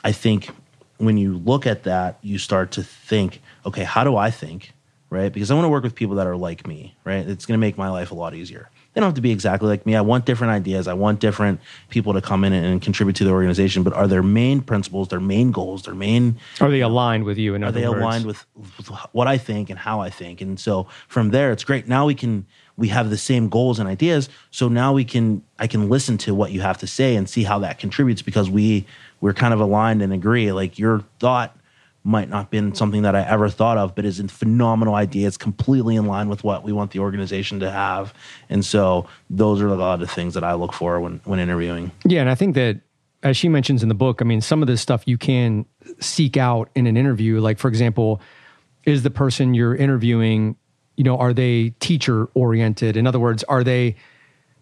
I 0.04 0.12
think 0.12 0.50
when 0.98 1.18
you 1.18 1.38
look 1.38 1.66
at 1.66 1.84
that, 1.84 2.20
you 2.22 2.38
start 2.38 2.72
to 2.72 2.84
think, 2.84 3.42
okay, 3.66 3.84
how 3.84 4.04
do 4.04 4.18
I 4.18 4.32
think, 4.32 4.74
right? 5.10 5.32
Because 5.32 5.50
I 5.50 5.56
want 5.56 5.66
to 5.66 5.70
work 5.70 5.84
with 5.84 5.96
people 5.96 6.16
that 6.16 6.28
are 6.28 6.38
like 6.38 6.68
me, 6.68 6.96
right? 7.06 7.28
It's 7.28 7.46
going 7.46 7.58
to 7.58 7.62
make 7.62 7.78
my 7.78 7.90
life 7.90 8.12
a 8.12 8.16
lot 8.16 8.36
easier 8.36 8.70
they 8.96 9.02
don't 9.02 9.10
have 9.10 9.16
to 9.16 9.22
be 9.22 9.32
exactly 9.32 9.68
like 9.68 9.86
me. 9.86 9.94
I 9.94 10.00
want 10.00 10.26
different 10.26 10.52
ideas. 10.52 10.88
I 10.88 10.94
want 10.94 11.20
different 11.20 11.60
people 11.90 12.14
to 12.14 12.22
come 12.22 12.46
in 12.46 12.54
and, 12.54 12.66
and 12.66 12.82
contribute 12.82 13.18
to 13.18 13.26
the 13.26 13.30
organization. 13.30 13.84
But 13.84 13.92
are 13.92 14.08
their 14.08 14.24
main 14.24 14.62
principles, 14.62 15.10
their 15.10 15.20
main 15.20 15.52
goals, 15.52 15.84
their 15.84 15.94
main 15.94 16.38
are 16.62 16.72
they 16.72 16.80
aligned 16.80 17.26
with 17.26 17.38
you? 17.38 17.56
In 17.56 17.64
are 17.66 17.74
they 17.74 17.86
words? 17.86 18.02
aligned 18.02 18.26
with, 18.26 18.46
with 18.56 18.88
what 19.12 19.28
I 19.28 19.38
think 19.38 19.70
and 19.70 19.78
how 19.78 20.00
I 20.00 20.10
think? 20.10 20.40
And 20.40 20.58
so 20.58 20.88
from 21.10 21.32
there, 21.32 21.52
it's 21.52 21.66
great. 21.66 21.90
Now 21.90 22.06
we 22.06 22.16
can 22.16 22.46
we 22.78 22.88
have 22.88 23.10
the 23.10 23.18
same 23.18 23.50
goals 23.50 23.80
and 23.80 23.90
ideas. 23.90 24.30
So 24.50 24.70
now 24.70 24.94
we 24.94 25.04
can 25.04 25.44
I 25.60 25.68
can 25.68 25.90
listen 25.90 26.18
to 26.20 26.34
what 26.34 26.54
you 26.54 26.62
have 26.62 26.78
to 26.78 26.88
say 26.88 27.18
and 27.18 27.30
see 27.30 27.44
how 27.44 27.60
that 27.60 27.80
contributes 27.80 28.22
because 28.22 28.50
we 28.50 28.86
we're 29.20 29.34
kind 29.34 29.54
of 29.54 29.60
aligned 29.60 30.02
and 30.04 30.14
agree. 30.14 30.54
Like 30.54 30.80
your 30.80 31.04
thought 31.20 31.58
might 32.06 32.30
not 32.30 32.52
been 32.52 32.76
something 32.76 33.02
that 33.02 33.16
I 33.16 33.24
ever 33.24 33.50
thought 33.50 33.80
of, 33.80 33.96
but 33.96 34.06
is 34.06 34.20
a 34.20 34.28
phenomenal 34.28 34.94
idea. 34.94 35.28
It's 35.28 35.38
completely 35.38 35.96
in 35.96 36.06
line 36.06 36.30
with 36.30 36.44
what 36.44 36.64
we 36.64 36.72
want 36.72 36.92
the 36.92 37.00
organization 37.00 37.60
to 37.62 37.72
have. 37.72 38.14
And 38.48 38.64
so 38.64 39.08
those 39.30 39.60
are 39.60 39.68
a 39.68 39.76
lot 39.76 40.04
of 40.04 40.12
things 40.12 40.36
that 40.36 40.44
I 40.44 40.54
look 40.54 40.72
for 40.72 41.00
when, 41.00 41.20
when 41.24 41.40
interviewing. 41.40 41.92
Yeah. 42.06 42.22
And 42.22 42.30
I 42.30 42.36
think 42.36 42.54
that 42.56 42.82
as 43.24 43.36
she 43.36 43.50
mentions 43.50 43.82
in 43.82 43.90
the 43.90 43.96
book, 43.96 44.22
I 44.22 44.24
mean, 44.24 44.40
some 44.40 44.62
of 44.62 44.68
this 44.68 44.82
stuff 44.82 45.02
you 45.08 45.18
can 45.18 45.66
seek 46.00 46.38
out 46.38 46.70
in 46.76 46.86
an 46.86 46.96
interview. 46.96 47.40
Like, 47.40 47.58
for 47.58 47.70
example, 47.70 48.22
is 48.84 49.02
the 49.02 49.10
person 49.10 49.56
you're 49.56 49.76
interviewing, 49.76 50.58
you 50.98 51.04
know, 51.04 51.18
are 51.18 51.34
they 51.34 51.72
teacher 51.80 52.30
oriented? 52.36 52.98
In 52.98 53.08
other 53.08 53.20
words, 53.20 53.44
are 53.46 53.64
they 53.64 53.96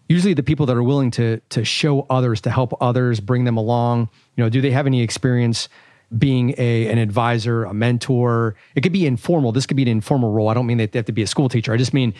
usually 0.08 0.32
the 0.32 0.42
people 0.42 0.64
that 0.64 0.76
are 0.76 0.82
willing 0.82 1.10
to 1.12 1.40
to 1.50 1.62
show 1.62 2.06
others, 2.08 2.40
to 2.40 2.50
help 2.50 2.72
others, 2.80 3.20
bring 3.20 3.44
them 3.44 3.58
along? 3.58 4.08
You 4.34 4.44
know, 4.44 4.48
do 4.48 4.62
they 4.62 4.70
have 4.70 4.86
any 4.86 5.02
experience 5.02 5.68
being 6.16 6.54
a 6.58 6.88
an 6.88 6.98
advisor, 6.98 7.64
a 7.64 7.74
mentor. 7.74 8.54
It 8.74 8.82
could 8.82 8.92
be 8.92 9.06
informal. 9.06 9.52
This 9.52 9.66
could 9.66 9.76
be 9.76 9.82
an 9.82 9.88
informal 9.88 10.30
role. 10.32 10.48
I 10.48 10.54
don't 10.54 10.66
mean 10.66 10.78
that 10.78 10.92
they 10.92 10.98
have 10.98 11.06
to 11.06 11.12
be 11.12 11.22
a 11.22 11.26
school 11.26 11.48
teacher. 11.48 11.72
I 11.72 11.76
just 11.76 11.94
mean 11.94 12.14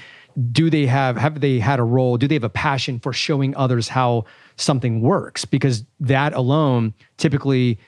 do 0.51 0.69
they 0.69 0.87
have 0.87 1.17
have 1.17 1.41
they 1.41 1.59
had 1.61 1.79
a 1.79 1.85
role? 1.85 2.17
Do 2.17 2.27
they 2.27 2.35
have 2.35 2.45
a 2.45 2.51
passion 2.51 2.99
for 2.99 3.13
showing 3.13 3.57
others 3.57 3.89
how 3.89 4.25
something 4.57 5.01
works? 5.01 5.45
Because 5.45 5.85
that 6.01 6.33
alone 6.33 6.93
typically 7.19 7.79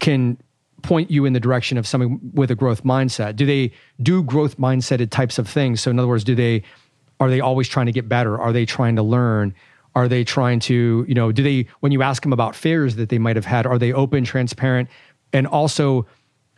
can 0.00 0.38
point 0.82 1.10
you 1.10 1.24
in 1.24 1.32
the 1.32 1.40
direction 1.40 1.78
of 1.78 1.86
someone 1.86 2.20
with 2.34 2.50
a 2.50 2.54
growth 2.54 2.84
mindset. 2.84 3.36
Do 3.36 3.46
they 3.46 3.72
do 4.02 4.22
growth 4.22 4.58
mindseted 4.58 5.10
types 5.10 5.38
of 5.38 5.48
things? 5.48 5.80
So 5.80 5.90
in 5.90 5.98
other 5.98 6.08
words, 6.08 6.24
do 6.24 6.34
they 6.34 6.62
are 7.20 7.30
they 7.30 7.40
always 7.40 7.68
trying 7.68 7.86
to 7.86 7.92
get 7.92 8.08
better? 8.08 8.38
Are 8.40 8.52
they 8.52 8.66
trying 8.66 8.96
to 8.96 9.02
learn? 9.02 9.54
Are 9.94 10.08
they 10.08 10.24
trying 10.24 10.58
to, 10.60 11.04
you 11.06 11.14
know, 11.14 11.32
do 11.32 11.42
they, 11.42 11.66
when 11.80 11.92
you 11.92 12.02
ask 12.02 12.22
them 12.22 12.32
about 12.32 12.56
failures 12.56 12.96
that 12.96 13.10
they 13.10 13.18
might 13.18 13.36
have 13.36 13.44
had, 13.44 13.66
are 13.66 13.78
they 13.78 13.92
open, 13.92 14.24
transparent? 14.24 14.88
And 15.32 15.46
also 15.46 16.06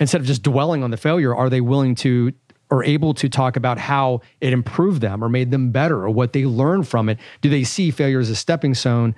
instead 0.00 0.20
of 0.20 0.26
just 0.26 0.42
dwelling 0.42 0.82
on 0.82 0.90
the 0.90 0.96
failure 0.96 1.34
are 1.34 1.48
they 1.48 1.60
willing 1.60 1.94
to 1.94 2.32
or 2.70 2.82
able 2.84 3.14
to 3.14 3.28
talk 3.28 3.56
about 3.56 3.78
how 3.78 4.20
it 4.40 4.52
improved 4.52 5.00
them 5.00 5.22
or 5.22 5.28
made 5.28 5.50
them 5.50 5.70
better 5.70 6.02
or 6.02 6.10
what 6.10 6.32
they 6.32 6.44
learned 6.44 6.88
from 6.88 7.08
it? 7.08 7.18
Do 7.40 7.48
they 7.48 7.64
see 7.64 7.90
failure 7.90 8.20
as 8.20 8.30
a 8.30 8.37
stepping 8.37 8.74
stone 8.74 9.14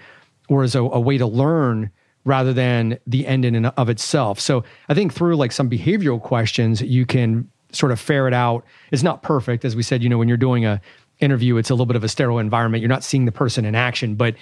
or 0.49 0.63
as 0.63 0.75
a, 0.75 0.81
a 0.81 1.01
way 1.01 1.17
to 1.19 1.27
learn 1.27 1.91
rather 2.25 2.53
than 2.53 2.99
the 3.07 3.27
end 3.27 3.45
in 3.45 3.55
and 3.55 3.67
of 3.67 3.89
itself? 3.89 4.41
So 4.41 4.65
i 4.89 4.95
think 4.95 5.15
through 5.15 5.37
like 5.37 5.53
some 5.53 5.71
behavioral 5.71 6.21
questions 6.21 6.83
you 6.83 7.07
can 7.07 7.51
sort 7.73 7.93
of 7.93 8.01
ferret 8.01 8.35
out. 8.35 8.65
It's 8.91 9.03
not 9.03 9.23
perfect. 9.23 9.65
As 9.65 9.77
we 9.77 9.83
said 9.83 10.03
you 10.03 10.09
know 10.09 10.19
when 10.19 10.29
you're 10.29 10.37
doing 10.37 10.65
a 10.65 10.81
interview 11.21 11.57
it's 11.57 11.71
a 11.71 11.75
little 11.75 11.87
bit 11.87 11.97
of 11.97 12.05
a 12.05 12.09
sterile 12.09 12.39
environment. 12.39 12.83
You're 12.83 12.89
not 12.89 13.05
seeing 13.05 13.25
the 13.25 13.33
person 13.33 13.65
in 13.65 13.75
action 13.75 14.17
but 14.17 14.35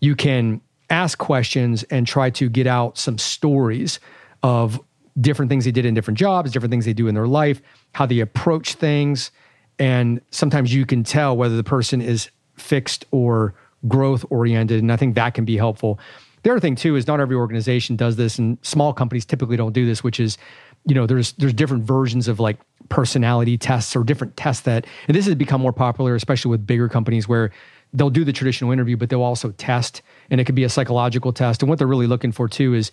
you 0.00 0.14
can 0.14 0.60
ask 0.90 1.18
questions 1.18 1.84
and 1.84 2.06
try 2.06 2.30
to 2.30 2.48
get 2.48 2.66
out 2.66 2.98
some 2.98 3.18
stories 3.18 4.00
of 4.42 4.80
different 5.20 5.48
things 5.48 5.64
they 5.64 5.72
did 5.72 5.84
in 5.84 5.94
different 5.94 6.18
jobs, 6.18 6.52
different 6.52 6.70
things 6.70 6.84
they 6.84 6.92
do 6.92 7.08
in 7.08 7.14
their 7.14 7.26
life, 7.26 7.60
how 7.92 8.06
they 8.06 8.20
approach 8.20 8.74
things. 8.74 9.30
And 9.78 10.20
sometimes 10.30 10.72
you 10.72 10.86
can 10.86 11.04
tell 11.04 11.36
whether 11.36 11.56
the 11.56 11.64
person 11.64 12.00
is 12.00 12.30
fixed 12.56 13.04
or 13.10 13.54
growth 13.86 14.24
oriented. 14.30 14.80
And 14.80 14.92
I 14.92 14.96
think 14.96 15.14
that 15.14 15.34
can 15.34 15.44
be 15.44 15.56
helpful. 15.56 15.98
The 16.42 16.50
other 16.50 16.60
thing 16.60 16.76
too 16.76 16.96
is 16.96 17.06
not 17.06 17.20
every 17.20 17.36
organization 17.36 17.96
does 17.96 18.16
this, 18.16 18.38
and 18.38 18.58
small 18.62 18.92
companies 18.92 19.24
typically 19.24 19.56
don't 19.56 19.72
do 19.72 19.86
this, 19.86 20.04
which 20.04 20.20
is, 20.20 20.38
you 20.86 20.94
know, 20.94 21.06
there's 21.06 21.32
there's 21.32 21.52
different 21.52 21.84
versions 21.84 22.28
of 22.28 22.38
like 22.38 22.58
personality 22.88 23.58
tests 23.58 23.94
or 23.96 24.04
different 24.04 24.36
tests 24.36 24.62
that, 24.62 24.86
and 25.08 25.16
this 25.16 25.26
has 25.26 25.34
become 25.34 25.60
more 25.60 25.72
popular, 25.72 26.14
especially 26.14 26.50
with 26.50 26.66
bigger 26.66 26.88
companies 26.88 27.28
where 27.28 27.50
they'll 27.92 28.10
do 28.10 28.24
the 28.24 28.32
traditional 28.32 28.70
interview, 28.70 28.96
but 28.96 29.10
they'll 29.10 29.22
also 29.22 29.50
test, 29.52 30.02
and 30.30 30.40
it 30.40 30.44
could 30.44 30.54
be 30.54 30.64
a 30.64 30.68
psychological 30.68 31.32
test. 31.32 31.62
And 31.62 31.68
what 31.68 31.78
they're 31.78 31.88
really 31.88 32.06
looking 32.06 32.32
for 32.32 32.48
too 32.48 32.74
is 32.74 32.92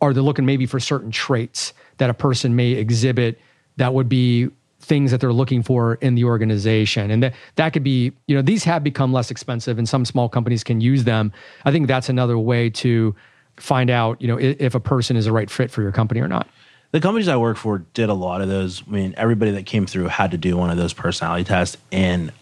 are 0.00 0.12
they 0.12 0.20
looking 0.20 0.46
maybe 0.46 0.66
for 0.66 0.80
certain 0.80 1.10
traits 1.10 1.72
that 1.98 2.10
a 2.10 2.14
person 2.14 2.56
may 2.56 2.72
exhibit 2.72 3.38
that 3.76 3.94
would 3.94 4.08
be 4.08 4.48
things 4.80 5.10
that 5.10 5.20
they're 5.20 5.32
looking 5.32 5.62
for 5.62 5.94
in 5.96 6.14
the 6.14 6.24
organization? 6.24 7.10
And 7.10 7.22
that 7.22 7.34
that 7.56 7.72
could 7.72 7.84
be 7.84 8.12
you 8.26 8.34
know 8.34 8.42
these 8.42 8.64
have 8.64 8.82
become 8.82 9.12
less 9.12 9.30
expensive 9.30 9.78
and 9.78 9.88
some 9.88 10.04
small 10.04 10.28
companies 10.28 10.64
can 10.64 10.80
use 10.80 11.04
them. 11.04 11.32
I 11.64 11.72
think 11.72 11.86
that's 11.86 12.08
another 12.08 12.38
way 12.38 12.70
to 12.70 13.14
find 13.56 13.90
out 13.90 14.20
you 14.22 14.28
know 14.28 14.38
if 14.38 14.74
a 14.74 14.80
person 14.80 15.16
is 15.16 15.26
a 15.26 15.32
right 15.32 15.50
fit 15.50 15.70
for 15.70 15.82
your 15.82 15.92
company 15.92 16.20
or 16.20 16.28
not. 16.28 16.48
The 16.92 17.00
companies 17.00 17.28
i 17.28 17.36
work 17.36 17.56
for 17.56 17.78
did 17.94 18.08
a 18.08 18.14
lot 18.14 18.40
of 18.40 18.48
those. 18.48 18.82
I 18.86 18.90
mean 18.90 19.14
everybody 19.16 19.52
that 19.52 19.66
came 19.66 19.86
through 19.86 20.08
had 20.08 20.30
to 20.32 20.38
do 20.38 20.56
one 20.56 20.70
of 20.70 20.76
those 20.76 20.92
personality 20.92 21.44
tests 21.44 21.76
and 21.92 22.32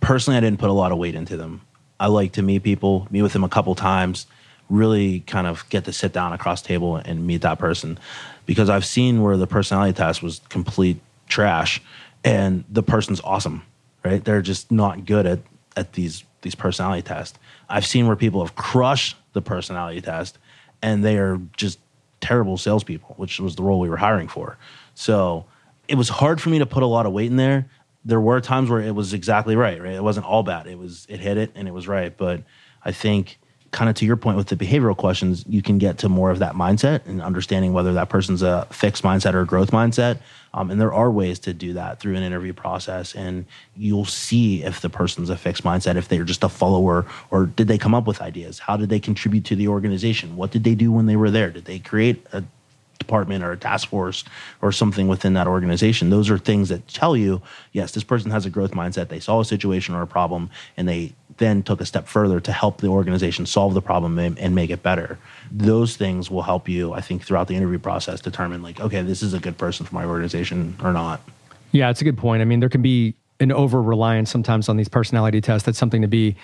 personally 0.00 0.36
i 0.36 0.40
didn't 0.40 0.58
put 0.58 0.70
a 0.70 0.74
lot 0.74 0.90
of 0.92 0.98
weight 0.98 1.14
into 1.14 1.36
them. 1.36 1.60
I 2.00 2.08
like 2.08 2.32
to 2.32 2.42
meet 2.42 2.62
people 2.62 3.06
meet 3.10 3.22
with 3.22 3.34
them 3.34 3.44
a 3.44 3.48
couple 3.48 3.74
times 3.74 4.26
really 4.74 5.20
kind 5.20 5.46
of 5.46 5.68
get 5.68 5.84
to 5.84 5.92
sit 5.92 6.12
down 6.12 6.32
across 6.32 6.62
table 6.62 6.96
and 6.96 7.26
meet 7.26 7.42
that 7.42 7.58
person 7.58 7.98
because 8.46 8.68
I've 8.68 8.84
seen 8.84 9.22
where 9.22 9.36
the 9.36 9.46
personality 9.46 9.92
test 9.92 10.22
was 10.22 10.40
complete 10.48 11.00
trash 11.28 11.80
and 12.24 12.64
the 12.68 12.82
person's 12.82 13.20
awesome, 13.22 13.62
right? 14.04 14.24
They're 14.24 14.42
just 14.42 14.70
not 14.70 15.04
good 15.04 15.26
at 15.26 15.40
at 15.76 15.92
these 15.94 16.24
these 16.42 16.54
personality 16.54 17.02
tests. 17.02 17.38
I've 17.68 17.86
seen 17.86 18.06
where 18.06 18.16
people 18.16 18.44
have 18.44 18.54
crushed 18.54 19.16
the 19.32 19.42
personality 19.42 20.00
test 20.00 20.38
and 20.82 21.04
they 21.04 21.16
are 21.16 21.40
just 21.56 21.78
terrible 22.20 22.56
salespeople, 22.56 23.14
which 23.16 23.40
was 23.40 23.56
the 23.56 23.62
role 23.62 23.80
we 23.80 23.88
were 23.88 23.96
hiring 23.96 24.28
for. 24.28 24.56
So 24.94 25.46
it 25.88 25.96
was 25.96 26.08
hard 26.08 26.40
for 26.40 26.50
me 26.50 26.58
to 26.58 26.66
put 26.66 26.82
a 26.82 26.86
lot 26.86 27.06
of 27.06 27.12
weight 27.12 27.30
in 27.30 27.36
there. 27.36 27.66
There 28.04 28.20
were 28.20 28.40
times 28.40 28.68
where 28.68 28.80
it 28.80 28.94
was 28.94 29.14
exactly 29.14 29.56
right, 29.56 29.82
right? 29.82 29.94
It 29.94 30.02
wasn't 30.02 30.26
all 30.26 30.42
bad. 30.42 30.66
It 30.66 30.78
was 30.78 31.06
it 31.08 31.20
hit 31.20 31.38
it 31.38 31.52
and 31.54 31.66
it 31.66 31.72
was 31.72 31.88
right. 31.88 32.14
But 32.14 32.42
I 32.84 32.92
think 32.92 33.38
kind 33.74 33.90
of 33.90 33.96
to 33.96 34.06
your 34.06 34.16
point 34.16 34.36
with 34.36 34.46
the 34.46 34.56
behavioral 34.56 34.96
questions, 34.96 35.44
you 35.48 35.60
can 35.60 35.78
get 35.78 35.98
to 35.98 36.08
more 36.08 36.30
of 36.30 36.38
that 36.38 36.54
mindset 36.54 37.04
and 37.06 37.20
understanding 37.20 37.72
whether 37.72 37.92
that 37.92 38.08
person's 38.08 38.40
a 38.40 38.66
fixed 38.70 39.02
mindset 39.02 39.34
or 39.34 39.40
a 39.40 39.46
growth 39.46 39.72
mindset. 39.72 40.18
Um, 40.54 40.70
and 40.70 40.80
there 40.80 40.94
are 40.94 41.10
ways 41.10 41.40
to 41.40 41.52
do 41.52 41.72
that 41.72 41.98
through 41.98 42.14
an 42.14 42.22
interview 42.22 42.52
process. 42.52 43.14
And 43.16 43.44
you'll 43.76 44.04
see 44.04 44.62
if 44.62 44.80
the 44.80 44.88
person's 44.88 45.28
a 45.28 45.36
fixed 45.36 45.64
mindset, 45.64 45.96
if 45.96 46.06
they're 46.06 46.22
just 46.22 46.44
a 46.44 46.48
follower, 46.48 47.04
or 47.32 47.46
did 47.46 47.66
they 47.66 47.76
come 47.76 47.94
up 47.94 48.06
with 48.06 48.22
ideas? 48.22 48.60
How 48.60 48.76
did 48.76 48.90
they 48.90 49.00
contribute 49.00 49.44
to 49.46 49.56
the 49.56 49.66
organization? 49.66 50.36
What 50.36 50.52
did 50.52 50.62
they 50.62 50.76
do 50.76 50.92
when 50.92 51.06
they 51.06 51.16
were 51.16 51.32
there? 51.32 51.50
Did 51.50 51.64
they 51.64 51.80
create 51.80 52.24
a 52.32 52.44
department 52.98 53.44
or 53.44 53.52
a 53.52 53.56
task 53.56 53.88
force 53.88 54.24
or 54.62 54.72
something 54.72 55.08
within 55.08 55.34
that 55.34 55.46
organization. 55.46 56.10
Those 56.10 56.30
are 56.30 56.38
things 56.38 56.68
that 56.70 56.86
tell 56.88 57.16
you, 57.16 57.42
yes, 57.72 57.92
this 57.92 58.04
person 58.04 58.30
has 58.30 58.46
a 58.46 58.50
growth 58.50 58.72
mindset. 58.72 59.08
They 59.08 59.20
saw 59.20 59.40
a 59.40 59.44
situation 59.44 59.94
or 59.94 60.02
a 60.02 60.06
problem 60.06 60.50
and 60.76 60.88
they 60.88 61.12
then 61.38 61.62
took 61.62 61.80
a 61.80 61.86
step 61.86 62.06
further 62.06 62.40
to 62.40 62.52
help 62.52 62.80
the 62.80 62.88
organization 62.88 63.46
solve 63.46 63.74
the 63.74 63.82
problem 63.82 64.18
and, 64.18 64.38
and, 64.38 64.54
make 64.54 64.70
it 64.70 64.82
better. 64.82 65.18
Those 65.50 65.96
things 65.96 66.30
will 66.30 66.42
help 66.42 66.68
you, 66.68 66.92
I 66.92 67.00
think, 67.00 67.22
throughout 67.22 67.48
the 67.48 67.56
interview 67.56 67.78
process 67.78 68.20
determine 68.20 68.62
like, 68.62 68.80
okay, 68.80 69.02
this 69.02 69.22
is 69.22 69.34
a 69.34 69.40
good 69.40 69.58
person 69.58 69.86
for 69.86 69.94
my 69.94 70.04
organization 70.04 70.76
or 70.82 70.92
not. 70.92 71.20
Yeah, 71.72 71.90
it's 71.90 72.00
a 72.00 72.04
good 72.04 72.18
point. 72.18 72.40
I 72.40 72.44
mean, 72.44 72.60
there 72.60 72.68
can 72.68 72.82
be 72.82 73.14
an 73.40 73.52
over 73.52 73.82
reliance 73.82 74.30
sometimes 74.30 74.68
on 74.68 74.76
these 74.76 74.88
personality 74.88 75.40
tests. 75.40 75.66
That's 75.66 75.78
something 75.78 76.02
to 76.02 76.08
be 76.08 76.36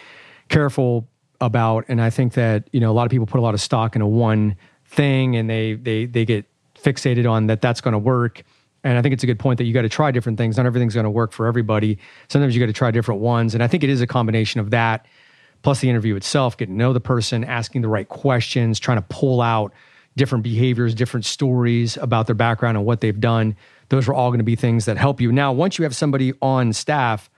careful 0.49 1.09
about. 1.41 1.85
And 1.89 2.01
I 2.01 2.11
think 2.11 2.35
that, 2.35 2.69
you 2.73 2.81
know, 2.81 2.91
a 2.91 2.95
lot 2.95 3.05
of 3.05 3.11
people 3.11 3.27
put 3.27 3.39
a 3.39 3.43
lot 3.43 3.55
of 3.55 3.61
stock 3.61 3.97
in 3.97 4.03
a 4.03 4.09
one 4.09 4.57
thing 4.85 5.37
and 5.37 5.49
they 5.49 5.75
they 5.75 6.05
they 6.07 6.25
get 6.25 6.45
fixated 6.75 7.31
on 7.31 7.47
that 7.47 7.61
that's 7.61 7.81
going 7.81 7.93
to 7.93 7.99
work 7.99 8.43
And 8.83 8.97
I 8.97 9.03
think 9.03 9.13
it's 9.13 9.23
a 9.23 9.27
good 9.27 9.39
point 9.39 9.59
that 9.59 9.65
you 9.65 9.75
got 9.75 9.83
to 9.83 9.89
try 9.89 10.11
different 10.11 10.39
things. 10.39 10.57
Not 10.57 10.67
everything's 10.67 10.95
going 10.95 11.05
to 11.05 11.11
work 11.11 11.33
for 11.33 11.47
everybody. 11.47 11.99
Sometimes 12.29 12.55
you 12.55 12.61
got 12.61 12.67
to 12.67 12.73
try 12.73 12.91
different 12.91 13.21
ones. 13.21 13.55
And 13.55 13.63
I 13.63 13.67
think 13.67 13.85
it 13.85 13.91
is 13.91 14.01
a 14.01 14.07
combination 14.07 14.61
of 14.61 14.71
that, 14.71 15.07
plus 15.63 15.81
the 15.81 15.91
interview 15.91 16.17
itself, 16.17 16.57
getting 16.57 16.77
to 16.77 16.79
know 16.79 16.93
the 16.93 17.01
person, 17.01 17.45
asking 17.45 17.83
the 17.83 17.89
right 17.89 18.09
questions, 18.09 18.79
trying 18.79 18.99
to 18.99 19.07
pull 19.09 19.43
out 19.43 19.73
different 20.17 20.43
behaviors, 20.45 20.95
different 20.95 21.27
stories 21.27 21.97
about 21.99 22.27
their 22.27 22.35
background 22.35 22.77
and 22.77 22.87
what 22.87 23.01
they've 23.01 23.21
done. 23.21 23.55
Those 23.91 24.09
are 24.09 24.15
all 24.15 24.31
going 24.31 24.39
to 24.39 24.45
be 24.45 24.57
things 24.57 24.87
that 24.87 24.97
help 24.97 25.21
you. 25.21 25.31
Now, 25.31 25.53
once 25.53 25.79
you 25.79 25.85
have 25.85 25.95
somebody 25.95 26.33
on 26.41 26.73
staff 26.73 27.31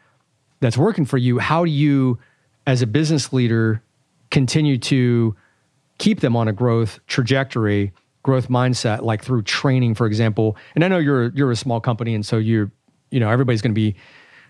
that's 0.61 0.79
working 0.79 1.05
for 1.05 1.19
you, 1.19 1.39
how 1.39 1.65
do 1.65 1.71
you, 1.71 2.19
as 2.67 2.83
a 2.83 2.87
business 2.87 3.33
leader, 3.33 3.83
continue 4.31 4.79
to 4.79 5.35
keep 5.99 6.21
them 6.21 6.37
on 6.37 6.49
a 6.49 6.53
growth 6.53 7.01
trajectory? 7.07 7.93
Growth 8.23 8.49
mindset 8.49 9.03
like 9.03 9.25
through 9.25 9.43
training 9.43 9.95
for 9.95 10.07
example. 10.07 10.57
And 10.75 10.85
i 10.85 10.89
know 10.89 10.99
you're 10.99 11.31
you're 11.31 11.51
a 11.51 11.57
small 11.57 11.81
company 11.81 12.15
and 12.15 12.25
so 12.25 12.39
you're 12.39 12.71
you 13.11 13.21
know 13.21 13.31
everybody's 13.31 13.63
going 13.63 13.73
to 13.73 13.81
be 13.81 13.97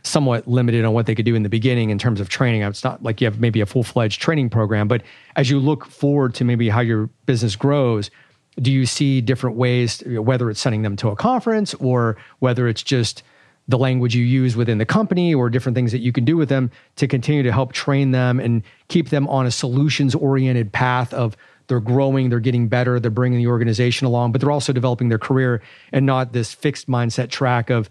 somewhat 0.04 0.48
limited 0.48 0.84
on 0.84 0.92
what 0.92 1.06
they 1.06 1.14
could 1.14 1.24
do 1.24 1.36
in 1.36 1.44
the 1.44 1.48
beginning 1.48 1.90
in 1.90 1.98
terms 1.98 2.20
of 2.20 2.28
training. 2.28 2.62
It's 2.62 2.82
not 2.82 3.04
like 3.04 3.20
you 3.20 3.26
have 3.26 3.38
maybe 3.38 3.60
a 3.60 3.66
full-fledged 3.66 4.20
training 4.20 4.50
program 4.50 4.88
but 4.88 5.02
as 5.36 5.50
you 5.50 5.58
look 5.58 5.86
forward 5.86 6.34
to 6.34 6.44
maybe 6.44 6.68
how 6.68 6.80
your 6.80 7.08
business 7.26 7.56
grows 7.56 8.10
do 8.60 8.70
you 8.70 8.84
see 8.84 9.20
different 9.20 9.56
ways 9.56 10.02
whether 10.06 10.50
it's 10.50 10.60
sending 10.60 10.82
them 10.82 10.96
to 10.96 11.08
a 11.08 11.16
conference 11.16 11.72
or 11.74 12.16
whether 12.40 12.68
it's 12.68 12.82
just 12.82 13.22
the 13.68 13.78
language 13.78 14.14
you 14.14 14.24
use 14.24 14.56
within 14.56 14.78
the 14.78 14.86
company 14.86 15.34
or 15.34 15.48
different 15.48 15.76
things 15.76 15.92
that 15.92 16.00
you 16.00 16.12
can 16.12 16.24
do 16.24 16.36
with 16.36 16.48
them 16.48 16.70
to 16.96 17.06
continue 17.06 17.42
to 17.42 17.52
help 17.52 17.72
train 17.72 18.10
them 18.10 18.40
and 18.40 18.62
keep 18.88 19.10
them 19.10 19.28
on 19.28 19.46
a 19.46 19.50
solutions 19.50 20.14
oriented 20.14 20.72
path 20.72 21.14
of 21.14 21.36
they're 21.72 21.80
growing, 21.80 22.28
they're 22.28 22.38
getting 22.38 22.68
better, 22.68 23.00
they're 23.00 23.10
bringing 23.10 23.38
the 23.38 23.46
organization 23.46 24.06
along, 24.06 24.30
but 24.30 24.42
they're 24.42 24.50
also 24.50 24.74
developing 24.74 25.08
their 25.08 25.18
career 25.18 25.62
and 25.90 26.04
not 26.04 26.34
this 26.34 26.52
fixed 26.52 26.86
mindset 26.86 27.30
track 27.30 27.70
of, 27.70 27.88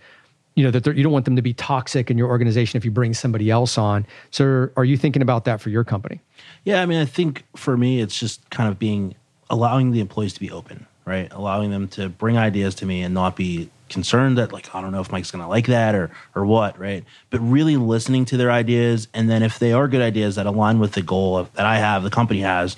you 0.53 0.63
know, 0.63 0.69
that 0.69 0.85
you 0.95 1.01
don't 1.01 1.11
want 1.11 1.25
them 1.25 1.35
to 1.35 1.41
be 1.41 1.51
toxic 1.51 2.11
in 2.11 2.15
your 2.15 2.27
organization 2.27 2.77
if 2.77 2.85
you 2.85 2.91
bring 2.91 3.15
somebody 3.15 3.49
else 3.49 3.79
on. 3.79 4.05
So, 4.29 4.69
are 4.77 4.85
you 4.85 4.97
thinking 4.97 5.23
about 5.23 5.45
that 5.45 5.61
for 5.61 5.71
your 5.71 5.83
company? 5.83 6.19
Yeah, 6.63 6.83
I 6.83 6.85
mean, 6.85 7.01
I 7.01 7.05
think 7.05 7.43
for 7.55 7.75
me, 7.75 8.01
it's 8.01 8.19
just 8.19 8.47
kind 8.51 8.69
of 8.69 8.77
being 8.77 9.15
allowing 9.49 9.89
the 9.89 9.99
employees 9.99 10.33
to 10.33 10.39
be 10.39 10.51
open, 10.51 10.85
right? 11.05 11.27
Allowing 11.31 11.71
them 11.71 11.87
to 11.89 12.07
bring 12.07 12.37
ideas 12.37 12.75
to 12.75 12.85
me 12.85 13.01
and 13.01 13.15
not 13.15 13.35
be 13.35 13.71
concerned 13.89 14.37
that 14.37 14.53
like 14.53 14.73
I 14.75 14.79
don't 14.79 14.91
know 14.91 15.01
if 15.01 15.11
Mike's 15.11 15.31
to 15.31 15.47
like 15.47 15.65
that 15.67 15.95
or 15.95 16.11
or 16.35 16.45
what, 16.45 16.77
right? 16.77 17.03
But 17.31 17.39
really 17.39 17.77
listening 17.77 18.25
to 18.25 18.37
their 18.37 18.51
ideas 18.51 19.07
and 19.13 19.27
then 19.27 19.41
if 19.41 19.57
they 19.57 19.73
are 19.73 19.87
good 19.87 20.01
ideas 20.01 20.35
that 20.35 20.45
align 20.45 20.77
with 20.77 20.93
the 20.93 21.01
goal 21.01 21.37
of, 21.37 21.51
that 21.53 21.65
I 21.65 21.77
have, 21.77 22.03
the 22.03 22.11
company 22.11 22.41
has, 22.41 22.75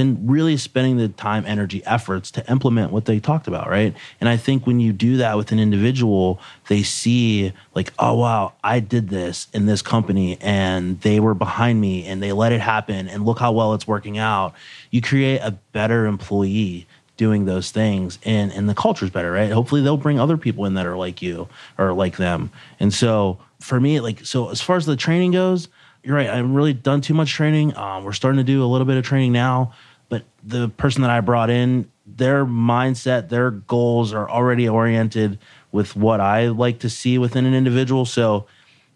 then 0.00 0.26
really 0.26 0.56
spending 0.56 0.96
the 0.96 1.08
time, 1.08 1.44
energy, 1.46 1.84
efforts 1.84 2.30
to 2.32 2.50
implement 2.50 2.90
what 2.90 3.04
they 3.04 3.20
talked 3.20 3.46
about, 3.46 3.68
right? 3.68 3.94
And 4.20 4.28
I 4.28 4.36
think 4.36 4.66
when 4.66 4.80
you 4.80 4.92
do 4.92 5.18
that 5.18 5.36
with 5.36 5.52
an 5.52 5.60
individual, 5.60 6.40
they 6.68 6.82
see 6.82 7.52
like, 7.74 7.92
oh 7.98 8.14
wow, 8.14 8.54
I 8.64 8.80
did 8.80 9.10
this 9.10 9.46
in 9.52 9.66
this 9.66 9.82
company 9.82 10.38
and 10.40 11.00
they 11.02 11.20
were 11.20 11.34
behind 11.34 11.80
me 11.80 12.06
and 12.06 12.22
they 12.22 12.32
let 12.32 12.52
it 12.52 12.60
happen 12.60 13.08
and 13.08 13.26
look 13.26 13.38
how 13.38 13.52
well 13.52 13.74
it's 13.74 13.86
working 13.86 14.16
out. 14.16 14.54
You 14.90 15.02
create 15.02 15.38
a 15.38 15.52
better 15.72 16.06
employee 16.06 16.86
doing 17.16 17.44
those 17.44 17.70
things 17.70 18.18
and 18.24 18.50
and 18.52 18.66
the 18.66 18.74
culture's 18.74 19.10
better, 19.10 19.30
right? 19.30 19.52
Hopefully 19.52 19.82
they'll 19.82 19.98
bring 19.98 20.18
other 20.18 20.38
people 20.38 20.64
in 20.64 20.74
that 20.74 20.86
are 20.86 20.96
like 20.96 21.20
you 21.20 21.46
or 21.76 21.92
like 21.92 22.16
them. 22.16 22.50
And 22.80 22.94
so 22.94 23.38
for 23.60 23.78
me, 23.78 24.00
like 24.00 24.24
so 24.24 24.48
as 24.48 24.62
far 24.62 24.76
as 24.76 24.86
the 24.86 24.96
training 24.96 25.32
goes, 25.32 25.68
you're 26.02 26.16
right. 26.16 26.28
I 26.28 26.36
haven't 26.36 26.54
really 26.54 26.72
done 26.72 27.00
too 27.00 27.14
much 27.14 27.32
training. 27.32 27.76
Um, 27.76 28.04
we're 28.04 28.12
starting 28.12 28.38
to 28.38 28.44
do 28.44 28.64
a 28.64 28.66
little 28.66 28.86
bit 28.86 28.96
of 28.96 29.04
training 29.04 29.32
now, 29.32 29.74
but 30.10 30.24
the 30.44 30.68
person 30.68 31.00
that 31.02 31.10
I 31.10 31.20
brought 31.20 31.48
in, 31.48 31.90
their 32.04 32.44
mindset, 32.44 33.30
their 33.30 33.52
goals 33.52 34.12
are 34.12 34.28
already 34.28 34.68
oriented 34.68 35.38
with 35.72 35.96
what 35.96 36.20
I 36.20 36.48
like 36.48 36.80
to 36.80 36.90
see 36.90 37.16
within 37.16 37.46
an 37.46 37.54
individual. 37.54 38.04
So, 38.04 38.46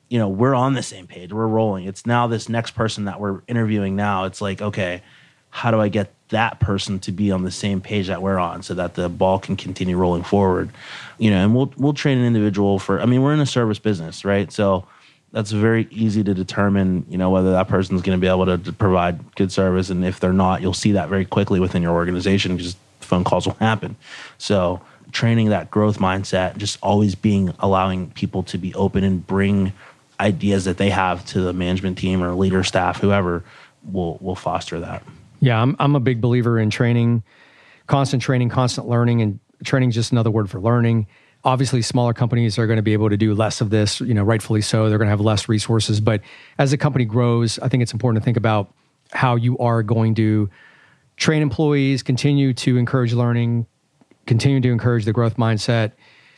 you 0.09 0.19
know, 0.19 0.29
we're 0.29 0.55
on 0.55 0.75
the 0.75 0.83
same 0.83 1.07
page. 1.07 1.33
We're 1.33 1.47
rolling. 1.47 1.85
It's 1.85 2.05
now 2.05 2.27
this 2.27 2.49
next 2.49 2.73
person 2.73 3.07
that 3.07 3.21
we're 3.21 3.41
interviewing 3.47 3.97
now. 3.97 4.25
It's 4.25 4.41
like, 4.41 4.61
okay, 4.61 5.03
how 5.51 5.71
do 5.71 5.81
I 5.81 5.89
get 5.89 6.13
that 6.31 6.59
person 6.59 6.99
to 6.99 7.13
be 7.13 7.31
on 7.31 7.45
the 7.45 7.51
same 7.53 7.81
page 7.81 8.09
that 8.09 8.21
we're 8.21 8.39
on 8.39 8.65
so 8.65 8.75
that 8.75 8.95
the 8.95 9.09
ball 9.09 9.39
can 9.39 9.57
continue 9.57 9.97
rolling 9.97 10.25
forward? 10.25 10.71
You 11.19 11.31
know, 11.31 11.45
and 11.45 11.55
we'll 11.55 11.73
we'll 11.77 11.95
train 11.95 12.19
an 12.19 12.25
individual 12.25 12.81
for 12.81 13.01
I 13.01 13.07
mean, 13.07 13.23
we're 13.23 13.35
in 13.35 13.41
a 13.41 13.47
service 13.47 13.79
business, 13.79 14.25
right? 14.25 14.51
So 14.51 14.85
that's 15.35 15.51
very 15.51 15.89
easy 15.91 16.23
to 16.23 16.33
determine, 16.33 17.05
you 17.09 17.19
know, 17.19 17.29
whether 17.29 17.51
that 17.51 17.67
person's 17.67 18.03
going 18.03 18.17
to 18.17 18.21
be 18.21 18.29
able 18.29 18.47
to, 18.47 18.57
to, 18.57 18.73
provide 18.73 19.35
good 19.35 19.51
service. 19.51 19.91
And 19.91 20.05
if 20.05 20.21
they're 20.21 20.33
not, 20.33 20.63
you'll 20.63 20.73
see 20.73 20.93
that 20.93 21.09
very 21.09 21.25
quickly 21.25 21.59
within 21.59 21.83
your 21.83 21.93
organization 21.93 22.57
because 22.57 22.77
phone 23.01 23.25
calls 23.25 23.45
will 23.49 23.55
happen. 23.55 23.97
So 24.39 24.81
training 25.11 25.49
that 25.49 25.73
growth 25.73 25.99
mindset, 25.99 26.57
just 26.57 26.79
always 26.85 27.17
being 27.17 27.53
allowing 27.59 28.13
people 28.13 28.45
to 28.45 28.59
be 28.59 28.73
open 28.75 29.03
and 29.03 29.27
bring 29.27 29.73
ideas 30.21 30.67
that 30.67 30.79
they 30.79 30.91
have 30.91 31.27
to 31.27 31.41
the 31.41 31.53
management 31.53 31.99
team 31.99 32.23
or 32.23 32.33
leader 32.35 32.63
staff, 32.63 33.01
whoever 33.01 33.43
will 33.91 34.19
will 34.21 34.37
foster 34.37 34.79
that. 34.79 35.03
Yeah, 35.41 35.61
I'm 35.61 35.75
I'm 35.81 35.97
a 35.97 36.01
big 36.01 36.21
believer 36.21 36.61
in 36.61 36.71
training, 36.71 37.25
constant 37.89 38.23
training, 38.23 38.51
constant 38.51 38.87
learning, 38.87 39.21
and 39.21 39.41
training 39.65 39.89
is 39.89 39.97
just 39.97 40.13
another 40.13 40.31
word 40.31 40.49
for 40.49 40.61
learning 40.61 41.09
obviously 41.45 41.83
smaller 41.83 42.15
companies 42.15 42.59
are 42.59 42.67
going 42.67 42.79
to 42.79 42.83
be 42.83 42.93
able 42.93 43.11
to 43.11 43.17
do 43.17 43.35
less 43.35 43.61
of 43.61 43.71
this 43.71 44.01
you 44.01 44.15
know 44.15 44.23
rightfully 44.23 44.61
so 44.61 44.89
they're 44.89 44.99
going 44.99 45.07
to 45.07 45.11
have 45.11 45.21
less 45.21 45.49
resources 45.49 46.01
but 46.01 46.21
as 46.59 46.73
a 46.73 46.79
company 46.79 47.05
grows 47.05 47.59
i 47.61 47.69
think 47.69 47.83
it's 47.83 47.93
important 47.93 48.21
to 48.21 48.25
think 48.25 48.37
about 48.37 48.73
how 49.13 49.37
you 49.37 49.57
are 49.59 49.83
going 49.83 50.15
to 50.15 50.49
train 51.17 51.43
employees 51.43 52.03
continue 52.03 52.53
to 52.53 52.77
encourage 52.77 53.13
learning 53.13 53.67
continue 54.27 54.61
to 54.61 54.71
encourage 54.71 55.05
the 55.05 55.13
growth 55.13 55.37
mindset 55.37 55.93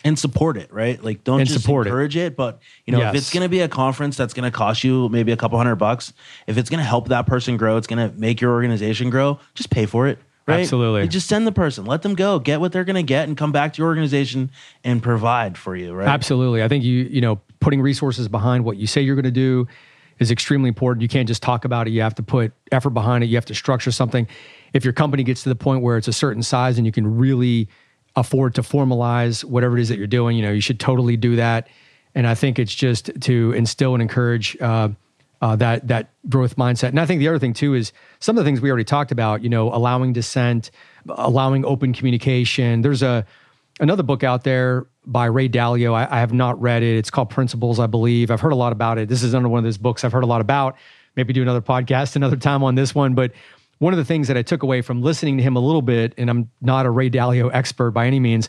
and 0.05 0.19
support 0.19 0.57
it 0.57 0.73
right 0.73 1.03
like 1.03 1.25
don't 1.25 1.41
and 1.41 1.49
just 1.49 1.61
support 1.61 1.87
encourage 1.87 2.17
it. 2.17 2.27
it. 2.27 2.37
but 2.37 2.61
you 2.85 2.93
know 2.93 2.99
yes. 2.99 3.15
if 3.15 3.21
it's 3.21 3.33
going 3.33 3.43
to 3.43 3.49
be 3.49 3.61
a 3.61 3.69
conference 3.69 4.17
that's 4.17 4.35
going 4.35 4.45
to 4.45 4.57
cost 4.57 4.85
you 4.85 5.09
maybe 5.09 5.33
a 5.33 5.37
couple 5.37 5.57
hundred 5.57 5.77
bucks 5.77 6.13
if 6.47 6.59
it's 6.59 6.69
going 6.69 6.79
to 6.79 6.85
help 6.85 7.09
that 7.09 7.27
person 7.27 7.57
grow 7.57 7.77
it's 7.77 7.87
going 7.87 8.11
to 8.11 8.17
make 8.19 8.41
your 8.41 8.53
organization 8.53 9.11
grow 9.11 9.39
just 9.55 9.71
pay 9.71 9.87
for 9.87 10.07
it 10.07 10.19
Right? 10.47 10.61
Absolutely. 10.61 11.03
You 11.03 11.09
just 11.09 11.29
send 11.29 11.47
the 11.47 11.53
person, 11.53 11.87
let 11.87 12.03
them 12.03 12.15
go, 12.15 12.39
get 12.39 12.61
what 12.61 12.73
they're 12.73 12.85
going 12.85 12.95
to 12.95 13.03
get, 13.03 13.27
and 13.27 13.37
come 13.37 13.51
back 13.51 13.73
to 13.73 13.79
your 13.79 13.89
organization 13.89 14.51
and 14.85 15.03
provide 15.03 15.59
for 15.59 15.75
you. 15.75 15.93
Right? 15.93 16.07
Absolutely. 16.07 16.63
I 16.63 16.69
think 16.69 16.85
you 16.85 17.05
you 17.05 17.21
know 17.21 17.41
putting 17.61 17.81
resources 17.81 18.29
behind 18.29 18.65
what 18.65 18.77
you 18.77 18.87
say 18.87 19.01
you're 19.01 19.17
going 19.17 19.25
to 19.25 19.31
do 19.31 19.67
is 20.19 20.31
extremely 20.31 20.69
important. 20.69 21.03
You 21.03 21.09
can't 21.09 21.29
just 21.29 21.43
talk 21.43 21.65
about 21.65 21.87
it. 21.87 21.91
You 21.91 22.01
have 22.03 22.15
to 22.15 22.23
put 22.23 22.53
effort 22.73 22.91
behind 22.91 23.25
it. 23.25 23.27
You 23.27 23.37
have 23.37 23.45
to 23.47 23.55
structure 23.55 23.91
something. 23.91 24.27
If 24.73 24.85
your 24.85 24.93
company 24.93 25.23
gets 25.25 25.43
to 25.43 25.49
the 25.49 25.57
point 25.57 25.83
where 25.83 25.97
it's 25.97 26.09
a 26.09 26.13
certain 26.13 26.43
size 26.43 26.79
and 26.79 26.87
you 26.87 26.93
can 26.93 27.19
really 27.19 27.69
afford 28.15 28.55
to 28.55 28.63
formalize 28.63 29.45
whatever 29.45 29.77
it 29.77 29.83
is 29.83 29.89
that 29.91 29.99
you're 29.99 30.07
doing, 30.07 30.37
you 30.37 30.43
know, 30.43 30.53
you 30.53 30.61
should 30.61 30.81
totally 30.81 31.17
do 31.17 31.37
that. 31.37 31.69
And 32.15 32.27
I 32.27 32.35
think 32.35 32.59
it's 32.59 32.75
just 32.75 33.11
to 33.23 33.53
instill 33.53 33.95
and 33.95 34.01
encourage 34.01 34.57
uh, 34.61 34.89
uh, 35.43 35.57
that 35.57 35.89
that 35.89 36.11
growth 36.29 36.57
mindset. 36.57 36.89
And 36.89 37.01
I 37.01 37.07
think 37.07 37.19
the 37.19 37.29
other 37.29 37.39
thing 37.39 37.53
too 37.53 37.75
is 37.75 37.93
some 38.21 38.37
of 38.39 38.45
the 38.45 38.49
things 38.49 38.61
we 38.61 38.71
already 38.71 38.85
talked 38.85 39.13
about. 39.13 39.43
You 39.43 39.49
know, 39.49 39.73
allowing 39.73 40.13
dissent, 40.13 40.71
allowing 41.09 41.65
open 41.65 41.93
communication. 41.93 42.83
There's 42.83 43.03
a 43.03 43.27
another 43.81 44.03
book 44.03 44.25
out 44.25 44.45
there 44.45 44.87
by 45.05 45.27
Ray 45.27 45.49
Dalio. 45.49 45.95
I, 45.95 46.09
I, 46.11 46.21
have 46.21 46.33
not 46.33 46.61
read 46.61 46.83
it. 46.83 46.97
It's 46.97 47.11
called 47.11 47.31
Principles, 47.31 47.79
I 47.79 47.87
believe. 47.87 48.31
I've 48.31 48.41
heard 48.41 48.53
a 48.53 48.57
lot 48.57 48.73
about 48.73 48.99
it. 48.99 49.09
This 49.09 49.23
is 49.23 49.35
under 49.35 49.49
one 49.49 49.59
of 49.59 49.65
those 49.65 49.79
books 49.79 50.05
I've 50.05 50.13
heard 50.13 50.25
a 50.25 50.27
lot 50.27 50.41
about. 50.41 50.77
Maybe 51.15 51.33
do 51.33 51.43
another 51.43 51.61
podcast 51.61 52.17
another 52.17 52.37
time 52.37 52.63
on 52.63 52.75
this 52.75 52.95
one. 52.95 53.15
But 53.15 53.33
one 53.79 53.93
of 53.93 53.99
the 53.99 54.05
things 54.05 54.29
that 54.29 54.37
I 54.37 54.43
took 54.43 54.63
away 54.63 54.81
from 54.81 55.03
listening 55.03 55.37
to 55.37 55.43
him 55.43 55.57
a 55.57 55.61
little 55.61 55.83
bit, 55.83 56.15
and 56.17 56.31
I'm 56.31 56.51
not 56.61 56.87
a 56.87 56.91
Ray 56.91 57.11
Dalio 57.11 57.51
expert 57.53 57.91
by 57.91 58.07
any 58.07 58.21
means, 58.21 58.49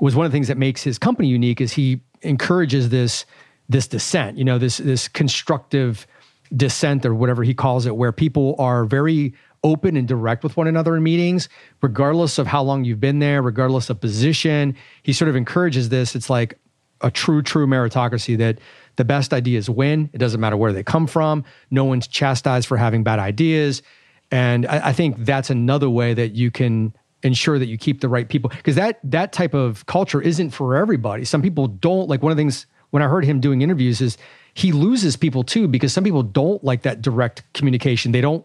was 0.00 0.16
one 0.16 0.26
of 0.26 0.32
the 0.32 0.36
things 0.36 0.48
that 0.48 0.58
makes 0.58 0.82
his 0.82 0.98
company 0.98 1.28
unique 1.28 1.60
is 1.60 1.72
he 1.72 2.00
encourages 2.22 2.88
this 2.88 3.24
this 3.68 3.88
dissent. 3.88 4.36
You 4.36 4.44
know, 4.44 4.58
this 4.58 4.78
this 4.78 5.08
constructive 5.08 6.06
dissent 6.54 7.04
or 7.06 7.14
whatever 7.14 7.42
he 7.42 7.54
calls 7.54 7.86
it, 7.86 7.96
where 7.96 8.12
people 8.12 8.54
are 8.58 8.84
very 8.84 9.34
open 9.64 9.96
and 9.96 10.06
direct 10.06 10.44
with 10.44 10.56
one 10.56 10.66
another 10.66 10.96
in 10.96 11.02
meetings, 11.02 11.48
regardless 11.82 12.38
of 12.38 12.46
how 12.46 12.62
long 12.62 12.84
you've 12.84 13.00
been 13.00 13.18
there, 13.18 13.42
regardless 13.42 13.90
of 13.90 14.00
position. 14.00 14.76
He 15.02 15.12
sort 15.12 15.28
of 15.28 15.36
encourages 15.36 15.88
this. 15.88 16.14
It's 16.14 16.30
like 16.30 16.58
a 17.00 17.10
true, 17.10 17.42
true 17.42 17.66
meritocracy 17.66 18.38
that 18.38 18.58
the 18.96 19.04
best 19.04 19.32
ideas 19.32 19.68
win. 19.68 20.08
It 20.12 20.18
doesn't 20.18 20.40
matter 20.40 20.56
where 20.56 20.72
they 20.72 20.82
come 20.82 21.06
from. 21.06 21.44
No 21.70 21.84
one's 21.84 22.06
chastised 22.06 22.66
for 22.66 22.76
having 22.76 23.02
bad 23.02 23.18
ideas. 23.18 23.82
And 24.30 24.66
I, 24.66 24.88
I 24.88 24.92
think 24.92 25.16
that's 25.18 25.50
another 25.50 25.90
way 25.90 26.14
that 26.14 26.34
you 26.34 26.50
can 26.50 26.94
ensure 27.22 27.58
that 27.58 27.66
you 27.66 27.76
keep 27.78 28.00
the 28.00 28.08
right 28.08 28.28
people 28.28 28.50
because 28.50 28.76
that 28.76 29.00
that 29.02 29.32
type 29.32 29.54
of 29.54 29.84
culture 29.86 30.20
isn't 30.20 30.50
for 30.50 30.76
everybody. 30.76 31.24
Some 31.24 31.42
people 31.42 31.66
don't 31.66 32.08
like 32.08 32.22
one 32.22 32.30
of 32.30 32.36
the 32.36 32.40
things 32.40 32.66
when 32.90 33.02
I 33.02 33.08
heard 33.08 33.24
him 33.24 33.40
doing 33.40 33.62
interviews 33.62 34.00
is 34.00 34.16
he 34.56 34.72
loses 34.72 35.16
people 35.16 35.44
too 35.44 35.68
because 35.68 35.92
some 35.92 36.02
people 36.02 36.22
don't 36.22 36.64
like 36.64 36.80
that 36.82 37.02
direct 37.02 37.42
communication. 37.52 38.12
They 38.12 38.22
don't, 38.22 38.42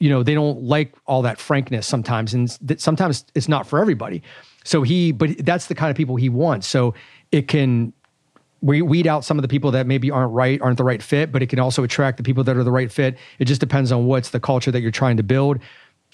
you 0.00 0.10
know, 0.10 0.24
they 0.24 0.34
don't 0.34 0.64
like 0.64 0.92
all 1.06 1.22
that 1.22 1.38
frankness 1.38 1.86
sometimes, 1.86 2.34
and 2.34 2.50
sometimes 2.80 3.24
it's 3.36 3.48
not 3.48 3.64
for 3.64 3.78
everybody. 3.78 4.20
So 4.64 4.82
he, 4.82 5.12
but 5.12 5.38
that's 5.38 5.66
the 5.66 5.76
kind 5.76 5.92
of 5.92 5.96
people 5.96 6.16
he 6.16 6.28
wants. 6.28 6.66
So 6.66 6.94
it 7.30 7.46
can 7.46 7.92
we 8.62 8.82
weed 8.82 9.06
out 9.06 9.24
some 9.24 9.38
of 9.38 9.42
the 9.42 9.48
people 9.48 9.70
that 9.70 9.86
maybe 9.86 10.10
aren't 10.10 10.32
right, 10.32 10.60
aren't 10.60 10.78
the 10.78 10.84
right 10.84 11.02
fit, 11.02 11.30
but 11.30 11.40
it 11.40 11.48
can 11.50 11.60
also 11.60 11.84
attract 11.84 12.16
the 12.16 12.24
people 12.24 12.42
that 12.42 12.56
are 12.56 12.64
the 12.64 12.72
right 12.72 12.90
fit. 12.90 13.16
It 13.38 13.44
just 13.44 13.60
depends 13.60 13.92
on 13.92 14.06
what's 14.06 14.30
the 14.30 14.40
culture 14.40 14.72
that 14.72 14.80
you're 14.80 14.90
trying 14.90 15.18
to 15.18 15.22
build. 15.22 15.60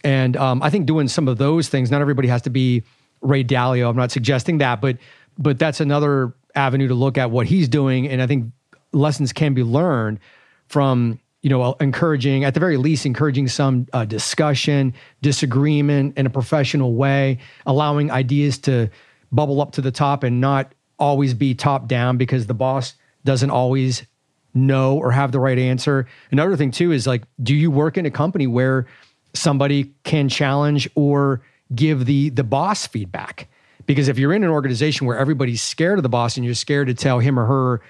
And 0.05 0.36
um, 0.36 0.62
I 0.62 0.68
think 0.68 0.84
doing 0.84 1.09
some 1.09 1.28
of 1.28 1.38
those 1.38 1.68
things, 1.68 1.91
not 1.91 2.03
everybody 2.03 2.28
has 2.28 2.43
to 2.43 2.51
be 2.51 2.82
Ray 3.22 3.43
Dalio. 3.43 3.88
I'm 3.88 3.97
not 3.97 4.11
suggesting 4.11 4.59
that, 4.59 4.82
but 4.82 4.99
but 5.38 5.59
that's 5.59 5.80
another 5.80 6.34
avenue 6.55 6.88
to 6.88 6.95
look 6.95 7.16
at 7.16 7.30
what 7.30 7.47
he's 7.47 7.68
doing. 7.68 8.07
And 8.07 8.20
I 8.20 8.26
think 8.26 8.53
lessons 8.93 9.32
can 9.32 9.55
be 9.55 9.62
learned 9.62 10.18
from 10.66 11.18
you 11.43 11.51
know 11.51 11.74
encouraging 11.80 12.45
at 12.45 12.55
the 12.55 12.61
very 12.61 12.76
least 12.76 13.07
encouraging 13.07 13.49
some 13.49 13.86
uh, 13.93 14.05
discussion 14.05 14.93
disagreement 15.22 16.16
in 16.18 16.26
a 16.26 16.30
professional 16.30 16.95
way 16.95 17.38
allowing 17.66 18.11
ideas 18.11 18.59
to 18.59 18.91
bubble 19.32 19.61
up 19.61 19.72
to 19.72 19.80
the 19.80 19.91
top 19.91 20.22
and 20.22 20.41
not 20.41 20.74
always 20.99 21.34
be 21.34 21.55
top 21.55 21.88
down 21.88 22.16
because 22.16 22.47
the 22.47 22.55
boss 22.55 22.95
doesn't 23.24 23.51
always 23.51 24.07
know 24.55 24.97
or 24.97 25.12
have 25.12 25.32
the 25.32 25.41
right 25.41 25.59
answer. 25.59 26.07
Another 26.30 26.57
thing 26.57 26.70
too 26.70 26.93
is 26.93 27.07
like 27.07 27.24
do 27.43 27.55
you 27.55 27.70
work 27.70 27.97
in 27.97 28.07
a 28.07 28.11
company 28.11 28.47
where 28.47 28.86
somebody 29.32 29.93
can 30.05 30.28
challenge 30.28 30.88
or 30.95 31.43
give 31.74 32.07
the 32.07 32.30
the 32.30 32.45
boss 32.45 32.86
feedback? 32.86 33.49
Because 33.86 34.09
if 34.09 34.18
you're 34.18 34.32
in 34.32 34.45
an 34.45 34.51
organization 34.51 35.07
where 35.07 35.18
everybody's 35.18 35.62
scared 35.62 35.99
of 35.99 36.03
the 36.03 36.09
boss 36.09 36.36
and 36.36 36.45
you're 36.45 36.55
scared 36.55 36.86
to 36.88 36.95
tell 36.95 37.18
him 37.18 37.38
or 37.38 37.47
her 37.47 37.82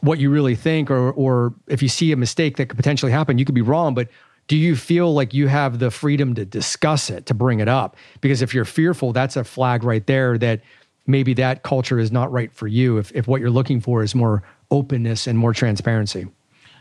what 0.00 0.18
you 0.18 0.30
really 0.30 0.54
think, 0.54 0.90
or 0.90 1.12
or 1.12 1.54
if 1.66 1.82
you 1.82 1.88
see 1.88 2.12
a 2.12 2.16
mistake 2.16 2.56
that 2.56 2.66
could 2.66 2.76
potentially 2.76 3.12
happen, 3.12 3.38
you 3.38 3.44
could 3.44 3.54
be 3.54 3.62
wrong, 3.62 3.94
but 3.94 4.08
do 4.46 4.56
you 4.56 4.76
feel 4.76 5.12
like 5.12 5.34
you 5.34 5.46
have 5.46 5.78
the 5.78 5.90
freedom 5.90 6.34
to 6.34 6.44
discuss 6.44 7.10
it, 7.10 7.26
to 7.26 7.34
bring 7.34 7.60
it 7.60 7.68
up? 7.68 7.96
Because 8.22 8.40
if 8.40 8.54
you're 8.54 8.64
fearful, 8.64 9.12
that's 9.12 9.36
a 9.36 9.44
flag 9.44 9.84
right 9.84 10.06
there 10.06 10.38
that 10.38 10.62
maybe 11.06 11.34
that 11.34 11.62
culture 11.62 11.98
is 11.98 12.10
not 12.10 12.32
right 12.32 12.50
for 12.52 12.66
you. 12.66 12.96
If 12.98 13.12
if 13.14 13.28
what 13.28 13.40
you're 13.40 13.50
looking 13.50 13.80
for 13.80 14.02
is 14.02 14.14
more 14.14 14.42
openness 14.70 15.26
and 15.26 15.38
more 15.38 15.52
transparency. 15.52 16.26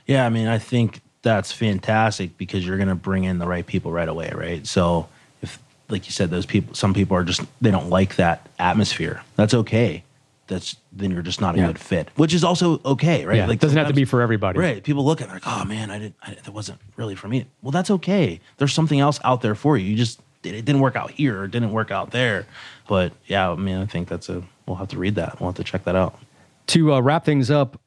Yeah, 0.05 0.26
I 0.26 0.30
mean, 0.30 0.47
I 0.47 0.57
think 0.57 1.01
that's 1.22 1.51
fantastic 1.51 2.38
because 2.38 2.65
you're 2.65 2.78
going 2.78 2.88
to 2.88 2.95
bring 2.95 3.26
in 3.26 3.39
the 3.39 3.47
right 3.47 3.65
people 3.65 3.91
right 3.91 4.07
away, 4.07 4.32
right? 4.34 4.65
So 4.65 5.09
if 5.41 5.59
like 5.89 6.05
you 6.05 6.11
said 6.13 6.30
those 6.30 6.45
people 6.45 6.74
some 6.74 6.93
people 6.93 7.18
are 7.18 7.24
just 7.24 7.41
they 7.59 7.72
don't 7.72 7.89
like 7.89 8.15
that 8.15 8.47
atmosphere. 8.59 9.24
That's 9.36 9.53
okay 9.53 10.03
that's 10.47 10.77
then 10.91 11.11
you're 11.11 11.21
just 11.21 11.41
not 11.41 11.55
a 11.55 11.59
yeah. 11.59 11.67
good 11.67 11.79
fit, 11.79 12.09
which 12.15 12.33
is 12.33 12.43
also 12.43 12.81
okay, 12.85 13.25
right? 13.25 13.37
Yeah, 13.37 13.47
like 13.47 13.59
doesn't 13.59 13.77
have 13.77 13.87
to 13.87 13.93
be 13.93 14.05
for 14.05 14.21
everybody, 14.21 14.59
right? 14.59 14.83
People 14.83 15.05
look 15.05 15.21
at 15.21 15.29
it 15.29 15.33
like, 15.33 15.43
oh 15.45 15.65
man, 15.65 15.91
I 15.91 15.99
didn't, 15.99 16.15
I, 16.21 16.35
that 16.43 16.53
wasn't 16.53 16.79
really 16.95 17.15
for 17.15 17.27
me. 17.27 17.45
Well, 17.61 17.71
that's 17.71 17.91
okay. 17.91 18.39
There's 18.57 18.73
something 18.73 18.99
else 18.99 19.19
out 19.23 19.41
there 19.41 19.55
for 19.55 19.77
you. 19.77 19.89
You 19.89 19.95
just 19.95 20.19
it 20.43 20.65
didn't 20.65 20.79
work 20.79 20.95
out 20.95 21.11
here, 21.11 21.41
or 21.41 21.47
didn't 21.47 21.71
work 21.71 21.91
out 21.91 22.11
there. 22.11 22.45
But 22.87 23.13
yeah, 23.25 23.51
I 23.51 23.55
mean, 23.55 23.77
I 23.77 23.85
think 23.85 24.07
that's 24.07 24.29
a 24.29 24.43
we'll 24.65 24.77
have 24.77 24.89
to 24.89 24.97
read 24.97 25.15
that. 25.15 25.39
We'll 25.39 25.49
have 25.49 25.57
to 25.57 25.63
check 25.63 25.83
that 25.83 25.95
out. 25.95 26.19
To 26.67 26.93
uh, 26.93 26.99
wrap 26.99 27.25
things 27.25 27.49
up, 27.49 27.79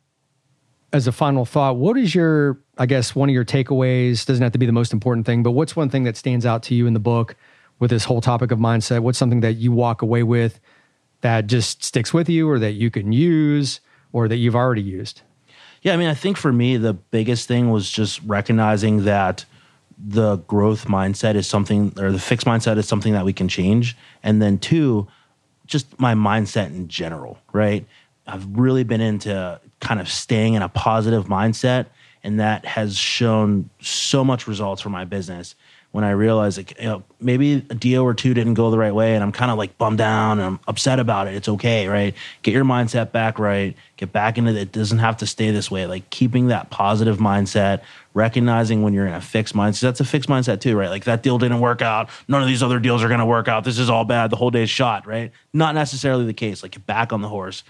as 0.92 1.06
a 1.06 1.12
final 1.12 1.44
thought, 1.44 1.76
what 1.76 1.96
is 1.96 2.14
your, 2.14 2.58
I 2.78 2.86
guess, 2.86 3.14
one 3.14 3.28
of 3.28 3.34
your 3.34 3.44
takeaways? 3.44 4.26
Doesn't 4.26 4.42
have 4.42 4.52
to 4.52 4.58
be 4.58 4.66
the 4.66 4.72
most 4.72 4.92
important 4.92 5.26
thing, 5.26 5.42
but 5.42 5.52
what's 5.52 5.76
one 5.76 5.88
thing 5.88 6.04
that 6.04 6.16
stands 6.16 6.44
out 6.44 6.62
to 6.64 6.74
you 6.74 6.86
in 6.86 6.94
the 6.94 7.00
book 7.00 7.36
with 7.78 7.90
this 7.90 8.04
whole 8.04 8.20
topic 8.20 8.50
of 8.50 8.58
mindset? 8.58 9.00
What's 9.00 9.18
something 9.18 9.40
that 9.40 9.54
you 9.54 9.72
walk 9.72 10.02
away 10.02 10.22
with? 10.22 10.60
That 11.20 11.46
just 11.46 11.84
sticks 11.84 12.12
with 12.12 12.28
you 12.28 12.48
or 12.48 12.58
that 12.58 12.72
you 12.72 12.90
can 12.90 13.12
use 13.12 13.80
or 14.12 14.28
that 14.28 14.36
you've 14.36 14.56
already 14.56 14.82
used? 14.82 15.22
Yeah, 15.82 15.94
I 15.94 15.96
mean, 15.96 16.08
I 16.08 16.14
think 16.14 16.36
for 16.36 16.52
me, 16.52 16.76
the 16.76 16.92
biggest 16.92 17.48
thing 17.48 17.70
was 17.70 17.90
just 17.90 18.20
recognizing 18.26 19.04
that 19.04 19.44
the 19.98 20.36
growth 20.36 20.86
mindset 20.86 21.34
is 21.34 21.46
something, 21.46 21.92
or 21.98 22.12
the 22.12 22.18
fixed 22.18 22.46
mindset 22.46 22.76
is 22.76 22.88
something 22.88 23.12
that 23.12 23.24
we 23.24 23.32
can 23.32 23.48
change. 23.48 23.96
And 24.22 24.40
then, 24.40 24.58
two, 24.58 25.08
just 25.66 25.98
my 25.98 26.14
mindset 26.14 26.66
in 26.66 26.88
general, 26.88 27.38
right? 27.52 27.86
I've 28.26 28.46
really 28.58 28.84
been 28.84 29.00
into 29.00 29.60
kind 29.80 30.00
of 30.00 30.08
staying 30.08 30.54
in 30.54 30.62
a 30.62 30.68
positive 30.68 31.26
mindset, 31.26 31.86
and 32.22 32.40
that 32.40 32.64
has 32.66 32.96
shown 32.96 33.70
so 33.80 34.22
much 34.22 34.46
results 34.46 34.82
for 34.82 34.90
my 34.90 35.04
business 35.04 35.54
when 35.92 36.04
I 36.04 36.10
realized 36.10 36.56
like 36.56 36.78
you 36.78 36.86
know, 36.86 37.02
maybe 37.20 37.54
a 37.54 37.74
deal 37.74 38.02
or 38.02 38.14
two 38.14 38.32
didn't 38.32 38.54
go 38.54 38.70
the 38.70 38.78
right 38.78 38.94
way 38.94 39.14
and 39.14 39.24
I'm 39.24 39.32
kind 39.32 39.50
of 39.50 39.58
like 39.58 39.76
bummed 39.76 39.98
down 39.98 40.38
and 40.38 40.46
I'm 40.46 40.60
upset 40.68 41.00
about 41.00 41.26
it. 41.26 41.34
It's 41.34 41.48
okay, 41.48 41.88
right? 41.88 42.14
Get 42.42 42.54
your 42.54 42.64
mindset 42.64 43.10
back 43.10 43.38
right. 43.38 43.76
Get 43.96 44.12
back 44.12 44.38
into 44.38 44.52
it. 44.52 44.56
It 44.56 44.72
doesn't 44.72 44.98
have 44.98 45.16
to 45.18 45.26
stay 45.26 45.50
this 45.50 45.70
way. 45.70 45.86
Like 45.86 46.08
keeping 46.10 46.48
that 46.48 46.70
positive 46.70 47.18
mindset, 47.18 47.82
recognizing 48.14 48.82
when 48.82 48.94
you're 48.94 49.06
in 49.06 49.14
a 49.14 49.20
fixed 49.20 49.54
mindset. 49.54 49.80
That's 49.80 50.00
a 50.00 50.04
fixed 50.04 50.28
mindset 50.28 50.60
too, 50.60 50.76
right? 50.76 50.90
Like 50.90 51.04
that 51.04 51.24
deal 51.24 51.38
didn't 51.38 51.60
work 51.60 51.82
out. 51.82 52.08
None 52.28 52.40
of 52.40 52.46
these 52.46 52.62
other 52.62 52.78
deals 52.78 53.02
are 53.02 53.08
going 53.08 53.20
to 53.20 53.26
work 53.26 53.48
out. 53.48 53.64
This 53.64 53.78
is 53.78 53.90
all 53.90 54.04
bad. 54.04 54.30
The 54.30 54.36
whole 54.36 54.50
day's 54.50 54.70
shot, 54.70 55.08
right? 55.08 55.32
Not 55.52 55.74
necessarily 55.74 56.24
the 56.24 56.34
case. 56.34 56.62
Like 56.62 56.72
get 56.72 56.86
back 56.86 57.12
on 57.12 57.20
the 57.20 57.28
horse 57.28 57.64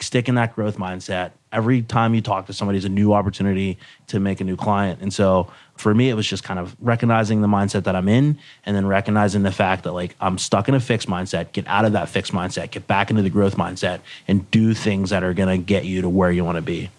stick 0.00 0.28
in 0.28 0.34
that 0.34 0.54
growth 0.54 0.76
mindset. 0.76 1.32
Every 1.52 1.80
time 1.82 2.14
you 2.14 2.20
talk 2.20 2.46
to 2.46 2.52
somebody 2.52 2.78
is 2.78 2.84
a 2.84 2.90
new 2.90 3.14
opportunity 3.14 3.78
to 4.08 4.20
make 4.20 4.40
a 4.40 4.44
new 4.44 4.56
client. 4.56 5.00
And 5.00 5.12
so 5.12 5.50
for 5.76 5.94
me, 5.94 6.10
it 6.10 6.14
was 6.14 6.26
just 6.26 6.44
kind 6.44 6.58
of 6.58 6.76
recognizing 6.80 7.40
the 7.40 7.48
mindset 7.48 7.84
that 7.84 7.96
I'm 7.96 8.08
in 8.08 8.38
and 8.66 8.76
then 8.76 8.86
recognizing 8.86 9.42
the 9.42 9.52
fact 9.52 9.84
that 9.84 9.92
like 9.92 10.14
I'm 10.20 10.36
stuck 10.38 10.68
in 10.68 10.74
a 10.74 10.80
fixed 10.80 11.08
mindset, 11.08 11.52
get 11.52 11.66
out 11.66 11.84
of 11.84 11.92
that 11.92 12.08
fixed 12.10 12.32
mindset, 12.32 12.70
get 12.70 12.86
back 12.86 13.10
into 13.10 13.22
the 13.22 13.30
growth 13.30 13.56
mindset 13.56 14.00
and 14.28 14.50
do 14.50 14.74
things 14.74 15.10
that 15.10 15.24
are 15.24 15.32
going 15.32 15.48
to 15.48 15.64
get 15.64 15.86
you 15.86 16.02
to 16.02 16.08
where 16.08 16.30
you 16.30 16.44
want 16.44 16.56
to 16.56 16.62
be. 16.62 16.90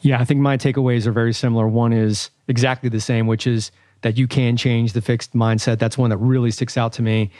Yeah, 0.00 0.20
I 0.20 0.24
think 0.24 0.40
my 0.40 0.56
takeaways 0.56 1.06
are 1.06 1.12
very 1.12 1.34
similar. 1.34 1.68
One 1.68 1.92
is 1.92 2.30
exactly 2.46 2.88
the 2.88 3.00
same, 3.00 3.26
which 3.26 3.46
is 3.46 3.72
that 4.02 4.16
you 4.16 4.28
can 4.28 4.56
change 4.56 4.92
the 4.92 5.02
fixed 5.02 5.34
mindset. 5.34 5.78
That's 5.78 5.98
one 5.98 6.10
that 6.10 6.18
really 6.18 6.50
sticks 6.50 6.76
out 6.78 6.92
to 6.94 7.02
me 7.02 7.30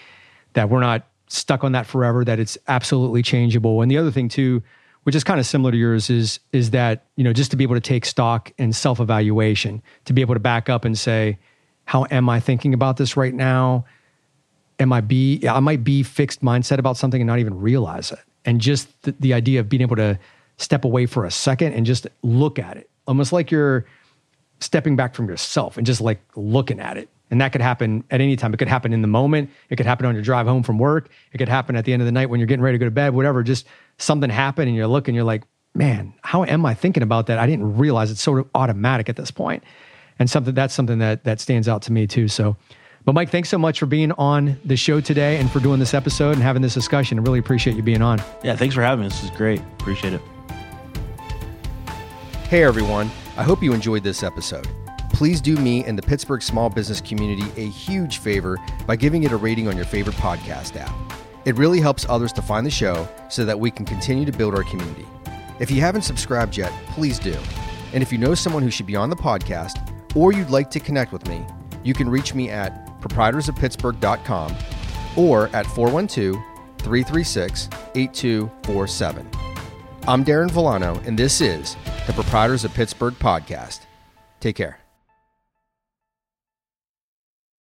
that 0.54 0.68
we're 0.68 0.80
not 0.80 1.06
stuck 1.28 1.62
on 1.62 1.72
that 1.72 1.86
forever, 1.86 2.24
that 2.24 2.40
it's 2.40 2.58
absolutely 2.66 3.22
changeable. 3.22 3.80
And 3.80 3.90
the 3.90 3.98
other 3.98 4.10
thing 4.10 4.28
too, 4.28 4.62
which 5.08 5.14
is 5.14 5.24
kind 5.24 5.40
of 5.40 5.46
similar 5.46 5.70
to 5.70 5.78
yours, 5.78 6.10
is 6.10 6.38
is 6.52 6.72
that 6.72 7.06
you 7.16 7.24
know 7.24 7.32
just 7.32 7.50
to 7.50 7.56
be 7.56 7.64
able 7.64 7.74
to 7.74 7.80
take 7.80 8.04
stock 8.04 8.52
and 8.58 8.76
self 8.76 9.00
evaluation, 9.00 9.80
to 10.04 10.12
be 10.12 10.20
able 10.20 10.34
to 10.34 10.38
back 10.38 10.68
up 10.68 10.84
and 10.84 10.98
say, 10.98 11.38
how 11.86 12.04
am 12.10 12.28
I 12.28 12.40
thinking 12.40 12.74
about 12.74 12.98
this 12.98 13.16
right 13.16 13.32
now? 13.32 13.86
Am 14.78 14.92
I 14.92 15.00
be 15.00 15.48
I 15.48 15.60
might 15.60 15.82
be 15.82 16.02
fixed 16.02 16.42
mindset 16.42 16.78
about 16.78 16.98
something 16.98 17.22
and 17.22 17.26
not 17.26 17.38
even 17.38 17.58
realize 17.58 18.12
it, 18.12 18.18
and 18.44 18.60
just 18.60 19.00
the, 19.00 19.14
the 19.18 19.32
idea 19.32 19.60
of 19.60 19.70
being 19.70 19.80
able 19.80 19.96
to 19.96 20.18
step 20.58 20.84
away 20.84 21.06
for 21.06 21.24
a 21.24 21.30
second 21.30 21.72
and 21.72 21.86
just 21.86 22.06
look 22.22 22.58
at 22.58 22.76
it, 22.76 22.90
almost 23.06 23.32
like 23.32 23.50
you're 23.50 23.86
stepping 24.60 24.94
back 24.94 25.14
from 25.14 25.26
yourself 25.26 25.78
and 25.78 25.86
just 25.86 26.02
like 26.02 26.20
looking 26.36 26.80
at 26.80 26.98
it 26.98 27.08
and 27.30 27.40
that 27.40 27.52
could 27.52 27.60
happen 27.60 28.04
at 28.10 28.20
any 28.20 28.36
time. 28.36 28.54
It 28.54 28.56
could 28.56 28.68
happen 28.68 28.92
in 28.92 29.02
the 29.02 29.08
moment. 29.08 29.50
It 29.70 29.76
could 29.76 29.86
happen 29.86 30.06
on 30.06 30.14
your 30.14 30.22
drive 30.22 30.46
home 30.46 30.62
from 30.62 30.78
work. 30.78 31.10
It 31.32 31.38
could 31.38 31.48
happen 31.48 31.76
at 31.76 31.84
the 31.84 31.92
end 31.92 32.02
of 32.02 32.06
the 32.06 32.12
night 32.12 32.30
when 32.30 32.40
you're 32.40 32.46
getting 32.46 32.62
ready 32.62 32.76
to 32.76 32.78
go 32.78 32.86
to 32.86 32.90
bed, 32.90 33.14
whatever. 33.14 33.42
Just 33.42 33.66
something 33.98 34.30
happened 34.30 34.68
and 34.68 34.76
you're 34.76 34.86
looking, 34.86 35.14
you're 35.14 35.24
like, 35.24 35.44
man, 35.74 36.14
how 36.22 36.44
am 36.44 36.64
I 36.64 36.74
thinking 36.74 37.02
about 37.02 37.26
that? 37.26 37.38
I 37.38 37.46
didn't 37.46 37.76
realize 37.76 38.10
it's 38.10 38.22
sort 38.22 38.40
of 38.40 38.48
automatic 38.54 39.08
at 39.08 39.16
this 39.16 39.30
point. 39.30 39.62
And 40.18 40.28
something 40.28 40.54
that's 40.54 40.74
something 40.74 40.98
that 40.98 41.24
that 41.24 41.40
stands 41.40 41.68
out 41.68 41.82
to 41.82 41.92
me 41.92 42.06
too. 42.06 42.26
So 42.26 42.56
but 43.04 43.14
Mike, 43.14 43.30
thanks 43.30 43.48
so 43.48 43.56
much 43.56 43.78
for 43.78 43.86
being 43.86 44.12
on 44.12 44.60
the 44.66 44.76
show 44.76 45.00
today 45.00 45.38
and 45.38 45.50
for 45.50 45.60
doing 45.60 45.78
this 45.78 45.94
episode 45.94 46.32
and 46.32 46.42
having 46.42 46.60
this 46.60 46.74
discussion. 46.74 47.18
I 47.18 47.22
really 47.22 47.38
appreciate 47.38 47.74
you 47.74 47.82
being 47.82 48.02
on. 48.02 48.20
Yeah, 48.42 48.54
thanks 48.54 48.74
for 48.74 48.82
having 48.82 49.04
me. 49.04 49.08
This 49.08 49.24
is 49.24 49.30
great. 49.30 49.60
Appreciate 49.80 50.12
it. 50.12 50.20
Hey 52.48 52.64
everyone. 52.64 53.10
I 53.36 53.44
hope 53.44 53.62
you 53.62 53.72
enjoyed 53.72 54.02
this 54.02 54.22
episode 54.22 54.66
please 55.18 55.40
do 55.40 55.56
me 55.56 55.82
and 55.82 55.98
the 55.98 56.02
Pittsburgh 56.02 56.40
small 56.40 56.70
business 56.70 57.00
community 57.00 57.42
a 57.60 57.68
huge 57.68 58.18
favor 58.18 58.56
by 58.86 58.94
giving 58.94 59.24
it 59.24 59.32
a 59.32 59.36
rating 59.36 59.66
on 59.66 59.74
your 59.74 59.84
favorite 59.84 60.14
podcast 60.14 60.76
app. 60.76 60.94
It 61.44 61.56
really 61.56 61.80
helps 61.80 62.06
others 62.08 62.32
to 62.34 62.42
find 62.42 62.64
the 62.64 62.70
show 62.70 63.08
so 63.28 63.44
that 63.44 63.58
we 63.58 63.68
can 63.68 63.84
continue 63.84 64.24
to 64.24 64.30
build 64.30 64.54
our 64.54 64.62
community. 64.62 65.04
If 65.58 65.72
you 65.72 65.80
haven't 65.80 66.02
subscribed 66.02 66.56
yet, 66.56 66.70
please 66.90 67.18
do. 67.18 67.36
And 67.92 68.00
if 68.00 68.12
you 68.12 68.18
know 68.18 68.36
someone 68.36 68.62
who 68.62 68.70
should 68.70 68.86
be 68.86 68.94
on 68.94 69.10
the 69.10 69.16
podcast 69.16 69.92
or 70.14 70.32
you'd 70.32 70.50
like 70.50 70.70
to 70.70 70.78
connect 70.78 71.10
with 71.10 71.26
me, 71.26 71.44
you 71.82 71.94
can 71.94 72.08
reach 72.08 72.32
me 72.32 72.48
at 72.48 73.00
proprietorsofpittsburgh.com 73.00 74.56
or 75.16 75.48
at 75.48 75.66
412 75.66 76.36
336 76.78 77.68
8247. 77.96 79.28
I'm 80.06 80.24
Darren 80.24 80.48
Villano, 80.52 81.00
and 81.06 81.18
this 81.18 81.40
is 81.40 81.76
the 82.06 82.12
Proprietors 82.12 82.64
of 82.64 82.72
Pittsburgh 82.72 83.14
podcast. 83.14 83.80
Take 84.38 84.54
care. 84.54 84.78